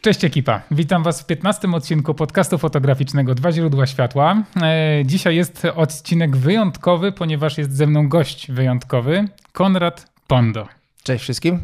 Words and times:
Cześć 0.00 0.24
ekipa, 0.24 0.62
witam 0.70 1.02
Was 1.02 1.22
w 1.22 1.26
15 1.26 1.68
odcinku 1.72 2.14
podcastu 2.14 2.58
fotograficznego 2.58 3.34
Dwa 3.34 3.52
źródła 3.52 3.86
światła. 3.86 4.42
E, 4.62 5.02
dzisiaj 5.04 5.36
jest 5.36 5.64
odcinek 5.76 6.36
wyjątkowy, 6.36 7.12
ponieważ 7.12 7.58
jest 7.58 7.76
ze 7.76 7.86
mną 7.86 8.08
gość 8.08 8.50
wyjątkowy, 8.50 9.28
Konrad 9.52 10.12
Pondo. 10.26 10.68
Cześć 11.02 11.22
wszystkim. 11.22 11.60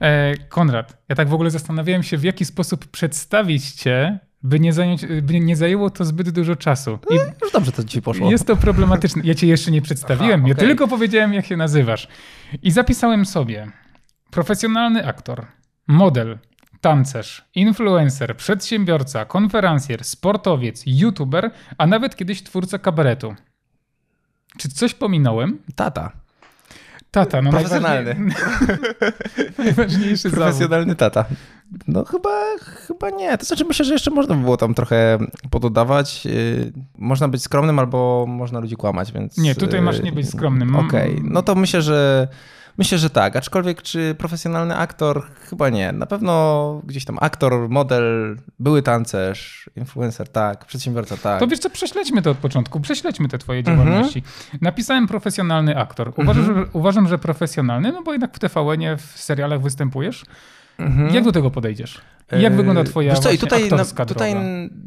E, 0.00 0.34
Konrad, 0.48 1.02
ja 1.08 1.14
tak 1.16 1.28
w 1.28 1.34
ogóle 1.34 1.50
zastanawiałem 1.50 2.02
się, 2.02 2.18
w 2.18 2.24
jaki 2.24 2.44
sposób 2.44 2.86
przedstawić 2.86 3.72
Cię, 3.72 4.18
by 4.42 4.60
nie, 4.60 4.72
zająć, 4.72 5.06
by 5.22 5.40
nie 5.40 5.56
zajęło 5.56 5.90
to 5.90 6.04
zbyt 6.04 6.30
dużo 6.30 6.56
czasu. 6.56 6.98
I 7.10 7.14
e, 7.14 7.32
już 7.42 7.52
dobrze 7.52 7.72
to 7.72 7.84
ci 7.84 8.02
poszło. 8.02 8.30
Jest 8.30 8.46
to 8.46 8.56
problematyczne. 8.56 9.22
Ja 9.24 9.34
Cię 9.34 9.46
jeszcze 9.46 9.70
nie 9.70 9.82
przedstawiłem, 9.82 10.40
Aha, 10.40 10.48
ja 10.48 10.54
tylko 10.54 10.88
powiedziałem, 10.88 11.34
jak 11.34 11.46
się 11.46 11.56
nazywasz. 11.56 12.08
I 12.62 12.70
zapisałem 12.70 13.26
sobie 13.26 13.66
profesjonalny 14.30 15.06
aktor, 15.06 15.46
model, 15.86 16.38
tancerz, 16.84 17.44
influencer, 17.54 18.36
przedsiębiorca, 18.36 19.24
konferencjer, 19.24 20.04
sportowiec, 20.04 20.82
youtuber, 20.86 21.50
a 21.78 21.86
nawet 21.86 22.16
kiedyś 22.16 22.42
twórca 22.42 22.78
kabaretu. 22.78 23.34
Czy 24.58 24.68
coś 24.68 24.94
pominąłem? 24.94 25.58
Tata. 25.74 26.12
Tata, 27.10 27.42
no 27.42 27.50
Profesjonalny. 27.50 28.16
Najważniejszy 29.58 30.30
Profesjonalny 30.30 30.94
tata. 30.94 31.24
No 31.88 32.04
chyba, 32.04 32.30
chyba 32.86 33.10
nie. 33.10 33.38
To 33.38 33.44
znaczy 33.44 33.64
myślę, 33.64 33.84
że 33.84 33.92
jeszcze 33.92 34.10
można 34.10 34.34
by 34.34 34.40
było 34.40 34.56
tam 34.56 34.74
trochę 34.74 35.18
pododawać. 35.50 36.24
Yy, 36.24 36.72
można 36.98 37.28
być 37.28 37.42
skromnym 37.42 37.78
albo 37.78 38.26
można 38.28 38.60
ludzi 38.60 38.76
kłamać, 38.76 39.12
więc... 39.12 39.38
Nie, 39.38 39.54
tutaj 39.54 39.82
masz 39.82 40.02
nie 40.02 40.12
być 40.12 40.30
skromnym. 40.30 40.76
Okej, 40.76 41.12
okay. 41.12 41.30
no 41.30 41.42
to 41.42 41.54
myślę, 41.54 41.82
że 41.82 42.28
Myślę, 42.78 42.98
że 42.98 43.10
tak, 43.10 43.36
aczkolwiek 43.36 43.82
czy 43.82 44.14
profesjonalny 44.18 44.76
aktor? 44.76 45.26
Chyba 45.50 45.68
nie. 45.68 45.92
Na 45.92 46.06
pewno 46.06 46.82
gdzieś 46.84 47.04
tam 47.04 47.18
aktor, 47.20 47.68
model, 47.68 48.36
były 48.58 48.82
tancerz, 48.82 49.70
influencer, 49.76 50.28
tak, 50.28 50.64
przedsiębiorca, 50.64 51.16
tak. 51.16 51.40
To 51.40 51.46
wiesz 51.46 51.58
co, 51.58 51.70
prześledźmy 51.70 52.22
to 52.22 52.30
od 52.30 52.38
początku, 52.38 52.80
prześledźmy 52.80 53.28
te 53.28 53.38
twoje 53.38 53.62
działalności. 53.62 54.18
Mhm. 54.18 54.58
Napisałem 54.60 55.08
profesjonalny 55.08 55.78
aktor. 55.78 56.12
Uważam, 56.16 56.44
mhm. 56.44 56.64
że, 56.64 56.70
uważam, 56.72 57.08
że 57.08 57.18
profesjonalny, 57.18 57.92
no 57.92 58.02
bo 58.02 58.12
jednak 58.12 58.34
w 58.34 58.38
TVN-ie, 58.38 58.96
w 58.96 59.02
serialach 59.02 59.60
występujesz. 59.60 60.24
Mhm. 60.78 61.14
Jak 61.14 61.24
do 61.24 61.32
tego 61.32 61.50
podejdziesz? 61.50 62.00
Jak 62.32 62.52
e, 62.52 62.56
wygląda 62.56 62.84
twoja 62.84 63.14
co, 63.14 63.30
i 63.30 63.38
tutaj, 63.38 63.70
na, 63.70 64.04
tutaj 64.04 64.34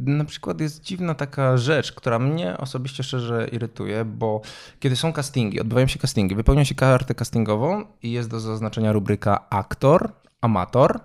na 0.05 0.25
przykład 0.25 0.61
jest 0.61 0.83
dziwna 0.83 1.15
taka 1.15 1.57
rzecz, 1.57 1.91
która 1.91 2.19
mnie 2.19 2.57
osobiście 2.57 3.03
szczerze 3.03 3.47
irytuje, 3.51 4.05
bo 4.05 4.41
kiedy 4.79 4.95
są 4.95 5.13
castingi, 5.13 5.61
odbywają 5.61 5.87
się 5.87 5.99
castingi, 5.99 6.35
wypełnia 6.35 6.65
się 6.65 6.75
kartę 6.75 7.15
castingową 7.15 7.85
i 8.03 8.11
jest 8.11 8.29
do 8.29 8.39
zaznaczenia 8.39 8.91
rubryka 8.91 9.49
aktor, 9.49 10.11
amator, 10.41 10.99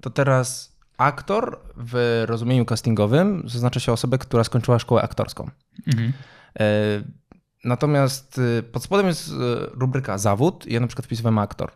to 0.00 0.10
teraz 0.10 0.76
aktor 0.98 1.60
w 1.76 2.24
rozumieniu 2.26 2.64
castingowym 2.64 3.42
zaznacza 3.46 3.80
się 3.80 3.92
osobę, 3.92 4.18
która 4.18 4.44
skończyła 4.44 4.78
szkołę 4.78 5.02
aktorską. 5.02 5.50
Mhm. 5.86 6.12
E, 6.60 6.64
natomiast 7.64 8.40
e, 8.58 8.62
pod 8.62 8.82
spodem 8.82 9.06
jest 9.06 9.30
rubryka 9.72 10.18
zawód 10.18 10.66
i 10.66 10.74
ja 10.74 10.80
na 10.80 10.86
przykład 10.86 11.06
wpisywałem 11.06 11.38
aktor. 11.38 11.72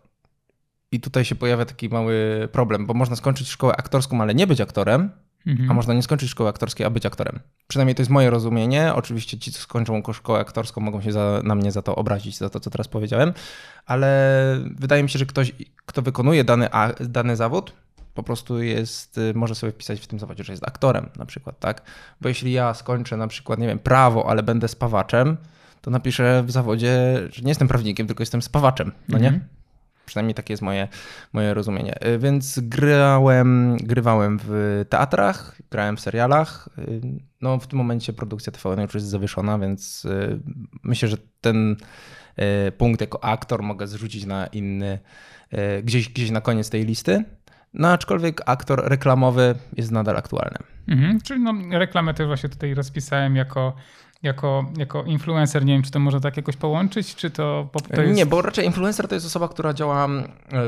I 0.93 1.01
tutaj 1.01 1.25
się 1.25 1.35
pojawia 1.35 1.65
taki 1.65 1.89
mały 1.89 2.49
problem, 2.53 2.87
bo 2.87 2.95
można 2.95 3.17
skończyć 3.17 3.49
szkołę 3.49 3.77
aktorską, 3.77 4.21
ale 4.21 4.35
nie 4.35 4.47
być 4.47 4.61
aktorem, 4.61 5.11
mhm. 5.47 5.71
a 5.71 5.75
można 5.75 5.95
nie 5.95 6.03
skończyć 6.03 6.31
szkoły 6.31 6.49
aktorskiej, 6.49 6.87
a 6.87 6.91
być 6.91 7.07
aktorem. 7.07 7.41
Przynajmniej 7.69 7.95
to 7.95 8.03
jest 8.03 8.11
moje 8.11 8.31
rozumienie. 8.31 8.95
Oczywiście 8.95 9.39
ci, 9.39 9.53
co 9.53 9.61
skończą 9.61 10.03
szkołę 10.13 10.39
aktorską, 10.41 10.81
mogą 10.81 11.01
się 11.01 11.13
za, 11.13 11.41
na 11.45 11.55
mnie 11.55 11.73
za 11.73 11.83
to 11.83 11.97
obrazić, 11.97 12.39
za 12.39 12.51
to, 12.51 12.61
co 12.61 12.71
teraz 12.71 12.89
powiedziałem, 12.89 13.33
ale 13.87 14.57
wydaje 14.77 15.03
mi 15.03 15.11
się, 15.11 15.19
że 15.19 15.27
ktoś, 15.27 15.53
kto 15.87 16.03
wykonuje 16.03 16.45
dany, 16.45 16.69
dany 17.01 17.37
zawód, 17.37 17.73
po 18.15 18.23
prostu 18.23 18.63
jest, 18.63 19.19
y, 19.19 19.33
może 19.35 19.55
sobie 19.55 19.73
wpisać 19.73 20.01
w 20.01 20.07
tym 20.07 20.19
zawodzie, 20.19 20.45
że 20.45 20.53
jest 20.53 20.69
aktorem 20.69 21.09
na 21.17 21.27
przykład, 21.27 21.59
tak? 21.59 21.83
Bo 22.21 22.29
jeśli 22.29 22.53
ja 22.53 22.75
skończę 22.75 23.17
na 23.17 23.27
przykład, 23.27 23.59
nie 23.59 23.67
wiem, 23.67 23.79
prawo, 23.79 24.31
ale 24.31 24.43
będę 24.43 24.69
spawaczem, 24.69 25.37
to 25.81 25.91
napiszę 25.91 26.43
w 26.47 26.51
zawodzie, 26.51 27.23
że 27.33 27.43
nie 27.43 27.49
jestem 27.49 27.69
prawnikiem, 27.69 28.07
tylko 28.07 28.23
jestem 28.23 28.43
spawaczem, 28.43 28.93
no 29.09 29.19
nie? 29.19 29.29
Mhm. 29.29 29.60
Przynajmniej 30.11 30.35
takie 30.35 30.53
jest 30.53 30.63
moje, 30.63 30.89
moje 31.33 31.55
rozumienie. 31.55 32.05
Y, 32.07 32.19
więc 32.19 32.61
grałem, 32.63 33.77
grywałem 33.77 34.41
w 34.43 34.85
teatrach, 34.89 35.63
grałem 35.71 35.97
w 35.97 36.01
serialach. 36.01 36.69
Y, 36.79 37.01
no 37.41 37.59
w 37.59 37.67
tym 37.67 37.77
momencie 37.79 38.13
produkcja 38.13 38.53
TVN 38.53 38.81
już 38.81 38.95
jest 38.95 39.07
zawieszona, 39.07 39.59
więc 39.59 40.05
y, 40.05 40.41
myślę, 40.83 41.09
że 41.09 41.17
ten 41.41 41.77
punkt 42.79 43.01
jako 43.01 43.25
aktor 43.25 43.63
mogę 43.63 43.87
zrzucić 43.87 44.27
na 44.27 44.47
inny, 44.47 44.99
gdzieś, 45.83 46.09
gdzieś 46.09 46.31
na 46.31 46.41
koniec 46.41 46.71
tej 46.71 46.85
listy. 46.85 47.25
No 47.75 47.89
aczkolwiek 47.89 48.41
aktor 48.47 48.83
reklamowy 48.85 49.55
jest 49.77 49.91
nadal 49.91 50.17
aktualny. 50.17 50.59
Mhm, 50.89 51.21
czyli 51.21 51.41
no, 51.41 51.55
reklamę 51.79 52.15
też 52.15 52.27
właśnie 52.27 52.49
tutaj 52.49 52.75
rozpisałem 52.75 53.37
jako 53.37 53.75
jako, 54.23 54.65
jako 54.77 55.05
influencer, 55.05 55.65
nie 55.65 55.73
wiem, 55.73 55.83
czy 55.83 55.91
to 55.91 56.01
może 56.01 56.21
tak 56.21 56.37
jakoś 56.37 56.57
połączyć, 56.57 57.15
czy 57.15 57.31
to, 57.31 57.69
to 57.95 58.03
jest... 58.03 58.17
Nie, 58.17 58.27
bo 58.27 58.43
raczej 58.43 58.67
influencer 58.67 59.09
to 59.09 59.15
jest 59.15 59.27
osoba, 59.27 59.49
która 59.49 59.75
działa 59.75 60.09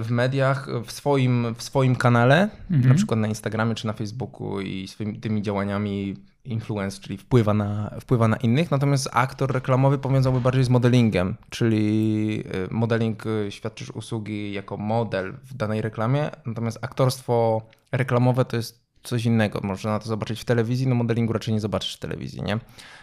w 0.02 0.10
mediach, 0.10 0.68
w 0.86 0.92
swoim, 0.92 1.54
w 1.54 1.62
swoim 1.62 1.96
kanale, 1.96 2.48
mhm. 2.70 2.88
na 2.88 2.94
przykład 2.94 3.20
na 3.20 3.28
Instagramie 3.28 3.74
czy 3.74 3.86
na 3.86 3.92
Facebooku 3.92 4.60
i 4.60 4.88
swoimi 4.88 5.20
tymi 5.20 5.42
działaniami 5.42 6.16
influence, 6.44 7.00
czyli 7.00 7.18
wpływa 7.18 7.54
na, 7.54 7.91
wpływa 8.00 8.28
na 8.28 8.36
innych, 8.36 8.70
natomiast 8.70 9.08
aktor 9.12 9.52
reklamowy 9.52 9.98
powiązałby 9.98 10.41
bardziej 10.41 10.64
z 10.64 10.68
modelingiem, 10.68 11.36
czyli 11.50 12.44
y, 12.54 12.68
modeling 12.70 13.26
y, 13.26 13.46
świadczysz 13.50 13.91
usługi 13.91 14.52
jako 14.52 14.76
model 14.76 15.34
w 15.44 15.54
danej 15.54 15.82
reklamie, 15.82 16.30
natomiast 16.46 16.78
aktorstwo 16.80 17.62
reklamowe 17.92 18.44
to 18.44 18.56
jest 18.56 18.81
coś 19.02 19.24
innego. 19.24 19.60
Można 19.62 19.98
to 19.98 20.08
zobaczyć 20.08 20.40
w 20.40 20.44
telewizji, 20.44 20.86
no 20.86 20.94
modelingu 20.94 21.32
raczej 21.32 21.54
nie 21.54 21.60
zobaczysz 21.60 21.94
w 21.96 21.98
telewizji, 21.98 22.42
nie? 22.42 22.58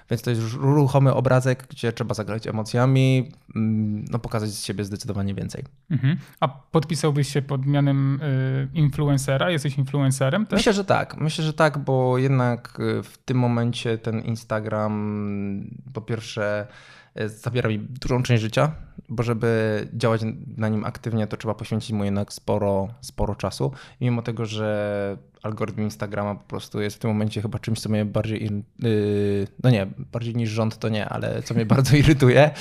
Więc 0.09 0.21
to 0.21 0.29
jest 0.29 0.41
już 0.41 0.53
ruchomy 0.53 1.13
obrazek, 1.13 1.67
gdzie 1.69 1.93
trzeba 1.93 2.13
zagrać 2.13 2.47
emocjami, 2.47 3.31
mm, 3.55 4.05
no 4.11 4.19
pokazać 4.19 4.49
z 4.49 4.65
siebie 4.65 4.85
zdecydowanie 4.85 5.33
więcej. 5.33 5.63
Mhm. 5.91 6.17
A 6.39 6.47
podpisałbyś 6.47 7.33
się 7.33 7.41
pod 7.41 7.65
mianem 7.65 8.21
y, 8.21 8.67
influencera? 8.73 9.51
Jesteś 9.51 9.77
influencerem 9.77 10.45
też? 10.45 10.57
Myślę, 10.57 10.73
że 10.73 10.85
tak. 10.85 11.17
Myślę, 11.17 11.43
że 11.43 11.53
tak, 11.53 11.77
bo 11.77 12.17
jednak 12.17 12.79
y, 12.79 13.03
w 13.03 13.17
tym 13.17 13.38
momencie 13.38 13.97
ten 13.97 14.21
Instagram 14.21 15.69
po 15.93 16.01
pierwsze 16.01 16.67
y, 16.67 17.08
zabiera 17.28 17.69
mi 17.69 17.80
dużą 17.80 18.24
część 18.24 18.41
życia, 18.41 18.72
bo 19.09 19.24
żeby 19.24 19.88
działać 19.94 20.22
na 20.57 20.69
nim 20.69 20.85
aktywnie, 20.85 21.28
to 21.28 21.38
trzeba 21.38 21.53
poświęcić 21.53 21.91
mu 21.91 22.03
jednak 22.03 22.34
sporo, 22.34 22.88
sporo 23.02 23.35
czasu. 23.35 23.72
I 24.00 24.06
mimo 24.06 24.22
tego, 24.22 24.46
że 24.46 25.18
algorytm 25.44 25.81
Instagrama 25.81 26.35
po 26.35 26.44
prostu 26.44 26.81
jest 26.81 26.96
w 26.96 27.00
tym 27.00 27.12
momencie 27.12 27.41
chyba 27.41 27.59
czymś, 27.59 27.80
co 27.80 27.90
mnie 27.90 28.06
bardziej, 28.06 28.63
yy, 28.80 29.47
no 29.63 29.69
nie, 29.69 29.88
bardziej 30.12 30.35
niż 30.35 30.50
rząd 30.50 30.78
to 30.78 30.90
nie, 30.90 31.09
ale 31.09 31.44
co 31.44 31.53
mnie 31.53 31.66
bardzo 31.75 31.96
irytuje 31.97 32.52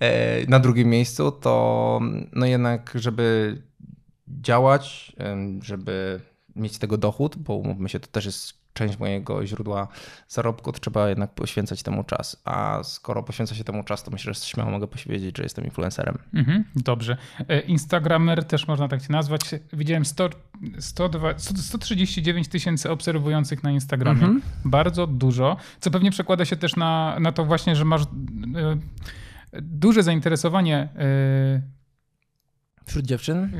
yy, 0.00 0.08
na 0.48 0.60
drugim 0.60 0.88
miejscu, 0.88 1.32
to 1.32 2.00
no 2.32 2.46
jednak, 2.46 2.92
żeby 2.94 3.58
działać, 4.28 5.16
żeby 5.60 6.20
mieć 6.56 6.74
z 6.74 6.78
tego 6.78 6.98
dochód, 6.98 7.36
bo 7.36 7.54
umówmy 7.54 7.88
się, 7.88 8.00
to 8.00 8.06
też 8.06 8.26
jest 8.26 8.65
część 8.76 8.98
mojego 8.98 9.46
źródła 9.46 9.88
zarobku, 10.28 10.72
to 10.72 10.78
trzeba 10.78 11.08
jednak 11.08 11.34
poświęcać 11.34 11.82
temu 11.82 12.04
czas. 12.04 12.42
A 12.44 12.80
skoro 12.82 13.22
poświęca 13.22 13.54
się 13.54 13.64
temu 13.64 13.82
czas, 13.84 14.02
to 14.02 14.10
myślę, 14.10 14.34
że 14.34 14.40
śmiało 14.40 14.70
mogę 14.70 14.86
powiedzieć, 14.86 15.36
że 15.36 15.42
jestem 15.42 15.64
influencerem. 15.64 16.18
Mhm, 16.34 16.64
dobrze. 16.76 17.16
E, 17.48 17.60
Instagramer 17.60 18.44
też 18.44 18.68
można 18.68 18.88
tak 18.88 19.02
się 19.02 19.12
nazwać. 19.12 19.40
Widziałem 19.72 20.04
100, 20.04 20.30
102, 20.78 21.38
139 21.38 22.48
tysięcy 22.48 22.90
obserwujących 22.90 23.62
na 23.62 23.70
Instagramie. 23.70 24.24
Mhm. 24.24 24.42
Bardzo 24.64 25.06
dużo, 25.06 25.56
co 25.80 25.90
pewnie 25.90 26.10
przekłada 26.10 26.44
się 26.44 26.56
też 26.56 26.76
na, 26.76 27.16
na 27.20 27.32
to 27.32 27.44
właśnie, 27.44 27.76
że 27.76 27.84
masz 27.84 28.02
e, 28.02 28.06
duże 29.62 30.02
zainteresowanie 30.02 30.88
e, 30.96 31.75
Wśród 32.86 33.06
dziewczyn? 33.06 33.50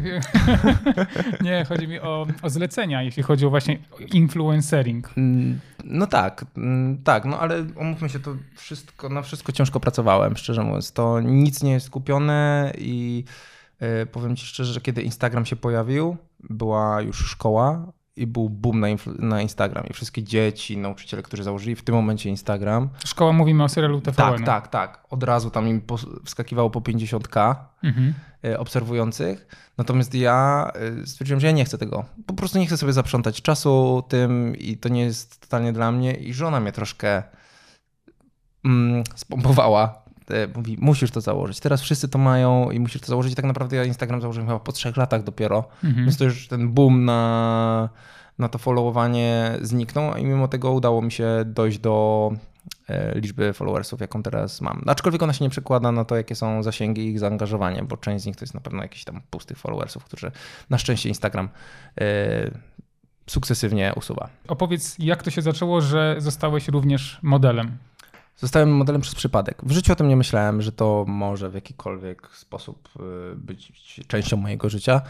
nie, 1.44 1.64
chodzi 1.64 1.88
mi 1.88 2.00
o, 2.00 2.26
o 2.42 2.50
zlecenia, 2.50 3.02
jeśli 3.02 3.22
chodzi 3.22 3.46
o 3.46 3.50
właśnie 3.50 3.78
influencering. 4.12 5.10
Mm, 5.16 5.60
no 5.84 6.06
tak, 6.06 6.44
mm, 6.56 7.02
tak, 7.04 7.24
no 7.24 7.40
ale 7.40 7.62
umówmy 7.62 8.08
się, 8.08 8.20
to 8.20 8.36
wszystko, 8.56 9.08
na 9.08 9.22
wszystko 9.22 9.52
ciężko 9.52 9.80
pracowałem, 9.80 10.36
szczerze 10.36 10.62
mówiąc. 10.62 10.92
To 10.92 11.20
nic 11.20 11.62
nie 11.62 11.72
jest 11.72 11.90
kupione 11.90 12.72
i 12.78 13.24
E, 13.80 14.06
powiem 14.06 14.36
ci 14.36 14.46
szczerze, 14.46 14.72
że 14.72 14.80
kiedy 14.80 15.02
Instagram 15.02 15.46
się 15.46 15.56
pojawił, 15.56 16.16
była 16.50 17.02
już 17.02 17.26
szkoła 17.26 17.92
i 18.16 18.26
był 18.26 18.50
boom 18.50 18.80
na, 18.80 18.86
na 19.18 19.42
Instagram 19.42 19.86
i 19.86 19.92
wszystkie 19.92 20.22
dzieci, 20.22 20.78
nauczyciele, 20.78 21.22
którzy 21.22 21.42
założyli 21.42 21.76
w 21.76 21.82
tym 21.82 21.94
momencie 21.94 22.30
Instagram. 22.30 22.88
Szkoła 23.04 23.32
mówimy 23.32 23.64
o 23.64 23.68
serialu 23.68 24.00
TVN. 24.00 24.16
Tak, 24.16 24.44
tak, 24.46 24.68
tak. 24.68 25.06
Od 25.10 25.22
razu 25.22 25.50
tam 25.50 25.68
im 25.68 25.82
wskakiwało 26.24 26.70
po 26.70 26.80
50k 26.80 27.54
mhm. 27.82 28.14
E, 28.44 28.58
obserwujących. 28.58 29.46
Natomiast 29.78 30.14
ja 30.14 30.70
e, 31.02 31.06
stwierdziłem, 31.06 31.40
że 31.40 31.46
ja 31.46 31.52
nie 31.52 31.64
chcę 31.64 31.78
tego. 31.78 32.04
Po 32.26 32.34
prostu 32.34 32.58
nie 32.58 32.66
chcę 32.66 32.76
sobie 32.76 32.92
zaprzątać 32.92 33.42
czasu 33.42 34.02
tym 34.08 34.56
i 34.56 34.76
to 34.76 34.88
nie 34.88 35.02
jest 35.02 35.40
totalnie 35.40 35.72
dla 35.72 35.92
mnie. 35.92 36.14
I 36.14 36.34
żona 36.34 36.60
mnie 36.60 36.72
troszkę 36.72 37.22
mm, 38.64 39.04
spompowała 39.14 40.05
mówi, 40.56 40.76
musisz 40.80 41.10
to 41.10 41.20
założyć. 41.20 41.60
Teraz 41.60 41.82
wszyscy 41.82 42.08
to 42.08 42.18
mają 42.18 42.70
i 42.70 42.80
musisz 42.80 43.00
to 43.00 43.06
założyć. 43.06 43.32
I 43.32 43.36
tak 43.36 43.44
naprawdę 43.44 43.76
ja 43.76 43.84
Instagram 43.84 44.20
założyłem 44.20 44.48
chyba 44.48 44.60
po 44.60 44.72
trzech 44.72 44.96
latach 44.96 45.22
dopiero. 45.22 45.64
Mhm. 45.84 46.04
Więc 46.04 46.16
to 46.16 46.24
już 46.24 46.48
ten 46.48 46.72
boom 46.72 47.04
na, 47.04 47.88
na 48.38 48.48
to 48.48 48.58
followowanie 48.58 49.58
zniknął 49.62 50.16
i 50.16 50.24
mimo 50.24 50.48
tego 50.48 50.72
udało 50.72 51.02
mi 51.02 51.12
się 51.12 51.28
dojść 51.46 51.78
do 51.78 52.30
e, 52.88 53.20
liczby 53.20 53.52
followersów, 53.52 54.00
jaką 54.00 54.22
teraz 54.22 54.60
mam. 54.60 54.82
Aczkolwiek 54.86 55.22
ona 55.22 55.32
się 55.32 55.44
nie 55.44 55.50
przekłada 55.50 55.92
na 55.92 56.04
to, 56.04 56.16
jakie 56.16 56.34
są 56.34 56.62
zasięgi 56.62 57.02
i 57.02 57.08
ich 57.08 57.18
zaangażowanie, 57.18 57.82
bo 57.82 57.96
część 57.96 58.24
z 58.24 58.26
nich 58.26 58.36
to 58.36 58.44
jest 58.44 58.54
na 58.54 58.60
pewno 58.60 58.82
jakiś 58.82 59.04
tam 59.04 59.20
pustych 59.30 59.58
followersów, 59.58 60.04
którzy 60.04 60.30
na 60.70 60.78
szczęście 60.78 61.08
Instagram 61.08 61.48
e, 62.00 62.50
sukcesywnie 63.26 63.92
usuwa. 63.96 64.28
Opowiedz, 64.48 64.96
jak 64.98 65.22
to 65.22 65.30
się 65.30 65.42
zaczęło, 65.42 65.80
że 65.80 66.16
zostałeś 66.18 66.68
również 66.68 67.18
modelem? 67.22 67.78
Zostałem 68.36 68.76
modelem 68.76 69.00
przez 69.00 69.14
przypadek. 69.14 69.62
W 69.62 69.72
życiu 69.72 69.92
o 69.92 69.96
tym 69.96 70.08
nie 70.08 70.16
myślałem, 70.16 70.62
że 70.62 70.72
to 70.72 71.04
może 71.08 71.50
w 71.50 71.54
jakikolwiek 71.54 72.28
sposób 72.32 72.88
y, 73.32 73.36
być 73.36 73.72
częścią 74.06 74.36
mojego 74.36 74.68
życia. 74.68 75.02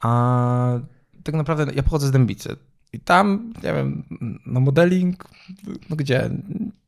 A 0.00 0.78
tak 1.24 1.34
naprawdę 1.34 1.66
ja 1.74 1.82
pochodzę 1.82 2.06
z 2.06 2.10
Dębicy. 2.10 2.56
I 2.92 3.00
tam, 3.00 3.52
nie 3.62 3.72
wiem, 3.72 4.04
no 4.46 4.60
modeling, 4.60 5.28
no 5.90 5.96
gdzie? 5.96 6.30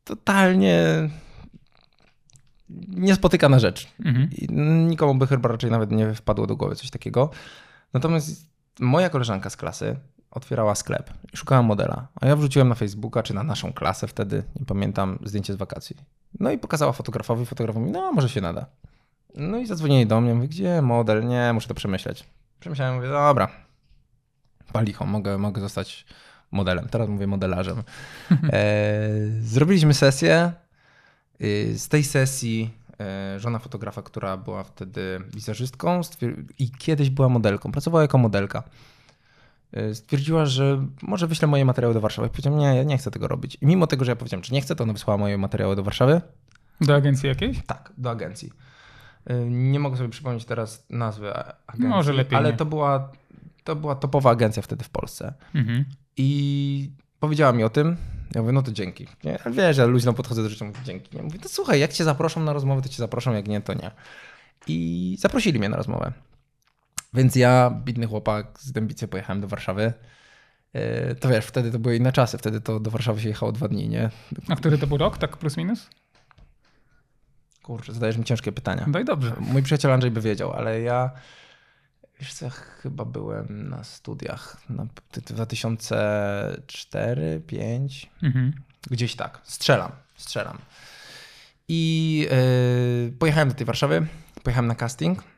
Totalnie 0.05 1.09
niespotykana 2.89 3.59
rzecz. 3.59 3.89
Mhm. 4.05 4.31
I 4.33 4.49
nikomu 4.89 5.15
by 5.15 5.27
chyba 5.27 5.49
raczej 5.49 5.71
nawet 5.71 5.91
nie 5.91 6.15
wpadło 6.15 6.47
do 6.47 6.57
głowy 6.57 6.77
coś 6.77 6.91
takiego. 6.91 7.31
Natomiast 7.93 8.51
moja 8.81 9.09
koleżanka 9.09 9.51
z 9.51 9.57
klasy 9.57 9.97
otwierała 10.31 10.75
sklep 10.75 11.11
i 11.33 11.37
szukała 11.37 11.63
modela. 11.63 12.09
A 12.21 12.27
ja 12.27 12.37
wrzuciłem 12.37 12.69
na 12.69 12.75
Facebooka, 12.75 13.23
czy 13.23 13.35
na 13.35 13.43
naszą 13.43 13.73
klasę 13.73 14.07
wtedy, 14.07 14.43
nie 14.61 14.67
pamiętam, 14.67 15.19
zdjęcie 15.25 15.53
z 15.53 15.57
wakacji. 15.57 15.97
No 16.41 16.51
i 16.51 16.59
pokazała 16.59 16.93
fotografowi, 16.93 17.47
fotograf 17.47 17.77
mówi, 17.77 17.91
no 17.91 18.13
może 18.13 18.29
się 18.29 18.41
nada. 18.41 18.67
No 19.35 19.59
i 19.59 19.67
zadzwonili 19.67 20.07
do 20.07 20.21
mnie, 20.21 20.35
mówi, 20.35 20.49
gdzie 20.49 20.83
model? 20.83 21.27
Nie, 21.27 21.53
muszę 21.53 21.69
to 21.69 21.75
przemyśleć. 21.75 22.25
Przemyślałem, 22.61 22.95
mówię, 22.95 23.09
dobra, 23.09 23.49
palicho, 24.73 25.07
mogę, 25.07 25.39
mogę 25.39 25.61
zostać 25.61 26.07
modelem. 26.51 26.89
Teraz 26.89 27.09
mówię 27.09 27.27
modelarzem. 27.27 27.83
E, 28.53 29.09
zrobiliśmy 29.41 29.95
sesję. 29.95 30.53
Z 31.75 31.89
tej 31.89 32.05
sesji 32.05 32.71
e, 33.01 33.41
żona 33.41 33.59
fotografa, 33.59 34.03
która 34.03 34.37
była 34.37 34.65
wtedy 34.65 35.21
wizerzystką 35.35 36.01
i 36.59 36.71
kiedyś 36.71 37.11
była 37.11 37.29
modelką, 37.29 37.73
pracowała 37.73 38.03
jako 38.03 38.19
modelka. 38.19 38.63
E, 39.77 39.95
stwierdziła, 39.95 40.47
że 40.47 40.87
może 41.03 41.27
wyślę 41.27 41.49
moje 41.49 41.65
materiały 41.65 41.95
do 41.95 42.01
Warszawy. 42.01 42.29
Powiedziałem, 42.29 42.59
nie, 42.59 42.77
ja 42.77 42.83
nie 42.83 42.99
chcę 42.99 43.11
tego 43.11 43.29
robić. 43.29 43.59
I 43.61 43.67
mimo 43.67 43.87
tego, 43.87 44.05
że 44.05 44.13
ja 44.13 44.17
powiedziałem, 44.17 44.45
że 44.45 44.55
nie 44.55 44.61
chcę, 44.61 44.77
to 44.77 44.85
ona 44.85 44.93
wysłała 44.93 45.19
moje 45.19 45.39
materiały 45.39 45.77
do 45.77 45.83
Warszawy. 45.83 46.21
Do 46.81 46.95
agencji 46.95 47.29
jakiejś? 47.29 47.59
Tak, 47.67 47.93
do 47.99 48.11
agencji. 48.11 48.53
E, 49.27 49.45
nie 49.45 49.81
mogę 49.81 49.97
sobie 49.97 50.09
przypomnieć 50.09 50.45
teraz 50.45 50.87
nazwy 50.91 51.35
agencji. 51.67 51.89
Może 51.89 52.13
lepiej. 52.13 52.39
Ale 52.39 52.53
to 52.53 52.65
była, 52.65 53.13
to 53.65 53.77
była 53.77 53.95
topowa 53.95 54.31
agencja 54.31 54.63
wtedy 54.63 54.85
w 54.85 54.89
Polsce. 54.89 55.35
Mhm. 55.55 55.85
I 56.17 56.91
powiedziała 57.21 57.53
mi 57.53 57.65
o 57.65 57.71
tym. 57.71 57.97
Ja 58.35 58.41
mówię, 58.41 58.53
no 58.53 58.63
to 58.63 58.73
dzięki. 58.73 59.07
Nie? 59.25 59.39
Wiesz, 59.51 59.77
ja 59.77 59.85
luźno 59.87 60.13
podchodzę 60.13 60.43
do 60.43 60.49
rzeczy, 60.49 60.65
mówię, 60.65 60.79
dzięki. 60.85 61.17
Nie? 61.17 61.23
Mówię, 61.23 61.39
to 61.39 61.49
słuchaj, 61.49 61.81
jak 61.81 61.93
cię 61.93 62.05
zaproszą 62.05 62.43
na 62.43 62.53
rozmowę, 62.53 62.83
to 62.83 62.89
cię 62.89 62.97
zaproszą, 62.97 63.33
jak 63.33 63.49
nie, 63.49 63.61
to 63.61 63.75
nie. 63.75 63.91
I 64.67 65.17
zaprosili 65.19 65.59
mnie 65.59 65.69
na 65.69 65.77
rozmowę. 65.77 66.13
Więc 67.17 67.37
ja, 67.37 67.81
bidny 67.85 68.07
chłopak 68.07 68.61
z 68.61 68.73
Dębicy, 68.73 69.09
pojechałem 69.09 69.41
do 69.41 69.49
Warszawy. 69.49 69.93
E, 70.73 71.15
to 71.15 71.29
wiesz, 71.29 71.45
wtedy 71.45 71.71
to 71.71 71.79
były 71.79 71.97
inne 71.97 72.13
czasy, 72.13 72.39
wtedy 72.39 72.61
to 72.61 72.81
do 72.81 72.91
Warszawy 72.91 73.21
się 73.21 73.29
jechało 73.29 73.53
dwa 73.53 73.69
dni, 73.69 73.89
nie? 73.89 74.11
A 74.49 74.57
który 74.57 74.79
to 74.79 74.87
był 74.87 74.99
rok, 74.99 75.19
tak 75.19 75.37
plus 75.37 75.57
minus? 75.57 75.91
Kurczę, 77.63 77.93
zadajesz 77.93 78.17
mi 78.17 78.25
ciężkie 78.25 78.53
pytania. 78.53 78.85
No 78.87 78.99
i 78.99 79.05
dobrze. 79.05 79.37
Mój 79.41 79.63
przyjaciel 79.63 79.93
Andrzej 79.93 80.11
by 80.11 80.21
wiedział, 80.21 80.53
ale 80.53 80.81
ja 80.81 81.11
wiesz 82.21 82.35
co, 82.35 82.51
chyba 82.51 83.05
byłem 83.05 83.69
na 83.69 83.85
studiach 83.85 84.57
na 84.71 84.87
2004, 85.13 87.39
2005, 87.39 88.11
mhm. 88.23 88.53
gdzieś 88.91 89.17
tak. 89.17 89.41
Strzelam, 89.45 89.93
strzelam. 90.17 90.59
I 91.69 92.19
yy, 93.07 93.13
pojechałem 93.19 93.49
do 93.49 93.55
tej 93.55 93.67
Warszawy, 93.67 94.07
pojechałem 94.43 94.67
na 94.67 94.75
casting 94.75 95.36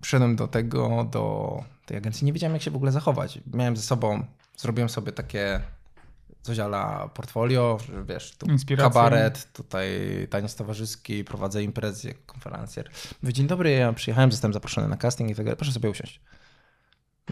przyszedłem 0.00 0.36
do 0.36 0.48
tego, 0.48 1.04
do 1.10 1.64
tej 1.86 1.96
agencji, 1.96 2.24
nie 2.24 2.32
wiedziałem 2.32 2.54
jak 2.54 2.62
się 2.62 2.70
w 2.70 2.76
ogóle 2.76 2.92
zachować. 2.92 3.38
Miałem 3.54 3.76
ze 3.76 3.82
sobą, 3.82 4.26
zrobiłem 4.56 4.88
sobie 4.88 5.12
takie 5.12 5.60
coś 6.42 6.58
ala 6.58 7.08
portfolio, 7.08 7.78
że 7.86 8.04
wiesz, 8.04 8.36
tu 8.38 8.46
Inspiracja. 8.46 8.90
kabaret, 8.90 9.52
tutaj 9.52 9.90
taniec 10.30 10.54
towarzyski, 10.54 11.24
prowadzę 11.24 11.62
imprezy, 11.62 12.14
konferencjer. 12.26 12.90
Mówię, 13.22 13.32
dzień 13.32 13.46
dobry, 13.46 13.70
ja 13.70 13.92
przyjechałem, 13.92 14.32
zostałem 14.32 14.52
zaproszony 14.52 14.88
na 14.88 14.96
casting 14.96 15.30
i 15.30 15.34
tak 15.34 15.44
dalej, 15.44 15.56
proszę 15.56 15.72
sobie 15.72 15.90
usiąść. 15.90 16.20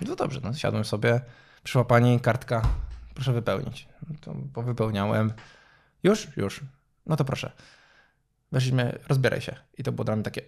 No 0.08 0.16
dobrze, 0.16 0.40
no 0.44 0.55
siadłem 0.55 0.84
sobie, 0.84 1.20
przyszła 1.62 1.84
pani, 1.84 2.20
kartka, 2.20 2.62
proszę 3.14 3.32
wypełnić. 3.32 3.88
No 4.08 4.16
to 4.20 4.34
powypełniałem. 4.52 5.32
Już? 6.02 6.28
Już. 6.37 6.61
No 7.06 7.16
to 7.16 7.25
proszę. 7.25 7.52
Weszliśmy, 8.52 8.99
rozbieraj 9.08 9.40
się. 9.40 9.56
I 9.78 9.82
to 9.82 9.93
było 9.93 10.05
dla 10.05 10.16
mnie 10.16 10.25
takie, 10.25 10.43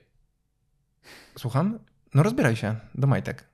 słucham? 1.39 1.79
No 2.17 2.23
rozbieraj 2.23 2.57
się 2.57 2.77
do 2.95 3.07
majtek. 3.07 3.45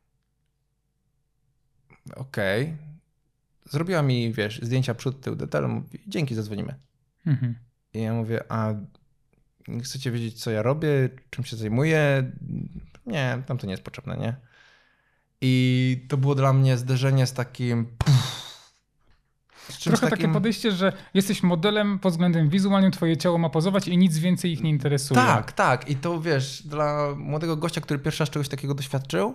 Okej. 2.16 2.62
Okay. 2.62 2.76
Zrobiła 3.70 4.02
mi, 4.02 4.32
wiesz, 4.32 4.60
zdjęcia 4.62 4.94
przód, 4.94 5.20
tył, 5.20 5.36
detale. 5.36 5.68
Mówi, 5.68 5.98
dzięki, 6.06 6.34
zadzwonimy. 6.34 6.74
Mhm. 7.26 7.54
I 7.94 8.02
ja 8.02 8.14
mówię, 8.14 8.44
a 8.48 8.74
chcecie 9.82 10.10
wiedzieć, 10.10 10.42
co 10.42 10.50
ja 10.50 10.62
robię, 10.62 11.08
czym 11.30 11.44
się 11.44 11.56
zajmuję? 11.56 12.32
Nie, 13.06 13.42
tam 13.46 13.58
to 13.58 13.66
nie 13.66 13.70
jest 13.70 13.82
potrzebne, 13.82 14.16
nie? 14.16 14.36
I 15.40 16.06
to 16.08 16.16
było 16.16 16.34
dla 16.34 16.52
mnie 16.52 16.78
zderzenie 16.78 17.26
z 17.26 17.32
takim... 17.32 17.86
Pff, 17.86 18.42
Trochę 19.66 20.00
takim... 20.00 20.10
takie 20.10 20.32
podejście, 20.32 20.72
że 20.72 20.92
jesteś 21.14 21.42
modelem 21.42 21.98
pod 21.98 22.12
względem 22.12 22.48
wizualnym, 22.48 22.92
twoje 22.92 23.16
ciało 23.16 23.38
ma 23.38 23.50
pozować 23.50 23.88
i 23.88 23.98
nic 23.98 24.19
więcej 24.19 24.52
ich 24.52 24.62
nie 24.62 24.70
interesuje. 24.70 25.20
Tak, 25.20 25.52
tak. 25.52 25.88
I 25.90 25.96
to 25.96 26.20
wiesz, 26.20 26.62
dla 26.62 27.14
młodego 27.16 27.56
gościa, 27.56 27.81
który 27.81 27.98
pierwszy 27.98 28.22
raz 28.22 28.31
czegoś 28.31 28.48
takiego 28.48 28.74
doświadczył, 28.74 29.34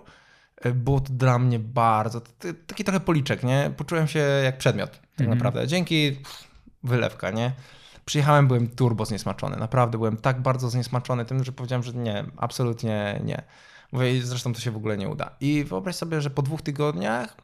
e, 0.62 0.72
było 0.72 1.00
to 1.00 1.14
dla 1.14 1.40
mnie 1.40 1.60
bardzo, 1.60 2.22
taki 2.68 2.84
trochę 2.84 3.00
policzek, 3.00 3.44
nie? 3.44 3.72
Poczułem 3.78 4.08
się 4.08 4.20
jak 4.20 4.58
przedmiot, 4.58 4.92
tak 4.92 5.02
mhm. 5.20 5.38
naprawdę. 5.38 5.68
Dzięki 5.68 6.18
wylewka, 6.84 7.32
nie? 7.32 7.52
Przyjechałem, 8.06 8.48
byłem 8.48 8.68
turbo 8.68 9.06
zniesmaczony. 9.06 9.58
Naprawdę 9.58 9.98
byłem 9.98 10.18
tak 10.18 10.42
bardzo 10.42 10.70
zniesmaczony 10.70 11.26
tym, 11.26 11.44
że 11.44 11.52
powiedziałem, 11.52 11.84
że 11.84 11.94
nie, 11.94 12.26
absolutnie 12.38 13.22
nie. 13.24 13.44
Mówię, 13.92 14.22
zresztą 14.22 14.54
to 14.54 14.60
się 14.60 14.72
w 14.72 14.78
ogóle 14.78 14.98
nie 14.98 15.10
uda. 15.10 15.30
I 15.42 15.64
wyobraź 15.64 15.96
sobie, 15.96 16.22
że 16.22 16.30
po 16.30 16.42
dwóch 16.42 16.62
tygodniach 16.62 17.38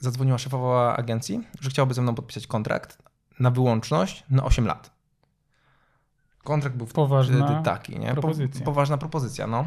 zadzwoniła 0.00 0.38
szefowa 0.38 0.96
agencji, 0.96 1.40
że 1.60 1.70
chciałaby 1.70 1.94
ze 1.94 2.02
mną 2.02 2.14
podpisać 2.14 2.46
kontrakt 2.46 2.98
na 3.40 3.50
wyłączność 3.50 4.24
na 4.30 4.44
8 4.44 4.66
lat. 4.66 4.90
Kontrakt 6.44 6.76
był 6.76 6.86
poważna 6.86 7.62
taki, 7.62 7.98
nie? 7.98 8.12
Propozycja. 8.12 8.60
Po, 8.60 8.64
poważna 8.64 8.98
propozycja, 8.98 9.46
no. 9.46 9.66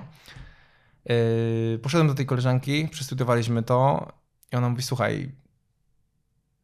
Yy, 1.05 1.79
poszedłem 1.83 2.07
do 2.07 2.13
tej 2.13 2.25
koleżanki, 2.25 2.87
przestudiowaliśmy 2.87 3.63
to 3.63 4.07
i 4.51 4.55
ona 4.55 4.69
mówi, 4.69 4.83
słuchaj, 4.83 5.31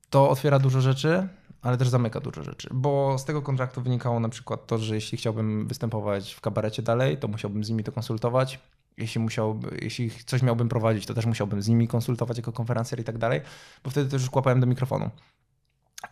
to 0.10 0.30
otwiera 0.30 0.60
dużo 0.60 0.82
rzeczy, 0.82 1.28
ale 1.62 1.78
też 1.78 1.90
zamyka 1.90 2.20
dużo 2.20 2.44
rzeczy, 2.44 2.70
bo 2.72 3.18
z 3.18 3.26
tego 3.26 3.42
kontraktu 3.42 3.82
wynikało 3.82 4.20
na 4.20 4.30
przykład 4.30 4.68
to, 4.68 4.78
że 4.78 4.96
jeśli 4.96 5.18
chciałbym 5.18 5.68
występować 5.68 6.34
w 6.34 6.42
kabarecie 6.42 6.82
dalej, 6.82 7.18
to 7.18 7.28
musiałbym 7.28 7.64
z 7.64 7.70
nimi 7.70 7.84
to 7.84 7.92
konsultować, 7.92 8.60
jeśli, 8.98 9.22
musiałby, 9.22 9.78
jeśli 9.82 10.12
coś 10.26 10.42
miałbym 10.42 10.70
prowadzić, 10.70 11.06
to 11.06 11.14
też 11.14 11.26
musiałbym 11.26 11.62
z 11.62 11.68
nimi 11.68 11.88
konsultować 11.88 12.38
jako 12.38 12.52
konferencjer 12.52 13.00
i 13.00 13.04
tak 13.04 13.18
dalej, 13.18 13.42
bo 13.84 13.90
wtedy 13.90 14.10
też 14.10 14.22
już 14.22 14.30
kłapałem 14.30 14.60
do 14.60 14.68
mikrofonu. 14.68 15.10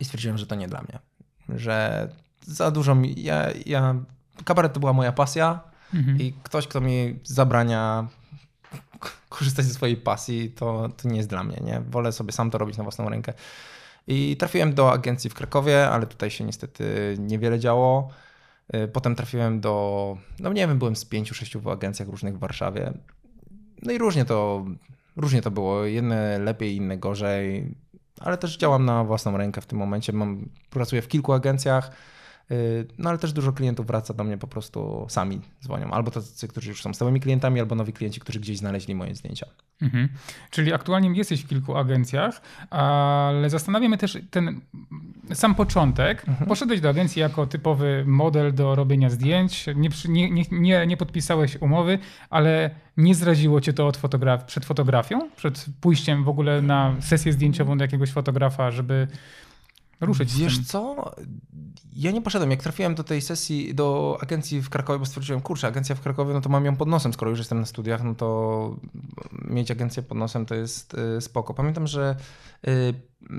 I 0.00 0.04
stwierdziłem, 0.04 0.38
że 0.38 0.46
to 0.46 0.54
nie 0.54 0.68
dla 0.68 0.82
mnie. 0.82 0.98
Że 1.58 2.08
za 2.40 2.70
dużo 2.70 2.94
mi. 2.94 3.22
Ja, 3.22 3.46
ja, 3.66 3.94
kabaret 4.44 4.72
to 4.72 4.80
była 4.80 4.92
moja 4.92 5.12
pasja 5.12 5.60
mhm. 5.94 6.20
i 6.20 6.32
ktoś, 6.42 6.66
kto 6.68 6.80
mi 6.80 7.18
zabrania 7.24 8.08
korzystać 9.28 9.64
ze 9.64 9.74
swojej 9.74 9.96
pasji, 9.96 10.50
to, 10.50 10.88
to 10.88 11.08
nie 11.08 11.16
jest 11.16 11.28
dla 11.28 11.44
mnie. 11.44 11.56
Nie? 11.64 11.80
Wolę 11.80 12.12
sobie 12.12 12.32
sam 12.32 12.50
to 12.50 12.58
robić 12.58 12.76
na 12.76 12.82
własną 12.82 13.08
rękę. 13.08 13.32
I 14.06 14.36
trafiłem 14.36 14.74
do 14.74 14.92
agencji 14.92 15.30
w 15.30 15.34
Krakowie, 15.34 15.88
ale 15.90 16.06
tutaj 16.06 16.30
się 16.30 16.44
niestety 16.44 17.16
niewiele 17.18 17.58
działo. 17.58 18.10
Y, 18.76 18.88
potem 18.88 19.14
trafiłem 19.14 19.60
do, 19.60 20.16
no 20.40 20.52
nie 20.52 20.66
wiem, 20.66 20.78
byłem 20.78 20.96
z 20.96 21.04
pięciu, 21.04 21.34
sześciu 21.34 21.70
agencjach 21.70 22.08
różnych 22.08 22.36
w 22.36 22.38
Warszawie. 22.38 22.92
No 23.82 23.92
i 23.92 23.98
różnie 23.98 24.24
to, 24.24 24.64
różnie 25.16 25.42
to 25.42 25.50
było. 25.50 25.84
Jedne 25.84 26.38
lepiej, 26.38 26.76
inne 26.76 26.98
gorzej, 26.98 27.74
ale 28.20 28.38
też 28.38 28.56
działam 28.56 28.84
na 28.84 29.04
własną 29.04 29.36
rękę 29.36 29.60
w 29.60 29.66
tym 29.66 29.78
momencie. 29.78 30.12
Mam, 30.12 30.48
pracuję 30.70 31.02
w 31.02 31.08
kilku 31.08 31.32
agencjach 31.32 31.90
no 32.98 33.10
ale 33.10 33.18
też 33.18 33.32
dużo 33.32 33.52
klientów 33.52 33.86
wraca 33.86 34.14
do 34.14 34.24
mnie 34.24 34.38
po 34.38 34.46
prostu 34.46 35.06
sami 35.08 35.40
dzwonią. 35.62 35.90
Albo 35.90 36.10
tacy, 36.10 36.48
którzy 36.48 36.68
już 36.68 36.82
są 36.82 36.94
stałymi 36.94 37.20
klientami, 37.20 37.60
albo 37.60 37.74
nowi 37.74 37.92
klienci, 37.92 38.20
którzy 38.20 38.40
gdzieś 38.40 38.58
znaleźli 38.58 38.94
moje 38.94 39.14
zdjęcia. 39.14 39.46
Mhm. 39.82 40.08
Czyli 40.50 40.72
aktualnie 40.72 41.18
jesteś 41.18 41.44
w 41.44 41.48
kilku 41.48 41.76
agencjach, 41.76 42.40
ale 42.70 43.50
zastanawiamy 43.50 43.98
też 43.98 44.18
ten 44.30 44.60
sam 45.34 45.54
początek. 45.54 46.28
Mhm. 46.28 46.48
Poszedłeś 46.48 46.80
do 46.80 46.88
agencji 46.88 47.20
jako 47.20 47.46
typowy 47.46 48.04
model 48.06 48.54
do 48.54 48.74
robienia 48.74 49.10
zdjęć, 49.10 49.66
nie, 49.76 49.88
nie, 50.08 50.44
nie, 50.50 50.86
nie 50.86 50.96
podpisałeś 50.96 51.56
umowy, 51.56 51.98
ale 52.30 52.70
nie 52.96 53.14
zraziło 53.14 53.60
cię 53.60 53.72
to 53.72 53.86
od 53.86 53.96
fotograf 53.96 54.44
przed 54.44 54.64
fotografią? 54.64 55.30
Przed 55.36 55.66
pójściem 55.80 56.24
w 56.24 56.28
ogóle 56.28 56.62
na 56.62 56.94
sesję 57.00 57.32
zdjęciową 57.32 57.78
do 57.78 57.84
jakiegoś 57.84 58.10
fotografa, 58.12 58.70
żeby 58.70 59.08
ruszyć 60.00 60.34
Wiesz 60.34 60.66
co? 60.66 61.12
Ja 61.92 62.10
nie 62.10 62.22
poszedłem. 62.22 62.50
Jak 62.50 62.62
trafiłem 62.62 62.94
do 62.94 63.04
tej 63.04 63.20
sesji, 63.20 63.74
do 63.74 64.18
agencji 64.20 64.62
w 64.62 64.70
Krakowie, 64.70 64.98
bo 64.98 65.06
stwierdziłem, 65.06 65.40
kurczę, 65.40 65.66
agencja 65.66 65.94
w 65.94 66.00
Krakowie, 66.00 66.34
no 66.34 66.40
to 66.40 66.48
mam 66.48 66.64
ją 66.64 66.76
pod 66.76 66.88
nosem, 66.88 67.12
skoro 67.12 67.30
już 67.30 67.38
jestem 67.38 67.60
na 67.60 67.66
studiach, 67.66 68.04
no 68.04 68.14
to 68.14 68.76
mieć 69.32 69.70
agencję 69.70 70.02
pod 70.02 70.18
nosem 70.18 70.46
to 70.46 70.54
jest 70.54 70.94
y, 70.94 71.20
spoko. 71.20 71.54
Pamiętam, 71.54 71.86
że 71.86 72.16
y, 72.68 72.94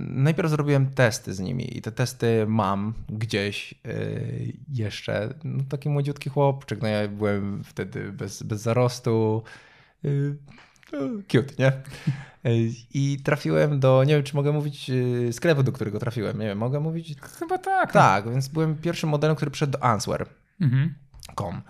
najpierw 0.10 0.50
zrobiłem 0.50 0.90
testy 0.90 1.34
z 1.34 1.40
nimi 1.40 1.78
i 1.78 1.82
te 1.82 1.92
testy 1.92 2.46
mam 2.48 2.94
gdzieś 3.10 3.74
y, 3.88 4.58
jeszcze. 4.70 5.34
No, 5.44 5.64
taki 5.70 5.90
młodziutki 5.90 6.30
chłopczyk, 6.30 6.82
no 6.82 6.88
ja 6.88 7.08
byłem 7.08 7.64
wtedy 7.64 8.12
bez, 8.12 8.44
bez 8.44 8.62
zarostu. 8.62 9.44
No, 10.94 11.00
cute, 11.28 11.54
nie? 11.60 11.72
I 12.94 13.20
trafiłem 13.24 13.80
do, 13.80 14.04
nie 14.04 14.16
wiem 14.16 14.24
czy 14.24 14.36
mogę 14.36 14.52
mówić, 14.52 14.90
y, 14.90 15.34
sklepu, 15.34 15.64
do 15.64 15.72
którego 15.72 16.00
trafiłem. 16.00 16.40
Nie 16.40 16.46
wiem, 16.46 16.58
mogę 16.58 16.80
mówić? 16.80 17.16
Chyba 17.40 17.58
tak. 17.58 17.92
Tak, 17.92 18.30
więc 18.30 18.48
byłem 18.48 18.76
pierwszym 18.76 19.10
modelem, 19.10 19.36
który 19.36 19.52
przyszedł 19.52 19.72
do 19.72 19.84
Answer.com. 19.84 21.48
Mhm. 21.48 21.62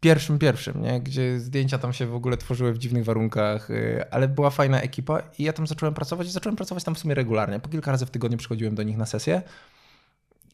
Pierwszym, 0.00 0.38
pierwszym, 0.38 0.82
nie? 0.82 1.00
gdzie 1.00 1.40
zdjęcia 1.40 1.78
tam 1.78 1.92
się 1.92 2.06
w 2.06 2.14
ogóle 2.14 2.36
tworzyły 2.36 2.72
w 2.72 2.78
dziwnych 2.78 3.04
warunkach, 3.04 3.70
y, 3.70 4.10
ale 4.10 4.28
była 4.28 4.50
fajna 4.50 4.80
ekipa 4.80 5.22
i 5.38 5.42
ja 5.42 5.52
tam 5.52 5.66
zacząłem 5.66 5.94
pracować 5.94 6.26
i 6.26 6.30
zacząłem 6.30 6.56
pracować 6.56 6.84
tam 6.84 6.94
w 6.94 6.98
sumie 6.98 7.14
regularnie. 7.14 7.60
Po 7.60 7.68
kilka 7.68 7.90
razy 7.90 8.06
w 8.06 8.10
tygodniu 8.10 8.38
przychodziłem 8.38 8.74
do 8.74 8.82
nich 8.82 8.96
na 8.96 9.06
sesję 9.06 9.42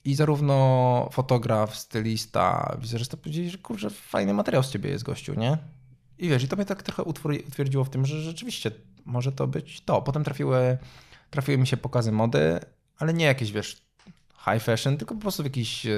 i 0.05 0.15
zarówno 0.15 1.09
fotograf, 1.12 1.77
stylista, 1.77 2.77
wizerzysta 2.81 3.17
powiedzieli, 3.17 3.50
że 3.50 3.59
kurczę, 3.59 3.91
fajny 3.91 4.35
materiał 4.35 4.62
z 4.62 4.71
ciebie 4.71 4.91
jest 4.91 5.05
gościu, 5.05 5.35
nie? 5.35 5.59
I 6.19 6.29
wiesz, 6.29 6.45
i 6.45 6.49
to 6.49 6.57
mnie 6.57 6.65
tak 6.65 6.83
trochę 6.83 7.03
utwierdziło 7.03 7.85
w 7.85 7.91
tym, 7.91 8.07
że 8.07 8.21
rzeczywiście 8.21 8.71
może 9.11 9.33
to 9.33 9.47
być 9.47 9.81
to. 9.81 10.02
Potem 10.02 10.25
trafiły, 10.25 10.79
trafiły 11.31 11.59
mi 11.59 11.67
się 11.67 11.76
pokazy 11.76 12.12
mody, 12.12 12.61
ale 12.99 13.14
nie 13.14 13.25
jakieś, 13.25 13.52
wiesz, 13.52 13.83
high 14.45 14.62
fashion, 14.62 14.97
tylko 14.97 15.14
po 15.14 15.21
prostu 15.21 15.43
w 15.43 15.47
jakichś 15.47 15.87
e, 15.87 15.90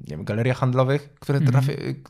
nie 0.00 0.16
wiem, 0.16 0.24
galeriach 0.24 0.58
handlowych, 0.58 1.14
które 1.14 1.38
mm 1.38 1.60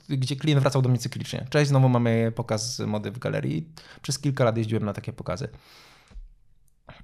gdzie 0.08 0.36
klient 0.36 0.60
wracał 0.60 0.82
do 0.82 0.88
mnie 0.88 0.98
cyklicznie. 0.98 1.46
Cześć, 1.50 1.68
znowu 1.68 1.88
mamy 1.88 2.32
pokaz 2.36 2.78
mody 2.78 3.10
w 3.10 3.18
galerii. 3.18 3.68
Przez 4.02 4.18
kilka 4.18 4.44
lat 4.44 4.56
jeździłem 4.56 4.84
na 4.84 4.92
takie 4.92 5.12
pokazy. 5.12 5.48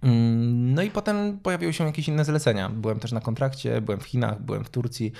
Mm, 0.03 0.75
no 0.75 0.83
i 0.83 0.91
potem 0.91 1.39
pojawiły 1.39 1.73
się 1.73 1.87
jakieś 1.87 2.09
inne 2.09 2.25
zlecenia. 2.25 2.69
Byłem 2.71 3.01
też 3.01 3.13
na 3.13 3.21
kontrakcie, 3.21 3.81
byłem 3.81 4.01
w 4.01 4.05
Chinach, 4.05 4.43
byłem 4.43 4.65
w 4.65 4.71
Turcji. 4.71 5.13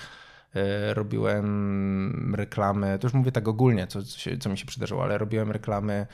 E, 0.55 0.95
robiłem 0.95 2.35
reklamy, 2.35 2.99
to 2.99 3.07
już 3.07 3.15
mówię 3.15 3.33
tak 3.33 3.49
ogólnie, 3.49 3.87
co, 3.87 4.03
co, 4.03 4.19
się, 4.19 4.39
co 4.39 4.51
mi 4.51 4.59
się 4.59 4.67
przydarzyło, 4.67 5.03
ale 5.03 5.19
robiłem 5.19 5.51
reklamy 5.51 6.07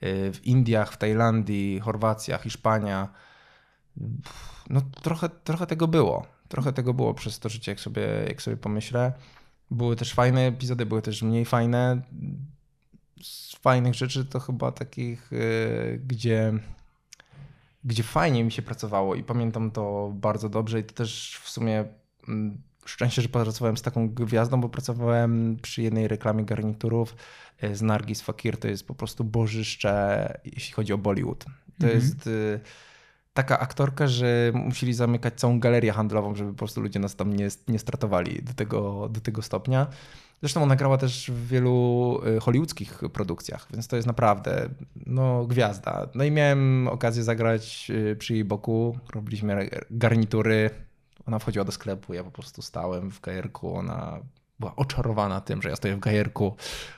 w 0.00 0.40
Indiach, 0.44 0.92
w 0.92 0.96
Tajlandii, 0.96 1.80
Chorwacja, 1.80 2.38
Hiszpania. 2.38 3.08
No 4.70 4.80
trochę, 5.02 5.28
trochę 5.28 5.66
tego 5.66 5.88
było. 5.88 6.26
Trochę 6.48 6.72
tego 6.72 6.94
było 6.94 7.14
przez 7.14 7.38
to 7.38 7.48
życie, 7.48 7.72
jak 7.72 7.80
sobie, 7.80 8.08
jak 8.28 8.42
sobie 8.42 8.56
pomyślę. 8.56 9.12
Były 9.70 9.96
też 9.96 10.14
fajne 10.14 10.46
epizody, 10.46 10.86
były 10.86 11.02
też 11.02 11.22
mniej 11.22 11.44
fajne. 11.44 12.02
Z 13.22 13.56
fajnych 13.56 13.94
rzeczy 13.94 14.24
to 14.24 14.40
chyba 14.40 14.72
takich, 14.72 15.30
e, 15.32 15.98
gdzie, 15.98 16.52
gdzie 17.84 18.02
fajnie 18.02 18.44
mi 18.44 18.52
się 18.52 18.62
pracowało 18.62 19.14
i 19.14 19.24
pamiętam 19.24 19.70
to 19.70 20.12
bardzo 20.14 20.48
dobrze 20.48 20.80
i 20.80 20.84
to 20.84 20.94
też 20.94 21.40
w 21.42 21.50
sumie 21.50 21.84
mm, 22.28 22.62
szczęście, 22.88 23.22
że 23.22 23.28
pracowałem 23.28 23.76
z 23.76 23.82
taką 23.82 24.08
gwiazdą, 24.08 24.60
bo 24.60 24.68
pracowałem 24.68 25.56
przy 25.62 25.82
jednej 25.82 26.08
reklamie 26.08 26.44
garniturów 26.44 27.16
e, 27.60 27.74
z 27.74 27.82
Nargis 27.82 28.20
Fakir. 28.20 28.56
To 28.56 28.68
jest 28.68 28.86
po 28.86 28.94
prostu 28.94 29.24
bożyszcze, 29.24 30.40
jeśli 30.44 30.72
chodzi 30.72 30.92
o 30.92 30.98
Bollywood. 30.98 31.44
To 31.78 31.86
mhm. 31.86 31.94
jest 31.94 32.26
y, 32.26 32.60
taka 33.34 33.58
aktorka, 33.58 34.06
że 34.06 34.52
musieli 34.54 34.94
zamykać 34.94 35.34
całą 35.34 35.60
galerię 35.60 35.92
handlową, 35.92 36.34
żeby 36.34 36.50
po 36.50 36.58
prostu 36.58 36.80
ludzie 36.80 36.98
nas 36.98 37.16
tam 37.16 37.36
nie, 37.36 37.48
nie 37.68 37.78
stratowali 37.78 38.42
do 38.42 38.54
tego, 38.54 39.08
do 39.08 39.20
tego 39.20 39.42
stopnia. 39.42 39.86
Zresztą 40.40 40.62
ona 40.62 40.76
grała 40.76 40.98
też 40.98 41.30
w 41.30 41.48
wielu 41.48 42.20
e, 42.36 42.40
hollywoodzkich 42.40 43.00
produkcjach, 43.12 43.66
więc 43.72 43.88
to 43.88 43.96
jest 43.96 44.06
naprawdę 44.06 44.68
no, 45.06 45.46
gwiazda. 45.46 46.08
No 46.14 46.24
i 46.24 46.30
miałem 46.30 46.88
okazję 46.88 47.22
zagrać 47.22 47.92
przy 48.18 48.34
jej 48.34 48.44
boku. 48.44 48.98
Robiliśmy 49.14 49.70
garnitury 49.90 50.70
ona 51.28 51.38
wchodziła 51.38 51.64
do 51.64 51.72
sklepu, 51.72 52.14
ja 52.14 52.24
po 52.24 52.30
prostu 52.30 52.62
stałem 52.62 53.10
w 53.10 53.20
gajerku, 53.20 53.76
ona 53.76 54.20
była 54.60 54.76
oczarowana 54.76 55.40
tym, 55.40 55.62
że 55.62 55.68
ja 55.68 55.76
stoję 55.76 55.96
w 55.96 56.00
gajerku, 56.00 56.56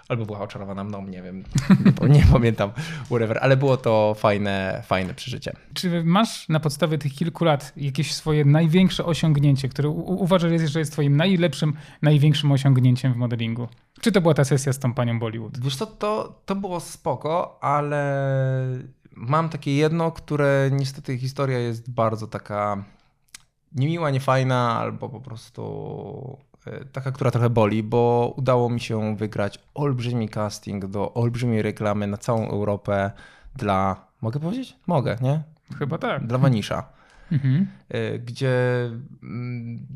albo 0.09 0.27
była 0.27 0.41
oczarowana 0.41 0.85
mną, 0.85 1.07
nie 1.07 1.23
wiem, 1.23 1.45
nie, 2.09 2.27
pamiętam, 2.33 2.71
whatever, 3.05 3.39
ale 3.43 3.57
było 3.57 3.77
to 3.77 4.15
fajne, 4.15 4.83
fajne 4.87 5.15
przeżycie. 5.15 5.53
Czy 5.75 6.05
masz 6.05 6.49
na 6.49 6.61
podstawie 6.61 6.99
tych 6.99 7.13
kilku 7.13 7.45
lat 7.45 7.73
jakieś 7.77 8.15
swoje 8.15 8.45
największe 8.45 9.05
osiągnięcie, 9.05 9.69
które 9.69 9.89
uważasz, 9.89 10.71
że 10.71 10.79
jest 10.79 10.93
twoim 10.93 11.17
najlepszym, 11.17 11.75
największym 12.03 12.53
osiągnięciem 12.53 13.15
w 13.15 13.17
modelingu? 13.17 13.69
Czy 14.01 14.13
to 14.13 14.21
była 14.21 14.35
ta 14.35 14.45
sesja 14.45 14.73
z 14.73 14.79
tą 14.79 14.95
panią 14.95 15.19
Bollywood? 15.19 15.61
Wiesz 15.61 15.77
to, 15.77 15.87
to, 15.87 16.41
to 16.47 16.57
było 16.57 16.81
spoko, 16.81 17.59
ale 17.61 18.27
mam 19.13 19.49
takie 19.49 19.77
jedno, 19.77 20.13
które 20.13 20.71
niestety 20.73 21.19
historia 21.19 21.59
jest 21.59 21.91
bardzo 21.91 22.27
taka 22.27 22.85
niemiła, 23.73 24.11
niefajna, 24.11 24.79
albo 24.79 25.09
po 25.09 25.21
prostu 25.21 26.39
e, 26.67 26.85
taka, 26.85 27.13
która 27.13 27.31
trochę 27.31 27.51
boli, 27.51 27.83
bo 27.83 28.35
udało 28.37 28.71
mi 28.71 28.81
się 28.81 29.17
wygrać 29.17 29.59
olbrzymi 29.75 30.29
casting 30.29 30.87
do 30.87 31.15
olbrzymiej 31.15 31.63
reklamy 31.63 32.07
na 32.07 32.17
całą 32.17 32.49
Europę 32.49 33.11
dla, 33.57 34.07
mogę 34.21 34.41
powiedzieć? 34.41 34.77
Mogę, 34.87 35.17
nie? 35.21 35.43
Chyba 35.79 35.99
tak. 35.99 36.27
Dla 36.27 36.39
Vanisha. 36.39 36.89
Mhm. 37.33 37.67
E, 37.89 38.19
gdzie 38.19 38.85
mm, 39.23 39.87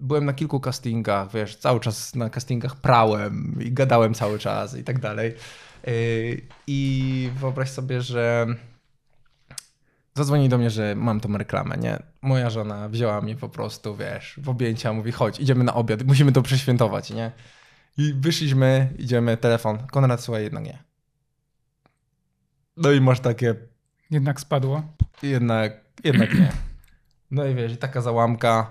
byłem 0.00 0.24
na 0.24 0.32
kilku 0.32 0.60
castingach, 0.60 1.32
wiesz, 1.32 1.56
cały 1.56 1.80
czas 1.80 2.14
na 2.14 2.30
castingach 2.30 2.76
prałem 2.76 3.58
i 3.60 3.72
gadałem 3.72 4.14
cały 4.14 4.38
czas 4.38 4.76
i 4.76 4.84
tak 4.84 4.98
dalej. 4.98 5.34
E, 5.84 5.90
I 6.66 7.30
wyobraź 7.36 7.70
sobie, 7.70 8.00
że 8.00 8.46
Zadzwoni 10.18 10.48
do 10.48 10.58
mnie, 10.58 10.70
że 10.70 10.94
mam 10.96 11.20
tą 11.20 11.38
reklamę, 11.38 11.76
nie? 11.76 12.02
Moja 12.22 12.50
żona 12.50 12.88
wzięła 12.88 13.20
mnie 13.20 13.36
po 13.36 13.48
prostu, 13.48 13.96
wiesz, 13.96 14.40
w 14.42 14.48
objęcia, 14.48 14.92
mówi 14.92 15.12
chodź, 15.12 15.40
idziemy 15.40 15.64
na 15.64 15.74
obiad, 15.74 16.02
musimy 16.02 16.32
to 16.32 16.42
przeświętować, 16.42 17.10
nie? 17.10 17.32
I 17.98 18.14
wyszliśmy, 18.14 18.92
idziemy, 18.98 19.36
telefon. 19.36 19.78
Konrad, 19.86 20.20
słuchaj, 20.20 20.42
jednak 20.42 20.64
nie. 20.64 20.78
No 22.76 22.92
i 22.92 23.00
masz 23.00 23.20
takie... 23.20 23.54
Jednak 24.10 24.40
spadło? 24.40 24.82
Jednak, 25.22 25.72
jednak 26.04 26.34
nie. 26.34 26.52
No 27.30 27.44
i 27.44 27.54
wiesz, 27.54 27.78
taka 27.78 28.00
załamka. 28.00 28.70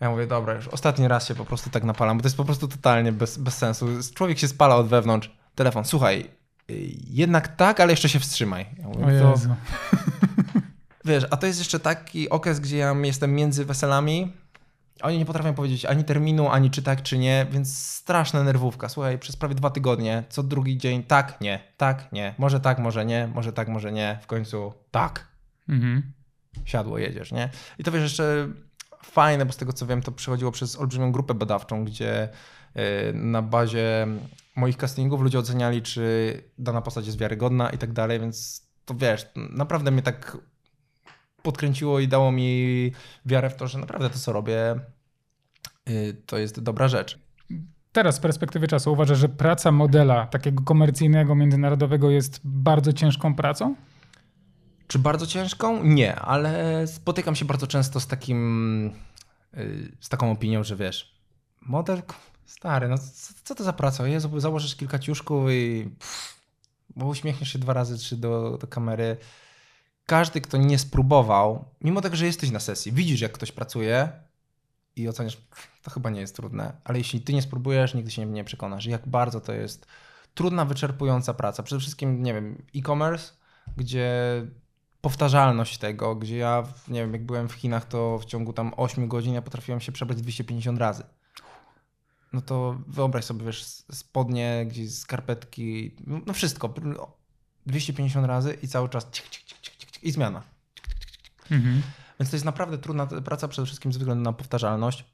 Ja 0.00 0.10
mówię, 0.10 0.26
dobra, 0.26 0.54
już 0.54 0.68
ostatni 0.68 1.08
raz 1.08 1.28
się 1.28 1.34
po 1.34 1.44
prostu 1.44 1.70
tak 1.70 1.84
napalam, 1.84 2.16
bo 2.16 2.22
to 2.22 2.26
jest 2.26 2.36
po 2.36 2.44
prostu 2.44 2.68
totalnie 2.68 3.12
bez, 3.12 3.38
bez 3.38 3.56
sensu. 3.56 3.86
Człowiek 4.14 4.38
się 4.38 4.48
spala 4.48 4.76
od 4.76 4.88
wewnątrz. 4.88 5.36
Telefon, 5.54 5.84
słuchaj, 5.84 6.30
jednak 7.10 7.56
tak, 7.56 7.80
ale 7.80 7.92
jeszcze 7.92 8.08
się 8.08 8.18
wstrzymaj. 8.18 8.66
Ja 8.78 8.88
mówię. 8.88 9.20
To... 9.20 9.34
Wiesz, 11.04 11.26
a 11.30 11.36
to 11.36 11.46
jest 11.46 11.58
jeszcze 11.58 11.80
taki 11.80 12.30
okres, 12.30 12.60
gdzie 12.60 12.76
ja 12.76 12.92
jestem 13.02 13.34
między 13.34 13.64
weselami. 13.64 14.32
Oni 15.02 15.18
nie 15.18 15.24
potrafią 15.24 15.54
powiedzieć 15.54 15.84
ani 15.84 16.04
terminu, 16.04 16.48
ani 16.48 16.70
czy 16.70 16.82
tak, 16.82 17.02
czy 17.02 17.18
nie, 17.18 17.46
więc 17.50 17.78
straszna 17.78 18.42
nerwówka. 18.42 18.88
Słuchaj, 18.88 19.18
przez 19.18 19.36
prawie 19.36 19.54
dwa 19.54 19.70
tygodnie, 19.70 20.24
co 20.28 20.42
drugi 20.42 20.78
dzień, 20.78 21.02
tak, 21.02 21.40
nie, 21.40 21.60
tak, 21.76 22.12
nie, 22.12 22.34
może 22.38 22.60
tak, 22.60 22.78
może 22.78 23.04
nie, 23.04 23.28
może 23.34 23.52
tak, 23.52 23.68
może 23.68 23.92
nie, 23.92 24.18
w 24.22 24.26
końcu 24.26 24.72
tak. 24.90 25.28
Mhm. 25.68 26.12
Siadło, 26.64 26.98
jedziesz, 26.98 27.32
nie? 27.32 27.50
I 27.78 27.84
to 27.84 27.92
wiesz, 27.92 28.02
jeszcze 28.02 28.48
fajne, 29.04 29.46
bo 29.46 29.52
z 29.52 29.56
tego 29.56 29.72
co 29.72 29.86
wiem, 29.86 30.02
to 30.02 30.12
przechodziło 30.12 30.52
przez 30.52 30.76
olbrzymią 30.76 31.12
grupę 31.12 31.34
badawczą, 31.34 31.84
gdzie 31.84 32.28
y, 32.76 33.12
na 33.14 33.42
bazie 33.42 34.06
moich 34.56 34.76
castingów 34.76 35.20
ludzie 35.20 35.38
oceniali, 35.38 35.82
czy 35.82 36.34
dana 36.58 36.82
postać 36.82 37.06
jest 37.06 37.18
wiarygodna 37.18 37.70
i 37.70 37.78
tak 37.78 37.92
dalej, 37.92 38.20
więc 38.20 38.66
to 38.84 38.94
wiesz, 38.94 39.26
naprawdę 39.36 39.90
mnie 39.90 40.02
tak 40.02 40.36
podkręciło 41.42 42.00
i 42.00 42.08
dało 42.08 42.32
mi 42.32 42.92
wiarę 43.26 43.50
w 43.50 43.56
to, 43.56 43.68
że 43.68 43.78
naprawdę 43.78 44.10
to, 44.10 44.18
co 44.18 44.32
robię, 44.32 44.76
y, 45.88 46.16
to 46.26 46.38
jest 46.38 46.60
dobra 46.60 46.88
rzecz. 46.88 47.18
teraz 47.92 48.14
z 48.16 48.20
perspektywy 48.20 48.68
czasu 48.68 48.92
uważasz, 48.92 49.18
że 49.18 49.28
praca 49.28 49.72
modela 49.72 50.26
takiego 50.26 50.62
komercyjnego, 50.62 51.34
międzynarodowego 51.34 52.10
jest 52.10 52.40
bardzo 52.44 52.92
ciężką 52.92 53.34
pracą? 53.34 53.74
Czy 54.86 54.98
bardzo 54.98 55.26
ciężką? 55.26 55.84
Nie, 55.84 56.16
ale 56.16 56.86
spotykam 56.86 57.36
się 57.36 57.44
bardzo 57.44 57.66
często 57.66 58.00
z 58.00 58.06
takim, 58.06 58.86
y, 59.56 59.92
z 60.00 60.08
taką 60.08 60.30
opinią, 60.32 60.64
że 60.64 60.76
wiesz, 60.76 61.14
model, 61.60 62.02
stary, 62.46 62.88
no 62.88 62.96
co 63.44 63.54
to 63.54 63.64
za 63.64 63.72
praca? 63.72 64.08
Jezu, 64.08 64.40
założysz 64.40 64.76
kilka 64.76 64.98
ciuszków 64.98 65.50
i 65.50 65.90
pff, 65.98 66.42
bo 66.96 67.06
uśmiechniesz 67.06 67.52
się 67.52 67.58
dwa 67.58 67.72
razy, 67.72 67.98
trzy 67.98 68.16
do, 68.16 68.58
do 68.60 68.66
kamery. 68.66 69.16
Każdy, 70.06 70.40
kto 70.40 70.56
nie 70.56 70.78
spróbował, 70.78 71.64
mimo 71.80 72.00
tego, 72.00 72.16
że 72.16 72.26
jesteś 72.26 72.50
na 72.50 72.60
sesji, 72.60 72.92
widzisz 72.92 73.20
jak 73.20 73.32
ktoś 73.32 73.52
pracuje 73.52 74.12
i 74.96 75.08
oceniasz, 75.08 75.38
to 75.82 75.90
chyba 75.90 76.10
nie 76.10 76.20
jest 76.20 76.36
trudne, 76.36 76.76
ale 76.84 76.98
jeśli 76.98 77.20
ty 77.20 77.32
nie 77.32 77.42
spróbujesz, 77.42 77.94
nigdy 77.94 78.10
się 78.10 78.26
nie 78.26 78.44
przekonasz, 78.44 78.86
jak 78.86 79.08
bardzo 79.08 79.40
to 79.40 79.52
jest 79.52 79.86
trudna, 80.34 80.64
wyczerpująca 80.64 81.34
praca. 81.34 81.62
Przede 81.62 81.80
wszystkim, 81.80 82.22
nie 82.22 82.34
wiem, 82.34 82.62
e-commerce, 82.76 83.32
gdzie 83.76 84.10
powtarzalność 85.00 85.78
tego, 85.78 86.14
gdzie 86.16 86.36
ja, 86.36 86.62
nie 86.88 87.00
wiem, 87.00 87.12
jak 87.12 87.26
byłem 87.26 87.48
w 87.48 87.52
Chinach, 87.52 87.84
to 87.84 88.18
w 88.18 88.24
ciągu 88.24 88.52
tam 88.52 88.72
8 88.76 89.08
godzin 89.08 89.34
ja 89.34 89.42
potrafiłem 89.42 89.80
się 89.80 89.92
przebrać 89.92 90.22
250 90.22 90.78
razy. 90.78 91.04
No 92.32 92.40
to 92.40 92.78
wyobraź 92.86 93.24
sobie, 93.24 93.44
wiesz, 93.44 93.64
spodnie, 93.92 94.66
gdzieś 94.68 94.94
skarpetki, 94.94 95.96
no 96.26 96.32
wszystko. 96.34 96.74
250 97.66 98.26
razy 98.26 98.58
i 98.62 98.68
cały 98.68 98.88
czas 98.88 99.10
cik, 99.10 99.28
cik, 99.28 99.41
i 100.02 100.12
zmiana. 100.12 100.42
Mhm. 101.50 101.82
Więc 102.20 102.30
to 102.30 102.36
jest 102.36 102.44
naprawdę 102.44 102.78
trudna 102.78 103.06
praca, 103.06 103.48
przede 103.48 103.66
wszystkim 103.66 103.92
ze 103.92 103.98
względu 103.98 104.24
na 104.24 104.32
powtarzalność. 104.32 105.04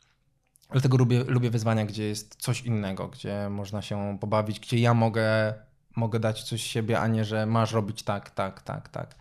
Dlatego 0.71 0.97
lubię, 0.97 1.25
lubię 1.25 1.51
wyzwania, 1.51 1.87
gdzie 1.87 2.05
jest 2.05 2.37
coś 2.39 2.63
innego, 2.63 3.09
gdzie 3.09 3.49
można 3.51 3.83
się 3.83 4.19
pobawić, 4.21 4.61
gdzie 4.61 4.79
ja 4.79 4.95
mogę, 4.95 5.55
mogę 5.97 6.21
dać 6.21 6.43
coś 6.43 6.63
z 6.63 6.67
siebie, 6.67 7.01
a 7.01 7.07
nie, 7.07 7.25
że 7.25 7.47
masz 7.47 7.73
robić 7.73 8.03
tak, 8.03 8.31
tak, 8.31 8.63
tak, 8.63 8.89
tak. 8.89 9.15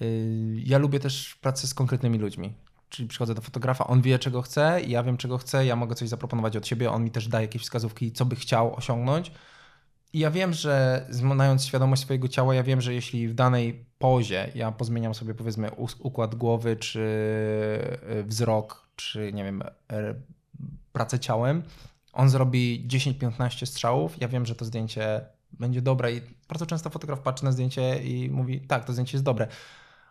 Yy, 0.00 0.08
ja 0.64 0.78
lubię 0.78 1.00
też 1.00 1.34
pracę 1.34 1.66
z 1.66 1.74
konkretnymi 1.74 2.18
ludźmi. 2.18 2.52
Czyli 2.88 3.08
przychodzę 3.08 3.34
do 3.34 3.42
fotografa, 3.42 3.86
on 3.86 4.02
wie 4.02 4.18
czego 4.18 4.42
chce, 4.42 4.80
ja 4.86 5.02
wiem 5.02 5.16
czego 5.16 5.38
chce, 5.38 5.66
ja 5.66 5.76
mogę 5.76 5.94
coś 5.94 6.08
zaproponować 6.08 6.56
od 6.56 6.66
siebie, 6.66 6.90
on 6.90 7.04
mi 7.04 7.10
też 7.10 7.28
daje 7.28 7.46
jakieś 7.46 7.62
wskazówki, 7.62 8.12
co 8.12 8.24
by 8.24 8.36
chciał 8.36 8.76
osiągnąć. 8.76 9.32
Ja 10.12 10.30
wiem, 10.30 10.52
że 10.52 11.06
mając 11.22 11.66
świadomość 11.66 12.02
swojego 12.02 12.28
ciała, 12.28 12.54
ja 12.54 12.62
wiem, 12.62 12.80
że 12.80 12.94
jeśli 12.94 13.28
w 13.28 13.34
danej 13.34 13.84
pozie 13.98 14.52
ja 14.54 14.72
pozmieniam 14.72 15.14
sobie 15.14 15.34
powiedzmy 15.34 15.70
układ 15.98 16.34
głowy, 16.34 16.76
czy 16.76 17.00
y, 18.18 18.24
wzrok, 18.24 18.88
czy 18.96 19.32
nie 19.32 19.44
wiem, 19.44 19.62
pracę 20.92 21.18
ciałem, 21.18 21.62
on 22.12 22.28
zrobi 22.28 22.86
10-15 22.88 23.66
strzałów, 23.66 24.20
ja 24.20 24.28
wiem, 24.28 24.46
że 24.46 24.54
to 24.54 24.64
zdjęcie 24.64 25.20
będzie 25.52 25.82
dobre 25.82 26.12
i 26.12 26.20
bardzo 26.48 26.66
często 26.66 26.90
fotograf 26.90 27.20
patrzy 27.20 27.44
na 27.44 27.52
zdjęcie 27.52 28.02
i 28.02 28.30
mówi, 28.30 28.60
tak, 28.60 28.84
to 28.84 28.92
zdjęcie 28.92 29.16
jest 29.16 29.24
dobre. 29.24 29.46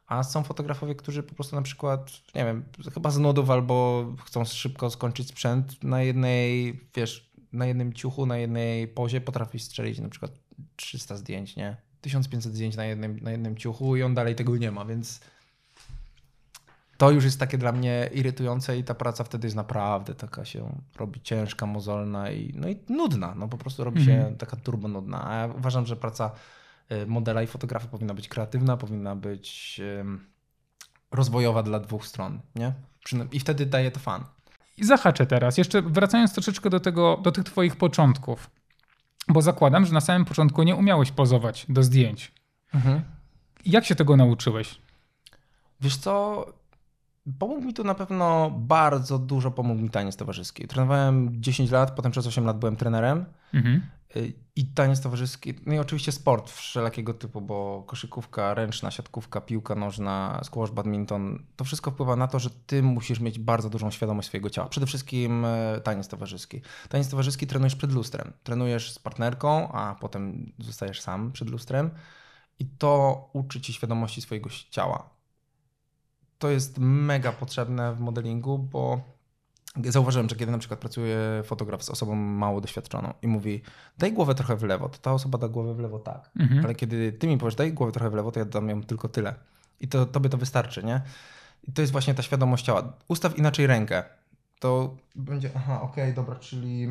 A 0.07 0.23
są 0.23 0.43
fotografowie, 0.43 0.95
którzy 0.95 1.23
po 1.23 1.35
prostu 1.35 1.55
na 1.55 1.61
przykład, 1.61 2.11
nie 2.35 2.45
wiem, 2.45 2.65
chyba 2.93 3.11
z 3.11 3.17
nudów 3.17 3.49
albo 3.49 4.05
chcą 4.25 4.45
szybko 4.45 4.89
skończyć 4.89 5.27
sprzęt 5.27 5.83
na 5.83 6.01
jednej, 6.01 6.79
wiesz, 6.95 7.28
na 7.53 7.65
jednym 7.65 7.93
ciuchu, 7.93 8.25
na 8.25 8.37
jednej 8.37 8.87
pozie 8.87 9.21
potrafi 9.21 9.59
strzelić 9.59 9.99
na 9.99 10.09
przykład 10.09 10.31
300 10.75 11.17
zdjęć, 11.17 11.55
nie? 11.55 11.77
1500 12.01 12.53
zdjęć 12.53 12.75
na 12.75 12.85
jednym, 12.85 13.19
na 13.19 13.31
jednym 13.31 13.57
ciuchu 13.57 13.95
i 13.95 14.03
on 14.03 14.13
dalej 14.13 14.35
tego 14.35 14.57
nie 14.57 14.71
ma, 14.71 14.85
więc 14.85 15.19
to 16.97 17.11
już 17.11 17.23
jest 17.23 17.39
takie 17.39 17.57
dla 17.57 17.71
mnie 17.71 18.09
irytujące 18.13 18.77
i 18.77 18.83
ta 18.83 18.95
praca 18.95 19.23
wtedy 19.23 19.47
jest 19.47 19.55
naprawdę 19.55 20.15
taka 20.15 20.45
się 20.45 20.81
robi 20.95 21.21
ciężka, 21.21 21.65
mozolna 21.65 22.31
i, 22.31 22.53
no 22.55 22.69
i 22.69 22.79
nudna. 22.89 23.35
No 23.35 23.47
po 23.47 23.57
prostu 23.57 23.83
robi 23.83 24.05
się 24.05 24.13
mm. 24.13 24.37
taka 24.37 24.57
turbo 24.57 24.87
nudna. 24.87 25.27
A 25.27 25.35
ja 25.35 25.53
uważam, 25.57 25.85
że 25.85 25.95
praca 25.95 26.31
y, 26.91 27.07
modela 27.07 27.43
i 27.43 27.47
fotografa 27.47 27.87
powinna 27.87 28.13
być 28.13 28.27
kreatywna, 28.27 28.77
powinna 28.77 29.15
być 29.15 29.81
rozwojowa 31.11 31.63
dla 31.63 31.79
dwóch 31.79 32.05
stron, 32.05 32.39
nie? 32.55 32.73
I 33.31 33.39
wtedy 33.39 33.65
daje 33.65 33.91
to 33.91 33.99
fan. 33.99 34.23
I 34.79 34.85
zahaczę 34.85 35.25
teraz, 35.25 35.57
jeszcze 35.57 35.81
wracając 35.81 36.33
troszeczkę 36.33 36.69
do, 36.69 36.79
tego, 36.79 37.19
do 37.23 37.31
tych 37.31 37.43
twoich 37.43 37.75
początków, 37.75 38.49
bo 39.27 39.41
zakładam, 39.41 39.85
że 39.85 39.93
na 39.93 40.01
samym 40.01 40.25
początku 40.25 40.63
nie 40.63 40.75
umiałeś 40.75 41.11
pozować 41.11 41.65
do 41.69 41.83
zdjęć. 41.83 42.31
Mhm. 42.73 43.01
Jak 43.65 43.85
się 43.85 43.95
tego 43.95 44.17
nauczyłeś? 44.17 44.81
Wiesz 45.81 45.97
co, 45.97 46.45
Pomógł 47.39 47.61
mi 47.61 47.73
tu 47.73 47.83
na 47.83 47.95
pewno 47.95 48.51
bardzo 48.51 49.19
dużo 49.19 49.51
pomógł 49.51 49.81
mi 49.81 49.89
taniec 49.89 50.15
towarzyski. 50.15 50.67
Trenowałem 50.67 51.41
10 51.41 51.71
lat, 51.71 51.91
potem 51.91 52.11
przez 52.11 52.27
8 52.27 52.45
lat 52.45 52.59
byłem 52.59 52.75
trenerem. 52.75 53.25
Mhm. 53.53 53.81
Y, 54.15 54.33
I 54.55 54.65
taniec 54.65 55.01
towarzyski, 55.01 55.53
no 55.65 55.73
i 55.73 55.79
oczywiście 55.79 56.11
sport 56.11 56.51
wszelakiego 56.51 57.13
typu, 57.13 57.41
bo 57.41 57.83
koszykówka, 57.87 58.53
ręczna, 58.53 58.91
siatkówka, 58.91 59.41
piłka 59.41 59.75
nożna, 59.75 60.41
squash, 60.43 60.71
badminton, 60.71 61.45
to 61.55 61.65
wszystko 61.65 61.91
wpływa 61.91 62.15
na 62.15 62.27
to, 62.27 62.39
że 62.39 62.49
ty 62.49 62.83
musisz 62.83 63.19
mieć 63.19 63.39
bardzo 63.39 63.69
dużą 63.69 63.91
świadomość 63.91 64.27
swojego 64.27 64.49
ciała. 64.49 64.69
Przede 64.69 64.85
wszystkim 64.85 65.45
e, 65.45 65.81
taniec 65.83 66.07
towarzyski. 66.07 66.61
Taniec 66.89 67.09
towarzyski 67.09 67.47
trenujesz 67.47 67.75
przed 67.75 67.91
lustrem. 67.91 68.33
Trenujesz 68.43 68.91
z 68.91 68.99
partnerką, 68.99 69.71
a 69.71 69.95
potem 69.95 70.51
zostajesz 70.59 71.01
sam 71.01 71.31
przed 71.31 71.49
lustrem 71.49 71.89
i 72.59 72.65
to 72.65 73.29
uczy 73.33 73.61
ci 73.61 73.73
świadomości 73.73 74.21
swojego 74.21 74.49
ciała 74.69 75.18
to 76.39 76.49
jest 76.49 76.77
mega 76.79 77.31
potrzebne 77.31 77.95
w 77.95 77.99
modelingu, 77.99 78.57
bo 78.57 79.01
zauważyłem, 79.85 80.29
że 80.29 80.35
kiedy 80.35 80.51
na 80.51 80.57
przykład 80.57 80.79
pracuje 80.79 81.17
fotograf 81.43 81.83
z 81.83 81.89
osobą 81.89 82.15
mało 82.15 82.61
doświadczoną 82.61 83.13
i 83.21 83.27
mówi, 83.27 83.61
daj 83.97 84.13
głowę 84.13 84.35
trochę 84.35 84.55
w 84.55 84.63
lewo, 84.63 84.89
to 84.89 84.97
ta 84.97 85.13
osoba 85.13 85.37
da 85.37 85.47
głowę 85.47 85.73
w 85.73 85.79
lewo 85.79 85.99
tak. 85.99 86.31
Mhm. 86.39 86.65
Ale 86.65 86.75
kiedy 86.75 87.11
ty 87.11 87.27
mi 87.27 87.37
powiesz, 87.37 87.55
daj 87.55 87.73
głowę 87.73 87.91
trochę 87.91 88.09
w 88.09 88.13
lewo, 88.13 88.31
to 88.31 88.39
ja 88.39 88.45
dam 88.45 88.69
ją 88.69 88.83
tylko 88.83 89.09
tyle. 89.09 89.35
I 89.79 89.87
to 89.87 90.05
tobie 90.05 90.29
to 90.29 90.37
wystarczy, 90.37 90.83
nie? 90.83 91.01
I 91.67 91.73
to 91.73 91.81
jest 91.81 91.91
właśnie 91.91 92.13
ta 92.13 92.23
świadomość 92.23 92.65
ciała. 92.65 92.93
Ustaw 93.07 93.37
inaczej 93.37 93.67
rękę. 93.67 94.03
To 94.59 94.97
będzie, 95.15 95.49
aha, 95.55 95.81
okej, 95.81 96.03
okay, 96.03 96.13
dobra, 96.13 96.35
czyli 96.35 96.87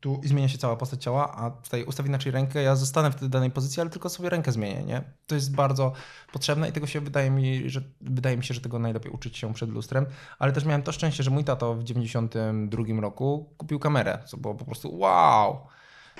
tu 0.00 0.20
zmienia 0.24 0.48
się 0.48 0.58
cała 0.58 0.76
postać 0.76 1.02
ciała, 1.02 1.36
a 1.36 1.50
tutaj 1.50 1.84
ustaw 1.84 2.06
inaczej 2.06 2.32
rękę, 2.32 2.62
ja 2.62 2.76
zostanę 2.76 3.10
w 3.10 3.14
tej 3.14 3.28
danej 3.28 3.50
pozycji, 3.50 3.80
ale 3.80 3.90
tylko 3.90 4.08
sobie 4.08 4.30
rękę 4.30 4.52
zmienię, 4.52 4.82
nie? 4.82 5.02
To 5.26 5.34
jest 5.34 5.54
bardzo 5.54 5.92
potrzebne 6.32 6.68
i 6.68 6.72
tego 6.72 6.86
się 6.86 7.00
wydaje 7.00 7.30
mi, 7.30 7.70
że 7.70 7.82
wydaje 8.00 8.36
mi 8.36 8.44
się, 8.44 8.54
że 8.54 8.60
tego 8.60 8.78
najlepiej 8.78 9.12
uczyć 9.12 9.38
się 9.38 9.54
przed 9.54 9.70
lustrem, 9.70 10.06
ale 10.38 10.52
też 10.52 10.64
miałem 10.64 10.82
to 10.82 10.92
szczęście, 10.92 11.22
że 11.22 11.30
mój 11.30 11.44
tato 11.44 11.74
w 11.74 11.84
92 11.84 13.00
roku 13.00 13.54
kupił 13.56 13.78
kamerę, 13.78 14.18
co 14.26 14.36
było 14.36 14.54
po 14.54 14.64
prostu 14.64 14.98
wow! 14.98 15.66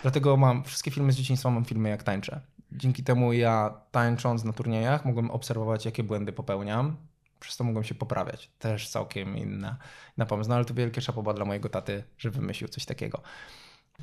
Dlatego 0.03 0.37
mam 0.37 0.65
wszystkie 0.65 0.91
filmy 0.91 1.13
z 1.13 1.17
dzieciństwa, 1.17 1.51
mam 1.51 1.65
filmy 1.65 1.89
jak 1.89 2.03
tańczę. 2.03 2.41
Dzięki 2.73 3.05
temu 3.05 3.33
ja 3.33 3.75
tańcząc 3.91 4.45
na 4.45 4.53
turniejach 4.53 5.05
mogłem 5.05 5.31
obserwować, 5.31 5.85
jakie 5.85 6.05
błędy 6.05 6.33
popełniam, 6.33 6.97
przez 7.43 7.57
to 7.57 7.65
mogłem 7.65 7.85
się 7.85 7.95
poprawiać. 7.95 8.51
Też 8.59 8.89
całkiem 8.89 9.37
inna, 9.37 9.77
inna 10.19 10.27
pomysł. 10.27 10.51
No 10.51 10.57
ale 10.57 10.65
to 10.65 10.75
wielkie 10.75 11.01
szapoba 11.01 11.35
dla 11.35 11.45
mojego 11.45 11.69
taty, 11.69 12.05
że 12.19 12.31
wymyślił 12.31 12.69
coś 12.69 12.85
takiego. 12.85 13.23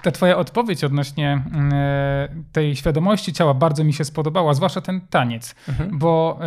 Ta 0.02 0.12
twoja 0.12 0.38
odpowiedź 0.38 0.84
odnośnie 0.84 1.43
mm, 1.54 1.73
e, 1.73 2.30
tej 2.52 2.75
świadomości 2.75 3.34
ciała 3.34 3.54
bardzo 3.54 3.84
mi 3.84 3.93
się 3.93 4.06
spodobała, 4.06 4.54
zwłaszcza 4.54 4.82
ten 4.82 5.02
taniec, 5.02 5.56
mhm. 5.67 5.99
bo 5.99 6.39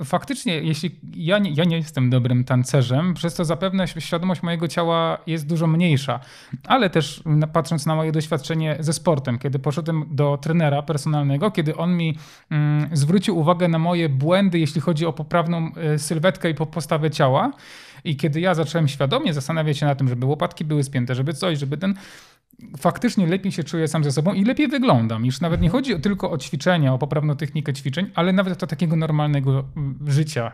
e, 0.00 0.04
faktycznie, 0.04 0.60
jeśli 0.60 1.00
ja 1.14 1.38
nie, 1.38 1.50
ja 1.50 1.64
nie 1.64 1.76
jestem 1.76 2.10
dobrym 2.10 2.44
tancerzem, 2.44 3.14
przez 3.14 3.34
to 3.34 3.44
zapewne 3.44 3.88
świadomość 3.88 4.42
mojego 4.42 4.68
ciała 4.68 5.18
jest 5.26 5.46
dużo 5.46 5.66
mniejsza, 5.66 6.20
ale 6.66 6.90
też 6.90 7.22
patrząc 7.52 7.86
na 7.86 7.94
moje 7.94 8.12
doświadczenie 8.12 8.76
ze 8.80 8.92
sportem, 8.92 9.38
kiedy 9.38 9.58
poszedłem 9.58 10.04
do 10.10 10.38
trenera 10.42 10.82
personalnego, 10.82 11.50
kiedy 11.50 11.76
on 11.76 11.96
mi 11.96 12.18
mm, 12.50 12.88
zwrócił 12.92 13.38
uwagę 13.38 13.68
na 13.68 13.78
moje 13.78 14.08
błędy, 14.08 14.58
jeśli 14.58 14.80
chodzi 14.80 15.06
o 15.06 15.12
poprawną 15.12 15.70
e, 15.76 15.98
sylwetkę 15.98 16.50
i 16.50 16.54
postawę 16.54 17.10
ciała, 17.10 17.52
i 18.04 18.16
kiedy 18.16 18.40
ja 18.40 18.54
zacząłem 18.54 18.88
świadomie 18.88 19.34
zastanawiać 19.34 19.78
się 19.78 19.86
na 19.86 19.94
tym, 19.94 20.08
żeby 20.08 20.26
łopatki 20.26 20.64
były 20.64 20.84
spięte, 20.84 21.14
żeby 21.14 21.34
coś, 21.34 21.58
żeby 21.58 21.76
ten 21.76 21.94
faktycznie 22.78 23.26
lepiej 23.26 23.52
się 23.52 23.64
czuję 23.64 23.88
sam 23.88 24.04
ze 24.04 24.12
sobą 24.12 24.32
i 24.32 24.44
lepiej 24.44 24.68
wyglądam. 24.68 25.26
Już 25.26 25.40
nawet 25.40 25.60
nie 25.60 25.66
mhm. 25.66 25.82
chodzi 25.82 26.00
tylko 26.00 26.30
o 26.30 26.38
ćwiczenia, 26.38 26.94
o 26.94 26.98
poprawną 26.98 27.36
technikę 27.36 27.72
ćwiczeń, 27.72 28.10
ale 28.14 28.32
nawet 28.32 28.58
do 28.58 28.66
takiego 28.66 28.96
normalnego 28.96 29.64
mm, 29.76 29.98
życia. 30.06 30.52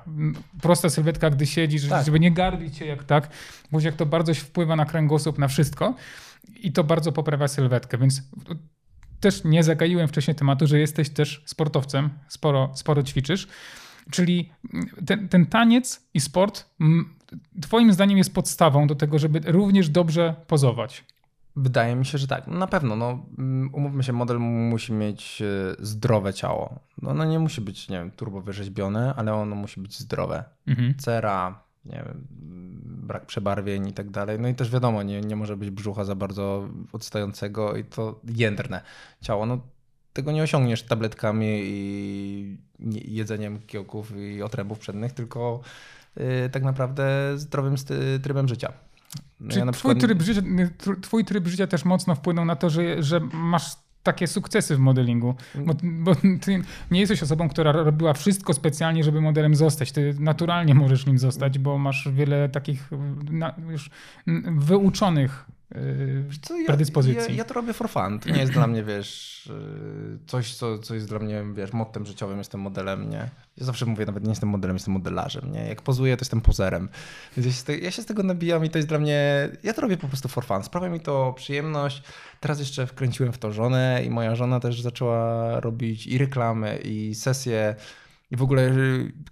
Prosta 0.62 0.90
sylwetka, 0.90 1.30
gdy 1.30 1.46
siedzisz, 1.46 1.88
tak. 1.88 2.06
żeby 2.06 2.20
nie 2.20 2.32
garbić 2.32 2.76
się 2.76 2.84
jak 2.84 3.04
tak, 3.04 3.28
bo 3.72 3.80
jak 3.80 3.94
to 3.94 4.06
bardzo 4.06 4.34
wpływa 4.34 4.76
na 4.76 4.84
kręgosłup, 4.84 5.38
na 5.38 5.48
wszystko 5.48 5.94
i 6.62 6.72
to 6.72 6.84
bardzo 6.84 7.12
poprawia 7.12 7.48
sylwetkę, 7.48 7.98
więc 7.98 8.22
też 9.20 9.44
nie 9.44 9.62
zagaiłem 9.62 10.08
wcześniej 10.08 10.34
tematu, 10.34 10.66
że 10.66 10.78
jesteś 10.78 11.10
też 11.10 11.42
sportowcem, 11.44 12.10
sporo, 12.28 12.70
sporo 12.74 13.02
ćwiczysz. 13.02 13.48
Czyli 14.10 14.50
mm, 14.74 14.86
ten, 15.06 15.28
ten 15.28 15.46
taniec 15.46 16.08
i 16.14 16.20
sport, 16.20 16.66
mm, 16.80 17.16
Twoim 17.62 17.92
zdaniem, 17.92 18.18
jest 18.18 18.34
podstawą 18.34 18.86
do 18.86 18.94
tego, 18.94 19.18
żeby 19.18 19.40
również 19.44 19.88
dobrze 19.88 20.34
pozować. 20.46 21.04
Wydaje 21.56 21.96
mi 21.96 22.06
się, 22.06 22.18
że 22.18 22.26
tak. 22.26 22.46
No 22.46 22.58
na 22.58 22.66
pewno, 22.66 22.96
no, 22.96 23.26
mm, 23.38 23.74
umówmy 23.74 24.02
się, 24.02 24.12
model 24.12 24.38
musi 24.38 24.92
mieć 24.92 25.42
e, 25.42 25.76
zdrowe 25.78 26.34
ciało. 26.34 26.80
No, 27.02 27.10
ono 27.10 27.24
nie 27.24 27.38
musi 27.38 27.60
być, 27.60 27.88
nie 27.88 27.98
wiem, 27.98 28.10
turbo 28.10 28.40
wyrzeźbione, 28.40 29.14
ale 29.16 29.34
ono 29.34 29.56
musi 29.56 29.80
być 29.80 29.98
zdrowe. 29.98 30.44
Mhm. 30.66 30.94
Cera, 30.98 31.60
nie 31.84 32.04
wiem, 32.06 32.26
brak 33.06 33.26
przebarwień 33.26 33.88
i 33.88 33.92
tak 33.92 34.10
dalej. 34.10 34.40
No 34.40 34.48
i 34.48 34.54
też 34.54 34.70
wiadomo, 34.70 35.02
nie, 35.02 35.20
nie 35.20 35.36
może 35.36 35.56
być 35.56 35.70
brzucha 35.70 36.04
za 36.04 36.14
bardzo 36.14 36.68
odstającego 36.92 37.76
i 37.76 37.84
to 37.84 38.20
jędrne 38.24 38.80
ciało. 39.20 39.46
No, 39.46 39.60
tego 40.12 40.32
nie 40.32 40.42
osiągniesz 40.42 40.82
tabletkami 40.82 41.60
i 41.64 42.56
jedzeniem 43.04 43.58
kiełków 43.66 44.16
i 44.16 44.42
otrębów 44.42 44.78
przednych, 44.78 45.12
tylko 45.12 45.60
yy, 46.16 46.50
tak 46.52 46.62
naprawdę 46.62 47.32
zdrowym 47.36 47.74
trybem 48.22 48.48
życia. 48.48 48.72
No 49.40 49.52
Czy 49.52 49.58
ja 49.58 49.72
przykład... 49.72 49.98
twój, 49.98 50.08
tryb 50.08 50.22
życia, 50.22 50.42
twój 51.02 51.24
tryb 51.24 51.46
życia 51.46 51.66
też 51.66 51.84
mocno 51.84 52.14
wpłynął 52.14 52.44
na 52.44 52.56
to, 52.56 52.70
że, 52.70 53.02
że 53.02 53.20
masz 53.20 53.76
takie 54.02 54.26
sukcesy 54.26 54.76
w 54.76 54.78
modelingu. 54.78 55.34
Bo, 55.54 55.74
bo, 55.82 56.14
ty 56.40 56.62
nie 56.90 57.00
jesteś 57.00 57.22
osobą, 57.22 57.48
która 57.48 57.72
robiła 57.72 58.12
wszystko 58.12 58.54
specjalnie, 58.54 59.04
żeby 59.04 59.20
modelem 59.20 59.54
zostać. 59.54 59.92
Ty 59.92 60.14
naturalnie 60.20 60.74
możesz 60.74 61.06
nim 61.06 61.18
zostać, 61.18 61.58
bo 61.58 61.78
masz 61.78 62.08
wiele 62.12 62.48
takich 62.48 62.90
już 63.68 63.90
wyuczonych 64.46 65.46
co, 66.42 66.56
ja, 66.56 66.66
predyspozycji. 66.66 67.32
Ja, 67.32 67.38
ja, 67.38 67.44
to 67.44 67.54
robię 67.54 67.72
for 67.72 67.90
fun. 67.90 68.18
To 68.18 68.30
nie 68.30 68.40
jest 68.40 68.52
dla 68.52 68.66
mnie, 68.66 68.82
wiesz, 68.82 69.46
y, 69.46 70.18
coś, 70.26 70.54
co, 70.54 70.78
co 70.78 70.94
jest 70.94 71.08
dla 71.08 71.18
mnie, 71.18 71.44
wiesz, 71.54 71.72
mottem 71.72 72.06
życiowym, 72.06 72.38
jestem 72.38 72.60
modelem, 72.60 73.10
nie? 73.10 73.30
Ja 73.56 73.66
zawsze 73.66 73.86
mówię, 73.86 74.06
nawet 74.06 74.24
nie 74.24 74.30
jestem 74.30 74.48
modelem, 74.48 74.76
jestem 74.76 74.94
modelarzem, 74.94 75.52
nie? 75.52 75.68
Jak 75.68 75.82
pozuję, 75.82 76.16
to 76.16 76.22
jestem 76.22 76.40
pozerem. 76.40 76.88
Więc 77.36 77.46
ja 77.46 77.74
się, 77.74 77.80
ja 77.82 77.90
się 77.90 78.02
z 78.02 78.06
tego 78.06 78.22
nabijam 78.22 78.64
i 78.64 78.70
to 78.70 78.78
jest 78.78 78.88
dla 78.88 78.98
mnie, 78.98 79.48
ja 79.62 79.72
to 79.72 79.80
robię 79.80 79.96
po 79.96 80.08
prostu 80.08 80.28
for 80.28 80.44
fun. 80.44 80.62
Sprawia 80.62 80.88
mi 80.88 81.00
to 81.00 81.32
przyjemność. 81.36 82.02
Teraz 82.40 82.58
jeszcze 82.58 82.86
wkręciłem 82.86 83.32
w 83.32 83.38
to 83.38 83.52
żonę 83.52 84.02
i 84.04 84.10
moja 84.10 84.34
żona 84.34 84.60
też 84.60 84.82
zaczęła 84.82 85.60
robić 85.60 86.06
i 86.06 86.18
reklamy, 86.18 86.78
i 86.84 87.14
sesje 87.14 87.76
i 88.30 88.36
w 88.36 88.42
ogóle 88.42 88.70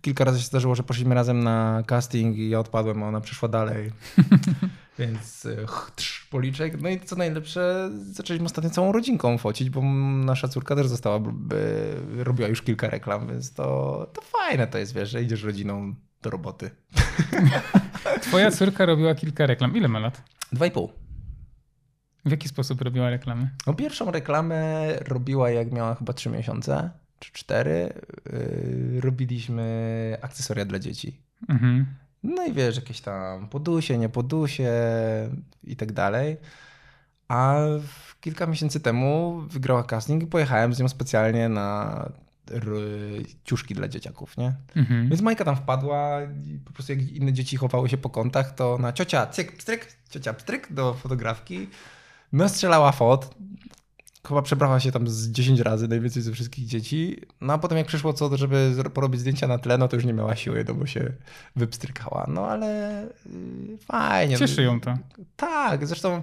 kilka 0.01 0.25
razy 0.25 0.39
się 0.41 0.47
zdarzyło, 0.47 0.75
że 0.75 0.83
poszliśmy 0.83 1.15
razem 1.15 1.45
na 1.45 1.83
casting 1.87 2.37
i 2.37 2.49
ja 2.49 2.61
odpadłem, 2.61 3.03
a 3.03 3.09
ona 3.09 3.21
przyszła 3.21 3.49
dalej. 3.49 3.91
Więc 4.99 5.45
y, 5.45 5.67
trz, 5.97 6.25
policzek. 6.25 6.81
No 6.81 6.89
i 6.89 7.01
co 7.01 7.17
najlepsze, 7.17 7.91
zaczęliśmy 7.95 8.47
ostatnio 8.47 8.71
całą 8.71 8.93
rodzinką 8.93 9.39
focić, 9.39 9.71
bo 9.71 9.83
nasza 10.25 10.49
córka 10.49 10.77
też 10.77 10.89
została, 10.89 11.19
by, 11.21 11.93
robiła 12.17 12.49
już 12.49 12.63
kilka 12.63 12.91
reklam, 12.91 13.29
więc 13.29 13.53
to, 13.53 14.07
to 14.13 14.21
fajne 14.21 14.67
to 14.67 14.79
jest, 14.79 14.95
wiesz, 14.95 15.11
że 15.11 15.23
idziesz 15.23 15.43
rodziną 15.43 15.95
do 16.23 16.31
roboty. 16.31 16.71
Twoja 18.23 18.51
córka 18.51 18.87
robiła 18.87 19.15
kilka 19.15 19.47
reklam. 19.47 19.77
Ile 19.77 19.89
ma 19.89 19.99
lat? 19.99 20.23
Dwa 20.53 20.67
i 20.67 20.71
pół. 20.71 20.93
W 22.25 22.31
jaki 22.31 22.49
sposób 22.49 22.81
robiła 22.81 23.11
reklamy? 23.11 23.51
No 23.67 23.75
pierwszą 23.75 24.11
reklamę 24.11 24.93
robiła 25.01 25.51
jak 25.51 25.73
miała 25.73 25.95
chyba 25.95 26.13
trzy 26.13 26.31
miesiące 26.31 26.91
czy 27.19 27.33
cztery. 27.33 27.93
Yy, 28.33 29.01
robiliśmy 29.01 30.17
akcesoria 30.23 30.65
dla 30.65 30.79
dzieci. 30.79 31.21
Mhm. 31.49 31.87
No 32.23 32.47
i 32.47 32.53
wiesz, 32.53 32.77
jakieś 32.77 33.01
tam 33.01 33.49
podusie, 33.49 33.99
nie 33.99 34.09
podusie 34.09 34.73
i 35.65 35.77
tak 35.77 35.93
dalej. 35.93 36.37
A 37.29 37.57
kilka 38.21 38.47
miesięcy 38.47 38.81
temu 38.81 39.41
wygrała 39.49 39.85
casting 39.85 40.23
i 40.23 40.27
pojechałem 40.27 40.75
z 40.75 40.81
nią 40.81 40.89
specjalnie 40.89 41.49
na 41.49 42.09
ciuszki 43.45 43.75
dla 43.75 43.89
dzieciaków, 43.89 44.37
nie? 44.37 44.55
Mhm. 44.77 45.09
Więc 45.09 45.23
Majka 45.23 45.45
tam 45.45 45.57
wpadła 45.57 46.23
i 46.23 46.59
po 46.65 46.73
prostu 46.73 46.93
jak 46.93 47.03
inne 47.03 47.33
dzieci 47.33 47.57
chowały 47.57 47.89
się 47.89 47.97
po 47.97 48.11
kątach, 48.11 48.55
to 48.55 48.79
na 48.79 48.93
ciocia 48.93 49.27
cyk, 49.27 49.57
pstryk, 49.57 49.97
ciocia 50.11 50.33
pstryk 50.33 50.73
do 50.73 50.95
fotografki. 50.95 51.69
No 52.33 52.49
strzelała 52.49 52.93
fot, 52.93 53.35
chyba 54.29 54.43
przebrała 54.43 54.81
się 54.81 54.93
tam 54.93 55.09
z 55.09 55.29
10 55.29 55.61
razy, 55.61 55.89
najwięcej 55.89 56.23
ze 56.23 56.33
wszystkich 56.33 56.67
dzieci. 56.67 57.21
No 57.41 57.53
a 57.53 57.59
potem 57.59 57.79
jak 57.79 57.87
przyszło 57.87 58.13
co, 58.13 58.37
żeby 58.37 58.75
porobić 58.95 59.21
zdjęcia 59.21 59.49
na 59.49 59.59
tle, 59.59 59.79
no 59.79 59.89
to 59.89 59.97
już 59.97 60.05
nie 60.05 60.13
miała 60.13 60.37
siły, 60.37 60.65
no 60.69 60.75
bo 60.75 60.87
się 60.87 61.13
wypstrykała. 61.57 62.27
No 62.29 62.47
ale 62.47 63.03
yy, 63.27 63.79
fajnie. 63.79 64.37
Cieszy 64.37 64.63
ją 64.63 64.81
to. 64.81 64.99
Tak, 65.37 65.87
zresztą 65.87 66.23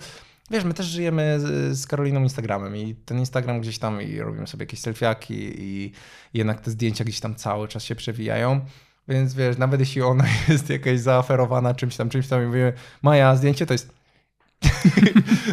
wiesz, 0.51 0.63
my 0.63 0.73
też 0.73 0.85
żyjemy 0.85 1.39
z, 1.71 1.87
Karoliną 1.87 2.23
Instagramem 2.23 2.77
i 2.77 2.95
ten 2.95 3.19
Instagram 3.19 3.61
gdzieś 3.61 3.79
tam 3.79 4.01
i 4.01 4.19
robimy 4.19 4.47
sobie 4.47 4.63
jakieś 4.63 4.79
selfiaki 4.79 5.53
i, 5.57 5.91
jednak 6.33 6.61
te 6.61 6.71
zdjęcia 6.71 7.03
gdzieś 7.03 7.19
tam 7.19 7.35
cały 7.35 7.67
czas 7.67 7.83
się 7.83 7.95
przewijają. 7.95 8.61
Więc 9.07 9.33
wiesz, 9.33 9.57
nawet 9.57 9.79
jeśli 9.79 10.01
ona 10.01 10.25
jest 10.49 10.69
jakaś 10.69 10.99
zaoferowana 10.99 11.73
czymś 11.73 11.95
tam, 11.95 12.09
czymś 12.09 12.27
tam 12.27 12.43
i 12.43 12.45
mówię, 12.45 12.73
Maja, 13.01 13.35
zdjęcie 13.35 13.65
to 13.65 13.73
jest 13.73 14.00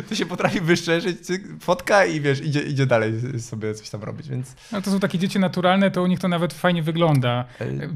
to 0.09 0.14
się 0.14 0.27
potrafi 0.27 0.61
wyszczerzyć, 0.61 1.18
fotka 1.61 2.05
i 2.05 2.21
wiesz, 2.21 2.40
idzie, 2.44 2.61
idzie 2.61 2.87
dalej 2.87 3.40
sobie 3.40 3.75
coś 3.75 3.90
tam 3.90 4.03
robić, 4.03 4.29
więc... 4.29 4.57
No 4.73 4.83
to 4.83 4.90
są 4.90 5.01
takie 5.01 5.18
dzieci 5.18 5.38
naturalne, 5.38 5.90
to 5.90 6.03
u 6.03 6.07
nich 6.07 6.18
to 6.18 6.29
nawet 6.29 6.53
fajnie 6.53 6.83
wygląda. 6.83 7.44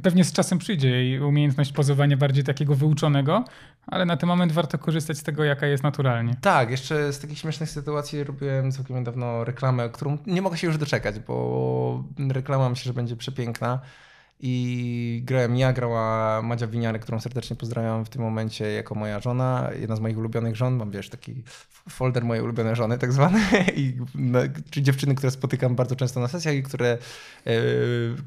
Pewnie 0.03 0.25
z 0.25 0.33
czasem 0.33 0.59
przyjdzie 0.59 1.11
i 1.11 1.21
umiejętność 1.21 1.73
pozowania 1.73 2.17
bardziej 2.17 2.45
takiego 2.45 2.75
wyuczonego, 2.75 3.45
ale 3.87 4.05
na 4.05 4.17
ten 4.17 4.29
moment 4.29 4.53
warto 4.53 4.79
korzystać 4.79 5.19
z 5.19 5.23
tego, 5.23 5.45
jaka 5.45 5.67
jest 5.67 5.83
naturalnie. 5.83 6.37
Tak, 6.41 6.71
jeszcze 6.71 7.13
z 7.13 7.19
takich 7.19 7.39
śmiesznych 7.39 7.71
sytuacji 7.71 8.25
robiłem 8.25 8.73
całkiem 8.73 8.97
niedawno 8.97 9.45
reklamę, 9.45 9.89
którą 9.89 10.19
nie 10.27 10.43
mogę 10.43 10.59
się 10.59 10.67
już 10.67 10.79
doczekać, 10.79 11.19
bo 11.19 12.05
reklama 12.29 12.69
myślę, 12.69 12.85
że 12.85 12.95
będzie 12.95 13.17
przepiękna. 13.17 13.81
I 14.45 15.23
grałem 15.25 15.57
ja, 15.57 15.73
grała 15.73 16.43
Madzia 16.43 16.67
Winiarek, 16.67 17.03
którą 17.03 17.21
serdecznie 17.21 17.57
pozdrawiam 17.57 18.05
w 18.05 18.09
tym 18.09 18.23
momencie 18.23 18.73
jako 18.73 18.95
moja 18.95 19.21
żona, 19.21 19.71
jedna 19.81 19.97
z 19.97 20.01
moich 20.01 20.19
ulubionych 20.19 20.57
żon. 20.57 20.77
Mam 20.77 20.91
wiesz, 20.91 21.09
taki 21.09 21.43
folder 21.89 22.25
mojej 22.25 22.45
ulubione 22.45 22.77
żony, 22.77 22.99
tak 22.99 23.13
zwany, 23.13 23.41
I, 23.77 23.97
czy 24.71 24.83
dziewczyny, 24.83 25.15
które 25.15 25.31
spotykam 25.31 25.75
bardzo 25.75 25.97
często 25.97 26.21
na 26.21 26.29
sesjach 26.29 26.55
i 26.55 26.63
które, 26.63 26.99
yy, 27.47 27.53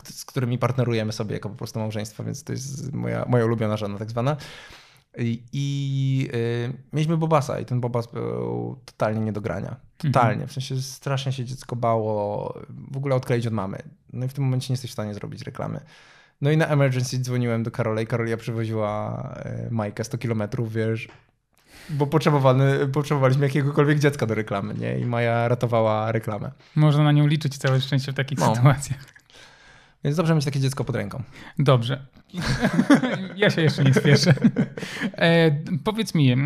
z 0.03 0.25
którymi 0.25 0.57
partnerujemy 0.57 1.11
sobie 1.11 1.33
jako 1.33 1.49
po 1.49 1.55
prostu 1.55 1.79
małżeństwo, 1.79 2.23
więc 2.23 2.43
to 2.43 2.51
jest 2.53 2.93
moja, 2.93 3.25
moja 3.27 3.45
ulubiona 3.45 3.77
żona, 3.77 3.97
tak 3.97 4.09
zwana. 4.09 4.37
I, 5.17 6.29
yy, 6.33 6.73
mieliśmy 6.93 7.17
Bobasa 7.17 7.59
i 7.59 7.65
ten 7.65 7.81
Bobas 7.81 8.07
był 8.07 8.79
totalnie 8.85 9.19
nie 9.19 9.31
do 9.31 9.41
grania. 9.41 9.75
Totalnie. 9.97 10.43
Mhm. 10.43 10.49
W 10.49 10.53
sensie 10.53 10.81
strasznie 10.81 11.31
się 11.31 11.45
dziecko 11.45 11.75
bało 11.75 12.53
w 12.91 12.97
ogóle 12.97 13.15
odkleić 13.15 13.47
od 13.47 13.53
mamy. 13.53 13.77
No 14.13 14.25
i 14.25 14.29
w 14.29 14.33
tym 14.33 14.43
momencie 14.43 14.67
nie 14.69 14.73
jesteś 14.73 14.91
w 14.91 14.93
stanie 14.93 15.13
zrobić 15.13 15.41
reklamy. 15.41 15.79
No 16.41 16.51
i 16.51 16.57
na 16.57 16.67
emergency 16.67 17.19
dzwoniłem 17.19 17.63
do 17.63 17.71
Karola 17.71 18.01
i 18.01 18.07
Karolia 18.07 18.37
przywoziła 18.37 19.23
e, 19.35 19.67
Majkę 19.71 20.03
100 20.03 20.17
kilometrów, 20.17 20.73
wiesz, 20.73 21.07
bo 21.89 22.07
potrzebowany, 22.07 22.87
potrzebowaliśmy 22.87 23.45
jakiegokolwiek 23.45 23.99
dziecka 23.99 24.25
do 24.25 24.35
reklamy, 24.35 24.73
nie? 24.73 24.99
I 24.99 25.05
Maja 25.05 25.47
ratowała 25.47 26.11
reklamę. 26.11 26.51
Można 26.75 27.03
na 27.03 27.11
nią 27.11 27.27
liczyć 27.27 27.57
całe 27.57 27.81
szczęście 27.81 28.11
w 28.11 28.15
takich 28.15 28.39
no. 28.39 28.55
sytuacjach. 28.55 29.14
Więc 30.05 30.17
dobrze 30.17 30.35
mieć 30.35 30.45
takie 30.45 30.59
dziecko 30.59 30.83
pod 30.83 30.95
ręką. 30.95 31.23
Dobrze. 31.59 32.05
ja 33.35 33.49
się 33.49 33.61
jeszcze 33.61 33.83
nie 33.83 33.93
spieszę. 33.93 34.33
E, 35.13 35.51
powiedz 35.83 36.15
mi, 36.15 36.31
e, 36.31 36.37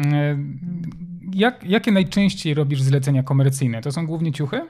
jak, 1.34 1.64
jakie 1.64 1.92
najczęściej 1.92 2.54
robisz 2.54 2.82
zlecenia 2.82 3.24
komercyjne? 3.24 3.82
To 3.82 3.92
są 3.92 4.08
głównie 4.08 4.32
ciuchy? 4.32 4.68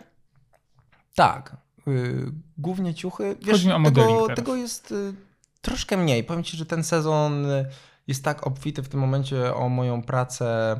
Tak. 1.15 1.57
Y, 1.87 2.31
głównie 2.57 2.93
ciuchy. 2.93 3.35
Wiesz, 3.41 3.51
Chodzi 3.51 3.67
mi 3.67 3.73
o 3.73 3.83
tego, 3.91 4.27
tego 4.35 4.55
jest 4.55 4.91
y, 4.91 5.13
troszkę 5.61 5.97
mniej. 5.97 6.23
Powiem 6.23 6.43
ci, 6.43 6.57
że 6.57 6.65
ten 6.65 6.83
sezon 6.83 7.45
y, 7.45 7.65
jest 8.07 8.23
tak 8.23 8.47
obfity 8.47 8.83
w 8.83 8.89
tym 8.89 8.99
momencie 8.99 9.55
o 9.55 9.69
moją 9.69 10.01
pracę 10.01 10.79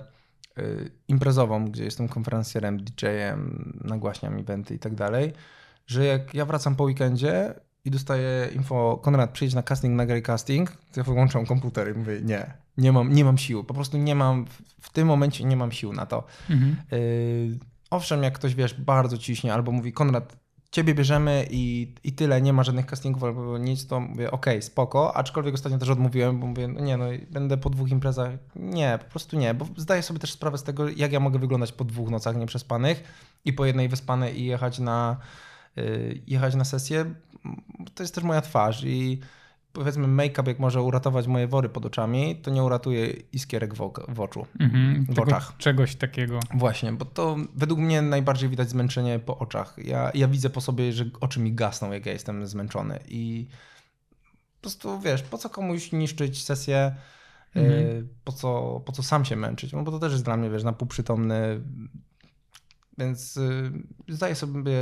imprezową, 1.08 1.66
gdzie 1.66 1.84
jestem 1.84 2.08
konferencjerem, 2.08 2.80
DJ-em, 2.80 3.74
nagłaśniam 3.84 4.38
eventy 4.38 4.76
i 4.76 4.80
tak 4.80 4.96
dalej, 4.96 5.34
że 5.88 6.06
jak 6.06 6.34
ja 6.34 6.46
wracam 6.46 6.76
po 6.76 6.84
weekendzie 6.84 7.54
i 7.86 7.92
dostaję 7.92 8.50
info, 8.56 9.00
Konrad, 9.04 9.32
przyjdź 9.32 9.54
na 9.54 9.64
casting, 9.64 9.96
nagraj 9.96 10.22
casting, 10.22 10.72
to 10.72 11.00
ja 11.00 11.04
wyłączam 11.04 11.46
komputer 11.46 11.96
i 11.96 12.00
mówię, 12.00 12.22
nie, 12.22 12.54
nie 12.78 12.92
mam, 12.92 13.14
nie 13.14 13.26
mam 13.26 13.38
sił, 13.38 13.64
po 13.64 13.74
prostu 13.74 13.98
nie 13.98 14.16
mam, 14.16 14.46
w 14.82 14.90
tym 14.90 15.08
momencie 15.08 15.44
nie 15.44 15.58
mam 15.58 15.72
sił 15.72 15.94
na 15.94 16.06
to. 16.06 16.24
Mhm. 16.50 16.76
owszem, 17.90 18.24
jak 18.24 18.34
ktoś, 18.34 18.56
wiesz, 18.56 18.74
bardzo 18.74 19.18
ciśnie 19.18 19.54
albo 19.54 19.72
mówi, 19.72 19.94
Konrad, 19.94 20.38
ciebie 20.72 20.94
bierzemy 20.94 21.48
i, 21.52 21.94
i 22.04 22.14
tyle, 22.14 22.42
nie 22.42 22.54
ma 22.54 22.64
żadnych 22.64 22.86
castingów 22.86 23.24
albo 23.24 23.58
nic, 23.58 23.88
to 23.88 24.00
mówię, 24.00 24.32
okej, 24.32 24.54
okay, 24.54 24.62
spoko, 24.62 25.18
aczkolwiek 25.18 25.54
ostatnio 25.54 25.78
też 25.78 25.90
odmówiłem, 25.90 26.40
bo 26.40 26.48
mówię, 26.48 26.68
no 26.68 26.80
nie 26.80 26.98
no, 26.98 27.06
będę 27.32 27.58
po 27.58 27.70
dwóch 27.70 27.90
imprezach, 27.90 28.32
nie, 28.56 29.00
po 29.02 29.12
prostu 29.12 29.38
nie, 29.38 29.54
bo 29.54 29.66
zdaję 29.78 30.04
sobie 30.04 30.20
też 30.20 30.32
sprawę 30.32 30.58
z 30.58 30.64
tego, 30.64 30.90
jak 30.90 31.12
ja 31.12 31.20
mogę 31.20 31.40
wyglądać 31.40 31.72
po 31.72 31.86
dwóch 31.86 32.10
nocach 32.10 32.36
nieprzespanych 32.36 33.04
i 33.46 33.54
po 33.54 33.66
jednej 33.66 33.90
wyspanej 33.90 34.40
i 34.42 34.46
jechać 34.46 34.80
na, 34.80 35.18
yy, 35.76 36.22
jechać 36.28 36.56
na 36.56 36.66
sesję, 36.66 37.06
to 37.94 38.04
jest 38.04 38.16
też 38.16 38.24
moja 38.24 38.42
twarz 38.42 38.84
i 38.84 39.20
powiedzmy 39.74 40.08
make-up 40.08 40.52
jak 40.52 40.60
może 40.60 40.82
uratować 40.82 41.28
moje 41.28 41.48
wory 41.48 41.70
pod 41.70 41.86
oczami, 41.86 42.36
to 42.36 42.52
nie 42.52 42.64
uratuje 42.64 43.08
iskierek 43.34 43.74
w, 43.74 43.92
w 44.08 44.20
oczu, 44.20 44.46
mhm, 44.60 45.06
w 45.10 45.20
oczach. 45.20 45.54
Czegoś 45.58 45.96
takiego. 45.96 46.40
Właśnie, 46.54 46.94
bo 46.94 47.06
to 47.06 47.38
według 47.56 47.80
mnie 47.80 48.02
najbardziej 48.02 48.50
widać 48.50 48.70
zmęczenie 48.70 49.20
po 49.20 49.38
oczach. 49.38 49.76
Ja, 49.78 50.12
ja 50.14 50.28
widzę 50.28 50.50
po 50.50 50.62
sobie, 50.62 50.94
że 50.94 51.06
oczy 51.22 51.40
mi 51.40 51.54
gasną, 51.54 51.92
jak 51.92 52.06
ja 52.06 52.12
jestem 52.12 52.48
zmęczony 52.48 53.00
i 53.08 53.48
po 54.56 54.62
prostu 54.62 55.00
wiesz, 55.00 55.22
po 55.24 55.38
co 55.38 55.50
komuś 55.50 55.92
niszczyć 55.92 56.44
sesję, 56.44 56.96
mhm. 57.56 57.74
Y, 57.74 58.08
po, 58.24 58.32
co, 58.32 58.82
po 58.86 58.92
co 58.92 59.04
sam 59.04 59.26
się 59.26 59.36
męczyć, 59.36 59.74
no 59.74 59.84
bo 59.84 59.92
to 59.92 60.00
też 60.00 60.12
jest 60.12 60.26
dla 60.26 60.38
mnie, 60.38 60.50
wiesz, 60.50 60.64
na 60.64 60.74
półprzytomny 60.74 61.62
więc 63.00 63.38
y, 63.38 63.72
zdaję 64.08 64.36
sobie, 64.36 64.74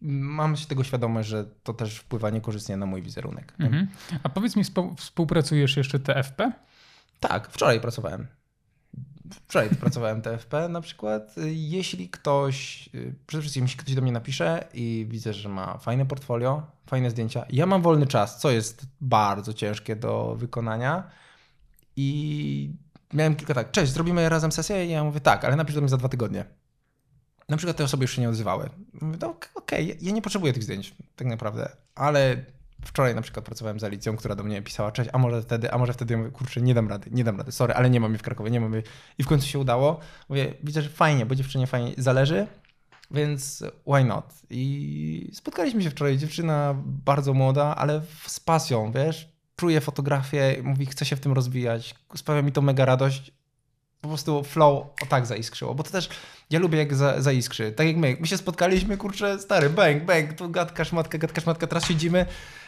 mam 0.00 0.56
się 0.56 0.66
tego 0.66 0.84
świadomość, 0.84 1.28
że 1.28 1.44
to 1.62 1.74
też 1.74 1.98
wpływa 1.98 2.30
niekorzystnie 2.30 2.76
na 2.76 2.86
mój 2.86 3.02
wizerunek. 3.02 3.54
Mhm. 3.58 3.88
A 4.22 4.28
powiedz 4.28 4.56
mi, 4.56 4.62
współpracujesz 4.96 5.76
jeszcze 5.76 5.98
TFP? 5.98 6.52
Tak, 7.20 7.48
wczoraj 7.50 7.80
pracowałem. 7.80 8.26
Wczoraj 9.30 9.68
pracowałem 9.80 10.22
TFP 10.22 10.68
na 10.68 10.80
przykład. 10.80 11.34
Jeśli 11.46 12.08
ktoś, 12.08 12.88
przede 13.26 13.40
wszystkim 13.40 13.64
jeśli 13.64 13.78
ktoś 13.78 13.94
do 13.94 14.02
mnie 14.02 14.12
napisze 14.12 14.68
i 14.74 15.06
widzę, 15.08 15.32
że 15.32 15.48
ma 15.48 15.78
fajne 15.78 16.06
portfolio, 16.06 16.62
fajne 16.86 17.10
zdjęcia, 17.10 17.44
ja 17.50 17.66
mam 17.66 17.82
wolny 17.82 18.06
czas, 18.06 18.40
co 18.40 18.50
jest 18.50 18.86
bardzo 19.00 19.52
ciężkie 19.52 19.96
do 19.96 20.34
wykonania 20.38 21.10
i 21.96 22.76
miałem 23.12 23.36
kilka 23.36 23.54
tak, 23.54 23.70
cześć, 23.70 23.92
zrobimy 23.92 24.28
razem 24.28 24.52
sesję? 24.52 24.86
I 24.86 24.90
ja 24.90 25.04
mówię 25.04 25.20
tak, 25.20 25.44
ale 25.44 25.56
napisz 25.56 25.74
do 25.74 25.80
mnie 25.80 25.90
za 25.90 25.96
dwa 25.96 26.08
tygodnie. 26.08 26.44
Na 27.48 27.56
przykład 27.56 27.76
te 27.76 27.84
osoby 27.84 28.04
już 28.04 28.16
się 28.16 28.22
nie 28.22 28.28
odzywały. 28.28 28.70
Mówię, 29.00 29.18
no 29.20 29.30
okej, 29.54 29.92
okay, 29.92 29.96
ja 30.00 30.12
nie 30.12 30.22
potrzebuję 30.22 30.52
tych 30.52 30.62
zdjęć, 30.62 30.94
tak 31.16 31.26
naprawdę, 31.26 31.76
ale 31.94 32.44
wczoraj 32.84 33.14
na 33.14 33.22
przykład 33.22 33.44
pracowałem 33.44 33.80
z 33.80 33.84
Alicją, 33.84 34.16
która 34.16 34.34
do 34.34 34.44
mnie 34.44 34.62
pisała, 34.62 34.92
cześć, 34.92 35.10
a 35.12 35.18
może 35.18 35.42
wtedy, 35.42 35.72
a 35.72 35.78
może 35.78 35.92
wtedy, 35.92 36.14
ja 36.14 36.18
mówię, 36.18 36.30
kurczę, 36.30 36.60
nie 36.60 36.74
dam 36.74 36.88
rady, 36.88 37.10
nie 37.12 37.24
dam 37.24 37.38
rady, 37.38 37.52
sorry, 37.52 37.74
ale 37.74 37.90
nie 37.90 38.00
mam 38.00 38.12
jej 38.12 38.18
w 38.18 38.22
Krakowie, 38.22 38.50
nie 38.50 38.60
mam 38.60 38.72
jej. 38.72 38.82
I 39.18 39.22
w 39.22 39.26
końcu 39.26 39.46
się 39.46 39.58
udało. 39.58 40.00
Mówię, 40.28 40.54
widzę, 40.62 40.82
że 40.82 40.88
fajnie, 40.88 41.26
bo 41.26 41.34
dziewczynie 41.34 41.66
fajnie 41.66 41.94
zależy, 41.98 42.46
więc 43.10 43.64
why 43.86 44.04
not? 44.04 44.34
I 44.50 45.30
spotkaliśmy 45.34 45.82
się 45.82 45.90
wczoraj, 45.90 46.18
dziewczyna 46.18 46.74
bardzo 46.84 47.34
młoda, 47.34 47.76
ale 47.76 48.02
z 48.26 48.40
pasją, 48.40 48.92
wiesz, 48.92 49.34
czuje 49.56 49.80
fotografię, 49.80 50.56
mówi, 50.62 50.86
chce 50.86 51.04
się 51.04 51.16
w 51.16 51.20
tym 51.20 51.32
rozwijać, 51.32 51.94
sprawia 52.16 52.42
mi 52.42 52.52
to 52.52 52.62
mega 52.62 52.84
radość. 52.84 53.32
Po 54.04 54.08
prostu 54.08 54.42
flow 54.42 54.86
o 55.02 55.06
tak 55.08 55.26
zaiskrzyło, 55.26 55.74
bo 55.74 55.82
to 55.82 55.90
też 55.90 56.08
ja 56.50 56.58
lubię 56.58 56.78
jak 56.78 56.94
za, 56.94 57.22
zaiskrzy. 57.22 57.72
Tak 57.72 57.86
jak 57.86 57.96
my. 57.96 58.16
My 58.20 58.26
się 58.26 58.36
spotkaliśmy, 58.36 58.96
kurczę, 58.96 59.38
stary, 59.38 59.70
bang, 59.70 60.04
bang, 60.04 60.32
tu 60.32 60.50
gadka, 60.50 60.84
szmatka, 60.84 61.18
gadka, 61.18 61.40
szmatka, 61.40 61.66
teraz 61.66 61.86
siedzimy. 61.88 62.26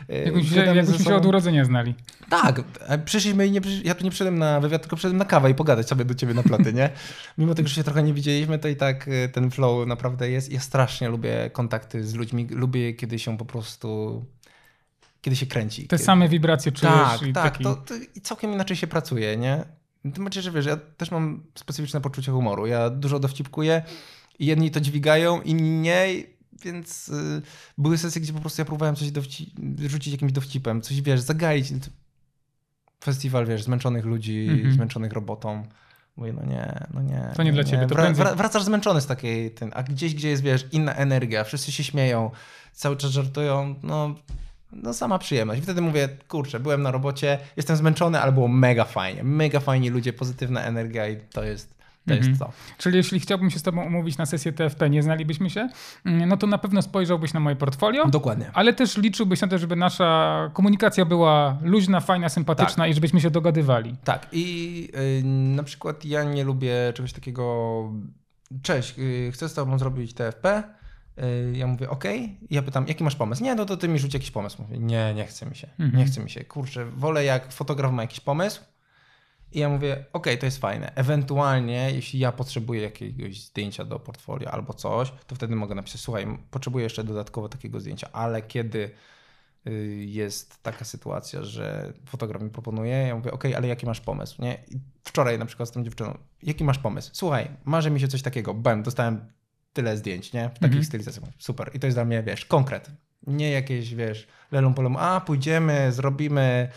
Jakbyśmy 0.09 0.57
się, 0.57 0.75
jakbyśmy 0.75 1.05
się 1.05 1.14
od 1.14 1.27
urodzenia 1.27 1.64
znali. 1.64 1.94
Tak, 2.31 2.62
przyszliśmy 3.05 3.46
i 3.46 3.51
nie, 3.51 3.61
ja 3.85 3.94
tu 3.94 4.05
nie 4.05 4.11
przyszedłem 4.11 4.38
na 4.38 4.61
wywiad, 4.61 4.83
tylko 4.83 4.96
przyszedłem 4.96 5.18
na 5.18 5.25
kawę 5.25 5.51
i 5.51 5.55
pogadać 5.55 5.88
sobie 5.88 6.05
do 6.05 6.14
ciebie 6.14 6.35
na 6.35 6.42
platy, 6.42 6.72
nie? 6.72 6.90
Mimo 7.38 7.55
tego, 7.55 7.68
że 7.68 7.75
się 7.75 7.85
trochę 7.85 8.03
nie 8.03 8.14
widzieliśmy, 8.14 8.59
to 8.59 8.68
i 8.68 8.77
tak 8.77 9.09
e, 9.09 9.29
ten 9.29 9.51
flow 9.51 9.87
naprawdę 9.87 10.31
jest. 10.31 10.53
Ja 10.53 10.61
strasznie 10.61 11.09
lubię 11.09 11.51
kontakty 11.53 12.05
z 12.05 12.14
ludźmi, 12.14 12.46
lubię 12.51 12.94
kiedy 12.94 13.18
się 13.18 13.38
po 13.38 13.44
prostu 13.44 14.25
kiedy 15.20 15.37
się 15.37 15.46
kręci. 15.46 15.83
Te 15.83 15.96
kiedy... 15.96 16.05
same 16.05 16.29
wibracje 16.29 16.72
czujesz. 16.72 16.94
Tak, 16.94 17.22
i 17.22 17.33
tak, 17.33 17.44
taki... 17.44 17.64
to, 17.64 17.75
to 17.75 17.94
całkiem 18.22 18.53
inaczej 18.53 18.77
się 18.77 18.87
pracuje, 18.87 19.37
nie? 19.37 19.64
Tym 20.12 20.24
bardziej, 20.24 20.42
że 20.42 20.50
wiesz, 20.50 20.66
ja 20.66 20.76
też 20.76 21.10
mam 21.10 21.42
specyficzne 21.54 22.00
poczucie 22.00 22.32
humoru. 22.32 22.66
Ja 22.66 22.90
dużo 22.90 23.18
dowcipkuję 23.18 23.82
i 24.38 24.46
jedni 24.46 24.70
to 24.70 24.80
dźwigają, 24.80 25.42
inni 25.42 25.70
nie, 25.80 26.06
więc 26.62 27.08
yy, 27.08 27.42
były 27.78 27.98
sesje, 27.98 28.20
gdzie 28.20 28.32
po 28.32 28.40
prostu 28.40 28.60
ja 28.60 28.64
próbowałem 28.64 28.96
coś 28.96 29.08
dowci- 29.08 29.50
rzucić 29.88 30.12
jakimś 30.12 30.32
dowcipem, 30.32 30.82
coś, 30.82 31.02
wiesz, 31.02 31.20
zagaić. 31.20 31.72
Festiwal, 33.04 33.46
wiesz, 33.46 33.62
zmęczonych 33.62 34.04
ludzi, 34.04 34.48
mm-hmm. 34.50 34.72
zmęczonych 34.72 35.12
robotą. 35.12 35.66
Mówię, 36.16 36.32
no 36.32 36.44
nie, 36.44 36.86
no 36.94 37.02
nie. 37.02 37.30
To 37.36 37.42
nie, 37.42 37.50
no 37.50 37.54
dla 37.54 37.64
ciebie. 37.64 37.86
To 37.86 37.94
Wra- 37.94 38.02
prędzej... 38.02 38.26
Wracasz 38.36 38.64
zmęczony 38.64 39.00
z 39.00 39.06
takiej, 39.06 39.50
ten, 39.50 39.70
a 39.74 39.82
gdzieś, 39.82 40.14
gdzie 40.14 40.28
jest, 40.28 40.42
wiesz, 40.42 40.66
inna 40.72 40.94
energia, 40.94 41.44
wszyscy 41.44 41.72
się 41.72 41.84
śmieją, 41.84 42.30
cały 42.72 42.96
czas 42.96 43.10
żartują, 43.10 43.74
no 43.82 44.14
no 44.72 44.94
sama 44.94 45.18
przyjemność. 45.18 45.61
I 45.61 45.62
wtedy 45.62 45.81
mówię, 45.81 46.09
kurczę, 46.29 46.61
byłem 46.61 46.83
na 46.83 46.90
robocie, 46.90 47.38
jestem 47.57 47.76
zmęczony, 47.76 48.20
ale 48.20 48.33
było 48.33 48.48
mega 48.48 48.85
fajnie. 48.85 49.24
Mega 49.24 49.61
fajni 49.61 49.90
ludzie, 49.90 50.12
pozytywna 50.12 50.64
energia 50.64 51.09
i 51.09 51.16
to 51.16 51.44
jest 51.44 51.76
to 52.07 52.14
jest 52.14 52.29
mhm. 52.29 52.50
to. 52.50 52.57
Czyli 52.79 52.96
jeśli 52.96 53.20
chciałbym 53.20 53.50
się 53.50 53.59
z 53.59 53.62
tobą 53.62 53.85
umówić 53.85 54.18
na 54.18 54.26
sesję 54.26 54.52
TFP, 54.52 54.90
nie 54.90 55.02
znalibyśmy 55.02 55.50
się, 55.50 55.68
mm, 56.05 56.29
no 56.29 56.37
to 56.37 56.46
na 56.46 56.59
pewno 56.59 56.83
spojrzałbyś 56.83 57.33
na 57.33 57.40
moje 57.40 57.57
portfolio. 57.57 58.07
Dokładnie. 58.09 58.50
Ale 58.55 58.72
też 58.72 58.96
liczyłbyś 58.96 59.40
na 59.40 59.48
to, 59.48 59.59
żeby 59.59 59.76
nasza 59.76 60.50
komunikacja 60.55 61.05
była 61.05 61.59
luźna, 61.62 62.00
fajna, 62.00 62.29
sympatyczna 62.29 62.85
tak. 62.85 62.90
i 62.90 62.94
żebyśmy 62.94 63.20
się 63.20 63.31
dogadywali. 63.31 63.96
Tak. 64.05 64.26
I 64.33 64.88
yy, 64.94 65.22
na 65.31 65.62
przykład 65.62 66.05
ja 66.05 66.24
nie 66.24 66.44
lubię 66.44 66.74
czegoś 66.94 67.12
takiego. 67.12 67.92
Cześć, 68.62 68.98
yy, 68.98 69.33
chcę 69.33 69.48
z 69.48 69.55
tobą 69.55 69.79
zrobić 69.79 70.14
TFP 70.14 70.62
Y, 70.62 70.62
ja 71.52 71.66
mówię, 71.66 71.90
OK. 71.90 72.05
Ja 72.50 72.62
pytam, 72.62 72.88
jaki 72.88 73.05
masz 73.05 73.16
pomysł? 73.16 73.44
Nie, 73.44 73.55
no 73.55 73.64
to 73.64 73.76
ty 73.76 73.88
mi 73.88 73.98
rzuć 73.98 74.14
jakiś 74.14 74.31
pomysł. 74.31 74.62
Mówię, 74.62 74.79
nie, 74.79 75.14
nie 75.14 75.26
chce 75.26 75.46
mi 75.46 75.57
się. 75.57 75.68
Mhm. 75.79 75.96
Nie 75.96 76.05
chce 76.05 76.20
mi 76.20 76.31
się. 76.31 76.44
Kurczę, 76.44 76.85
wolę 76.85 77.24
jak 77.24 77.52
fotograf 77.52 77.92
ma 77.92 78.02
jakiś 78.02 78.20
pomysł. 78.20 78.61
I 79.52 79.59
ja 79.59 79.68
mówię, 79.68 80.05
OK, 80.12 80.26
to 80.40 80.46
jest 80.46 80.59
fajne. 80.59 80.94
Ewentualnie, 80.94 81.90
jeśli 81.92 82.18
ja 82.18 82.33
potrzebuję 82.33 82.83
jakiegoś 82.83 83.40
zdjęcia 83.40 83.85
do 83.85 83.98
portfolio 83.98 84.50
albo 84.50 84.74
coś, 84.74 85.12
to 85.26 85.35
wtedy 85.35 85.57
mogę 85.57 85.74
napisać, 85.74 86.00
słuchaj, 86.00 86.26
potrzebuję 86.50 86.83
jeszcze 86.83 87.05
dodatkowo 87.05 87.48
takiego 87.48 87.81
zdjęcia, 87.81 88.09
ale 88.12 88.42
kiedy 88.42 88.90
y, 89.66 89.70
jest 90.07 90.62
taka 90.62 90.85
sytuacja, 90.85 91.44
że 91.44 91.92
fotograf 92.07 92.42
mi 92.42 92.50
proponuje, 92.50 92.92
ja 92.92 93.16
mówię, 93.16 93.33
OK, 93.33 93.44
ale 93.57 93.68
jaki 93.68 93.87
masz 93.87 94.00
pomysł? 94.00 94.42
Nie? 94.42 94.55
I 94.68 94.81
wczoraj 95.05 95.38
na 95.38 95.46
przykład 95.46 95.68
z 95.68 95.72
tą 95.72 95.85
dziewczyną, 95.85 96.18
jaki 96.42 96.64
masz 96.64 96.79
pomysł? 96.79 97.11
Słuchaj, 97.12 97.50
marzy 97.64 97.90
mi 97.90 98.00
się 98.00 98.09
coś 98.09 98.22
takiego, 98.22 98.55
bam, 98.55 98.83
dostałem 98.83 99.33
tyle 99.76 99.96
zdjęć, 99.96 100.32
nie? 100.32 100.48
W 100.48 100.52
takich 100.52 100.64
mhm. 100.64 100.84
stylizacjach. 100.84 101.28
Super. 101.38 101.70
I 101.74 101.80
to 101.80 101.86
jest 101.86 101.96
dla 101.96 102.04
mnie, 102.04 102.22
wiesz, 102.22 102.44
konkret. 102.44 102.90
Nie 103.26 103.50
jakieś, 103.50 103.94
wiesz, 103.94 104.26
lelą 104.52 104.74
polą, 104.74 104.96
a 104.96 105.20
pójdziemy, 105.20 105.92
zrobimy, 105.92 106.68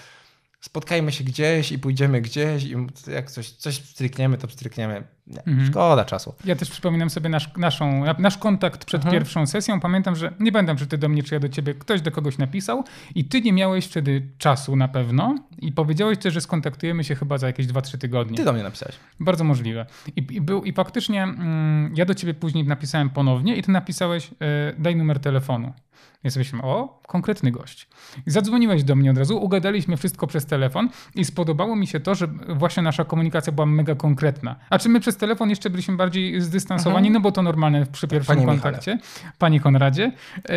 spotkajmy 0.62 1.12
się 1.12 1.24
gdzieś 1.24 1.72
i 1.72 1.80
pójdziemy 1.80 2.22
gdzieś 2.22 2.64
i 2.64 2.76
jak 3.12 3.32
coś, 3.32 3.52
coś 3.52 3.76
strykniemy, 3.76 4.38
to 4.38 4.50
strykniemy. 4.50 5.04
Nie, 5.30 5.44
mhm. 5.48 5.68
Szkoda 5.68 6.06
czasu. 6.06 6.34
Ja 6.46 6.56
też 6.56 6.70
przypominam 6.70 7.10
sobie 7.10 7.30
nasz, 7.30 7.58
naszą, 7.58 8.04
nasz 8.18 8.38
kontakt 8.38 8.86
przed 8.86 9.06
mhm. 9.06 9.14
pierwszą 9.14 9.48
sesją. 9.48 9.80
Pamiętam, 9.80 10.16
że 10.16 10.34
nie 10.40 10.52
będę, 10.52 10.76
czy 10.76 10.88
ty 10.88 10.98
do 10.98 11.10
mnie, 11.10 11.24
czy 11.24 11.36
ja 11.36 11.40
do 11.40 11.50
ciebie, 11.50 11.74
ktoś 11.74 12.02
do 12.02 12.12
kogoś 12.12 12.38
napisał 12.38 12.84
i 13.16 13.26
ty 13.26 13.42
nie 13.42 13.54
miałeś 13.54 13.86
wtedy 13.86 14.28
czasu 14.38 14.76
na 14.76 14.88
pewno 14.88 15.36
i 15.58 15.72
powiedziałeś 15.72 16.18
też, 16.18 16.34
że 16.34 16.42
skontaktujemy 16.42 17.04
się 17.04 17.16
chyba 17.16 17.38
za 17.38 17.48
jakieś 17.48 17.68
2-3 17.68 17.98
tygodnie. 17.98 18.38
Ty 18.38 18.46
do 18.46 18.54
mnie 18.54 18.64
napisałeś. 18.64 18.96
Bardzo 19.20 19.44
możliwe. 19.44 19.86
I, 20.16 20.28
i, 20.30 20.42
był, 20.42 20.64
i 20.64 20.74
faktycznie 20.74 21.24
mm, 21.24 21.94
ja 21.96 22.06
do 22.06 22.16
ciebie 22.16 22.34
później 22.34 22.64
napisałem 22.64 23.10
ponownie 23.10 23.56
i 23.56 23.64
ty 23.64 23.72
napisałeś, 23.72 24.32
e, 24.42 24.74
daj 24.78 24.96
numer 24.96 25.20
telefonu. 25.20 25.74
Sobie 26.30 26.44
myślałem, 26.44 26.66
o, 26.66 27.02
konkretny 27.08 27.52
gość. 27.52 27.88
Zadzwoniłeś 28.26 28.84
do 28.84 28.96
mnie 28.96 29.12
od 29.12 29.18
razu, 29.18 29.44
ugadaliśmy 29.44 29.98
wszystko 29.98 30.28
przez 30.28 30.46
telefon 30.46 30.90
i 31.16 31.26
spodobało 31.26 31.76
mi 31.76 31.88
się 31.88 32.00
to, 32.00 32.16
że 32.16 32.28
właśnie 32.50 32.84
nasza 32.84 33.06
komunikacja 33.06 33.54
była 33.54 33.66
mega 33.66 33.96
konkretna. 33.96 34.56
A 34.70 34.80
czy 34.80 34.90
my 34.90 35.00
przez 35.00 35.18
telefon 35.20 35.50
jeszcze 35.50 35.70
byliśmy 35.70 35.98
bardziej 35.98 36.42
zdystansowani, 36.42 37.08
mhm. 37.08 37.14
no 37.14 37.20
bo 37.20 37.32
to 37.32 37.42
normalne 37.42 37.86
przy 37.86 38.08
pierwszym 38.08 38.36
Panie 38.36 38.48
kontakcie. 38.48 38.96
Michale. 38.96 39.34
Panie 39.38 39.60
Konradzie. 39.60 40.12
E, 40.50 40.54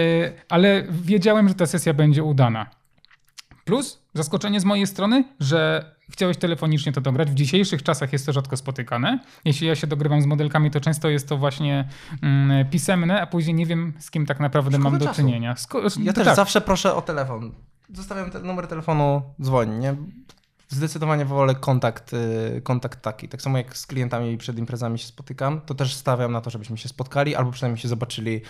ale 0.49 0.85
wiedziałem, 0.91 1.49
że 1.49 1.55
ta 1.55 1.67
sesja 1.67 1.95
będzie 1.95 2.25
udana. 2.25 2.67
Plus 3.65 4.03
zaskoczenie 4.15 4.61
z 4.61 4.65
mojej 4.65 4.87
strony, 4.87 5.25
że 5.41 5.93
chciałeś 6.11 6.37
telefonicznie 6.37 6.93
to 6.93 7.01
dograć. 7.01 7.31
W 7.31 7.35
dzisiejszych 7.35 7.83
czasach 7.83 8.13
jest 8.13 8.27
to 8.27 8.33
rzadko 8.33 8.57
spotykane. 8.57 9.19
Jeśli 9.45 9.67
ja 9.67 9.75
się 9.75 9.87
dogrywam 9.87 10.23
z 10.23 10.27
modelkami, 10.27 10.71
to 10.71 10.81
często 10.81 11.09
jest 11.09 11.29
to 11.29 11.37
właśnie 11.37 11.89
mm, 12.23 12.71
pisemne, 12.71 13.23
a 13.23 13.27
później 13.27 13.55
nie 13.55 13.67
wiem, 13.67 13.93
z 13.99 14.11
kim 14.11 14.27
tak 14.27 14.41
naprawdę 14.41 14.79
Szkoda 14.79 14.91
mam 14.91 14.99
do 14.99 15.15
czynienia. 15.15 15.57
Sko 15.57 15.83
ja 16.03 16.13
też 16.13 16.25
tak. 16.25 16.37
zawsze 16.37 16.61
proszę 16.61 16.95
o 16.95 17.03
telefon. 17.03 17.53
Zostawiam 17.95 18.31
ten 18.31 18.47
numer 18.47 18.67
telefonu, 18.67 19.23
dzwoń, 19.43 19.79
nie? 19.79 19.95
Zdecydowanie 20.73 21.25
wolę 21.25 21.55
kontakt, 21.55 22.13
y, 22.13 22.61
kontakt 22.65 23.03
taki. 23.03 23.29
Tak 23.29 23.43
samo 23.43 23.59
jak 23.59 23.77
z 23.77 23.87
klientami 23.87 24.39
przed 24.39 24.59
imprezami 24.59 24.99
się 24.99 25.07
spotykam, 25.07 25.61
to 25.61 25.75
też 25.75 25.95
stawiam 25.95 26.33
na 26.33 26.41
to, 26.41 26.51
żebyśmy 26.51 26.79
się 26.79 26.89
spotkali 26.89 27.35
albo 27.35 27.51
przynajmniej 27.51 27.83
się 27.83 27.89
zobaczyli 27.89 28.41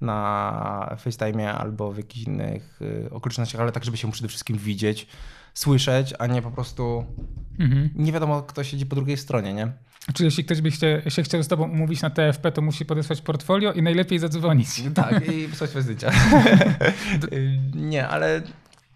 na 0.00 0.96
FaceTime 0.98 1.54
albo 1.54 1.92
w 1.92 1.96
jakichś 1.96 2.26
innych 2.26 2.82
y, 2.82 3.10
okolicznościach, 3.10 3.60
ale 3.60 3.72
tak, 3.72 3.84
żeby 3.84 3.96
się 3.96 4.12
przede 4.12 4.28
wszystkim 4.28 4.58
widzieć, 4.58 5.06
słyszeć, 5.54 6.14
a 6.18 6.26
nie 6.26 6.42
po 6.42 6.50
prostu 6.50 7.04
mhm. 7.58 7.90
nie 7.94 8.12
wiadomo, 8.12 8.42
kto 8.42 8.64
siedzi 8.64 8.86
po 8.86 8.96
drugiej 8.96 9.16
stronie, 9.16 9.54
nie? 9.54 9.72
Czyli 10.14 10.24
jeśli 10.24 10.44
ktoś 10.44 10.60
by 10.60 10.72
się, 10.72 11.02
się 11.08 11.22
chciał 11.22 11.42
z 11.42 11.48
tobą 11.48 11.70
umówić 11.70 12.02
na 12.02 12.10
TFP, 12.10 12.52
to 12.52 12.62
musi 12.62 12.84
podesłać 12.84 13.20
portfolio 13.20 13.72
i 13.72 13.82
najlepiej 13.82 14.18
zadzwonić. 14.18 14.68
Tak, 14.94 15.28
i 15.28 15.46
wysłać 15.46 15.70
zdjęcia. 15.70 16.12
nie, 17.74 18.08
ale 18.08 18.42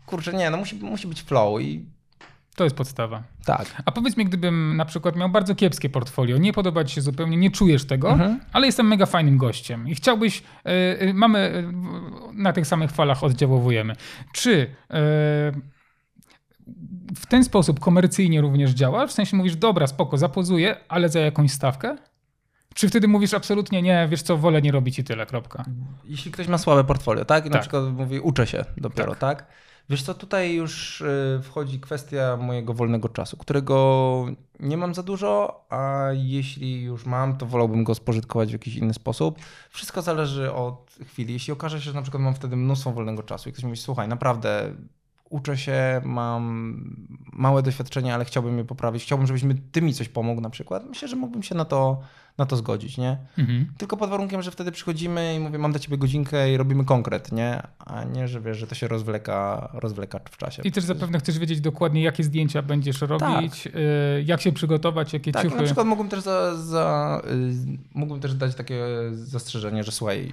kurczę, 0.07 0.33
nie, 0.33 0.51
no 0.51 0.57
musi, 0.57 0.77
musi 0.77 1.09
być 1.09 1.23
flow 1.23 1.63
i 1.63 1.85
to 2.57 2.65
jest 2.65 2.77
podstawa. 2.77 3.23
Tak. 3.45 3.83
A 3.85 3.93
powiedz 3.93 4.17
mi, 4.17 4.25
gdybym 4.25 4.77
na 4.77 4.85
przykład 4.85 5.17
miał 5.17 5.29
bardzo 5.29 5.55
kiepskie 5.55 5.89
portfolio, 5.89 6.39
nie 6.39 6.53
podoba 6.53 6.85
ci 6.85 6.95
się 6.95 7.01
zupełnie, 7.01 7.37
nie 7.37 7.51
czujesz 7.51 7.85
tego, 7.85 8.11
mhm. 8.11 8.41
ale 8.53 8.67
jestem 8.67 8.89
mega 8.89 9.07
fajnym 9.07 9.39
gościem 9.39 9.89
i 9.89 9.95
chciałbyś, 9.95 10.43
yy, 11.01 11.15
mamy, 11.15 11.65
yy, 12.33 12.43
na 12.43 12.53
tych 12.53 12.67
samych 12.67 12.91
falach 12.91 13.25
oddziałowujemy. 13.25 13.97
Czy 14.33 14.51
yy, 14.51 14.67
w 17.17 17.27
ten 17.29 17.45
sposób 17.45 17.81
komercyjnie 17.81 18.41
również 18.41 18.71
działa? 18.71 19.07
W 19.07 19.13
sensie 19.13 19.37
mówisz, 19.37 19.57
dobra, 19.57 19.87
spoko, 19.87 20.19
zapozuję, 20.19 20.77
ale 20.89 21.09
za 21.09 21.21
jakąś 21.21 21.51
stawkę? 21.51 21.97
Czy 22.75 22.89
wtedy 22.89 23.09
mówisz 23.09 23.35
absolutnie 23.35 23.83
nie, 23.83 24.09
wiesz 24.11 24.23
co, 24.23 24.37
wolę 24.37 24.63
nie 24.63 24.73
robić 24.73 24.99
i 24.99 25.05
tyle, 25.05 25.27
kropka? 25.27 25.65
Jeśli 26.05 26.31
ktoś 26.31 26.49
ma 26.49 26.59
słabe 26.59 26.85
portfolio, 26.85 27.25
tak? 27.25 27.47
I 27.47 27.49
tak. 27.49 27.55
na 27.55 27.61
przykład 27.61 27.85
mówi, 27.93 28.21
uczę 28.21 28.47
się 28.47 28.65
dopiero, 28.77 29.15
tak? 29.15 29.39
tak? 29.39 29.47
Wiesz 29.91 30.03
co, 30.03 30.15
tutaj 30.15 30.55
już 30.55 31.01
y, 31.01 31.41
wchodzi 31.43 31.81
kwestia 31.81 32.37
mojego 32.37 32.75
wolnego 32.75 33.09
czasu, 33.09 33.37
którego 33.37 34.27
nie 34.61 34.77
mam 34.77 34.95
za 34.95 35.03
dużo, 35.03 35.65
a 35.71 36.09
jeśli 36.13 36.83
już 36.83 37.07
mam, 37.07 37.37
to 37.37 37.47
wolałbym 37.47 37.85
go 37.85 37.95
spożytkować 37.95 38.49
w 38.49 38.53
jakiś 38.53 38.77
inny 38.77 38.95
sposób. 38.95 39.39
Wszystko 39.71 40.03
zależy 40.03 40.53
od 40.53 40.97
chwili. 41.07 41.33
Jeśli 41.33 41.53
okaże 41.53 41.81
się, 41.81 41.85
że 41.85 41.93
na 41.93 42.03
przykład 42.03 42.23
mam 42.23 42.35
wtedy 42.35 42.57
mnóstwo 42.57 42.93
wolnego 42.93 43.23
czasu 43.23 43.49
i 43.49 43.53
ktoś 43.53 43.65
mówi, 43.65 43.77
słuchaj, 43.77 44.09
naprawdę 44.09 44.75
uczę 45.31 45.57
się, 45.57 46.01
mam 46.05 46.75
małe 47.33 47.63
doświadczenie, 47.63 48.15
ale 48.15 48.25
chciałbym 48.25 48.59
je 48.59 48.65
poprawić. 48.65 49.03
Chciałbym, 49.03 49.27
żebyś 49.27 49.43
ty 49.73 49.83
mi 49.83 49.95
coś 49.95 50.09
pomógł 50.09 50.41
na 50.41 50.51
przykład. 50.51 50.87
Myślę, 50.89 51.09
że 51.09 51.17
mógłbym 51.17 51.43
się 51.43 51.55
na 51.55 51.65
to, 51.65 52.01
na 52.41 52.47
to 52.47 52.57
zgodzić, 52.57 52.99
nie? 52.99 53.19
Mhm. 53.39 53.67
Tylko 53.79 53.97
pod 53.97 54.11
warunkiem, 54.11 54.43
że 54.43 54.51
wtedy 54.51 54.73
przychodzimy 54.73 55.35
i 55.35 55.41
mówię, 55.41 55.59
mam 55.59 55.71
dla 55.73 55.81
ciebie 55.81 55.99
godzinkę 55.99 56.53
i 56.53 56.57
robimy 56.57 56.85
konkret, 56.85 57.33
nie? 57.33 57.63
A 57.79 58.05
nie, 58.05 58.29
że 58.29 58.41
wiesz, 58.41 58.59
że 58.59 58.67
to 58.67 58.75
się 58.75 58.89
rozwleka, 58.89 59.71
rozwleka 59.73 60.21
w 60.31 60.37
czasie. 60.37 60.63
I 60.65 60.73
też 60.73 60.85
zapewne 60.85 61.19
chcesz 61.19 61.39
wiedzieć 61.39 61.61
dokładnie, 61.61 62.03
jakie 62.03 62.25
zdjęcia 62.25 62.63
będziesz 62.63 63.01
robić, 63.01 63.63
tak. 63.65 63.73
Jak 64.25 64.41
się 64.41 64.53
przygotować, 64.53 65.13
jakie 65.13 65.33
tak, 65.33 65.43
ciuchy. 65.43 65.57
na 65.57 65.63
przykład 65.63 65.87
mógłbym 65.87 66.09
też, 66.09 66.21
za, 66.21 66.57
za, 66.57 67.23
y, 67.25 67.79
mógłbym 67.95 68.21
też 68.21 68.35
dać 68.35 68.55
takie 68.55 68.85
zastrzeżenie, 69.13 69.85
że 69.85 69.93
słuchaj, 69.93 70.33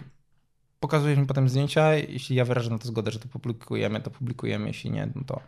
pokazujesz 0.79 1.19
mi 1.19 1.25
potem 1.25 1.49
zdjęcia, 1.49 1.93
jeśli 1.93 2.35
ja 2.35 2.45
wyrażę 2.45 2.69
na 2.69 2.77
to 2.77 2.87
zgodę, 2.87 3.11
że 3.11 3.19
to 3.19 3.27
publikujemy, 3.27 4.01
to 4.01 4.09
publikujemy, 4.09 4.67
jeśli 4.67 4.91
nie, 4.91 5.07
no 5.15 5.21
to, 5.25 5.39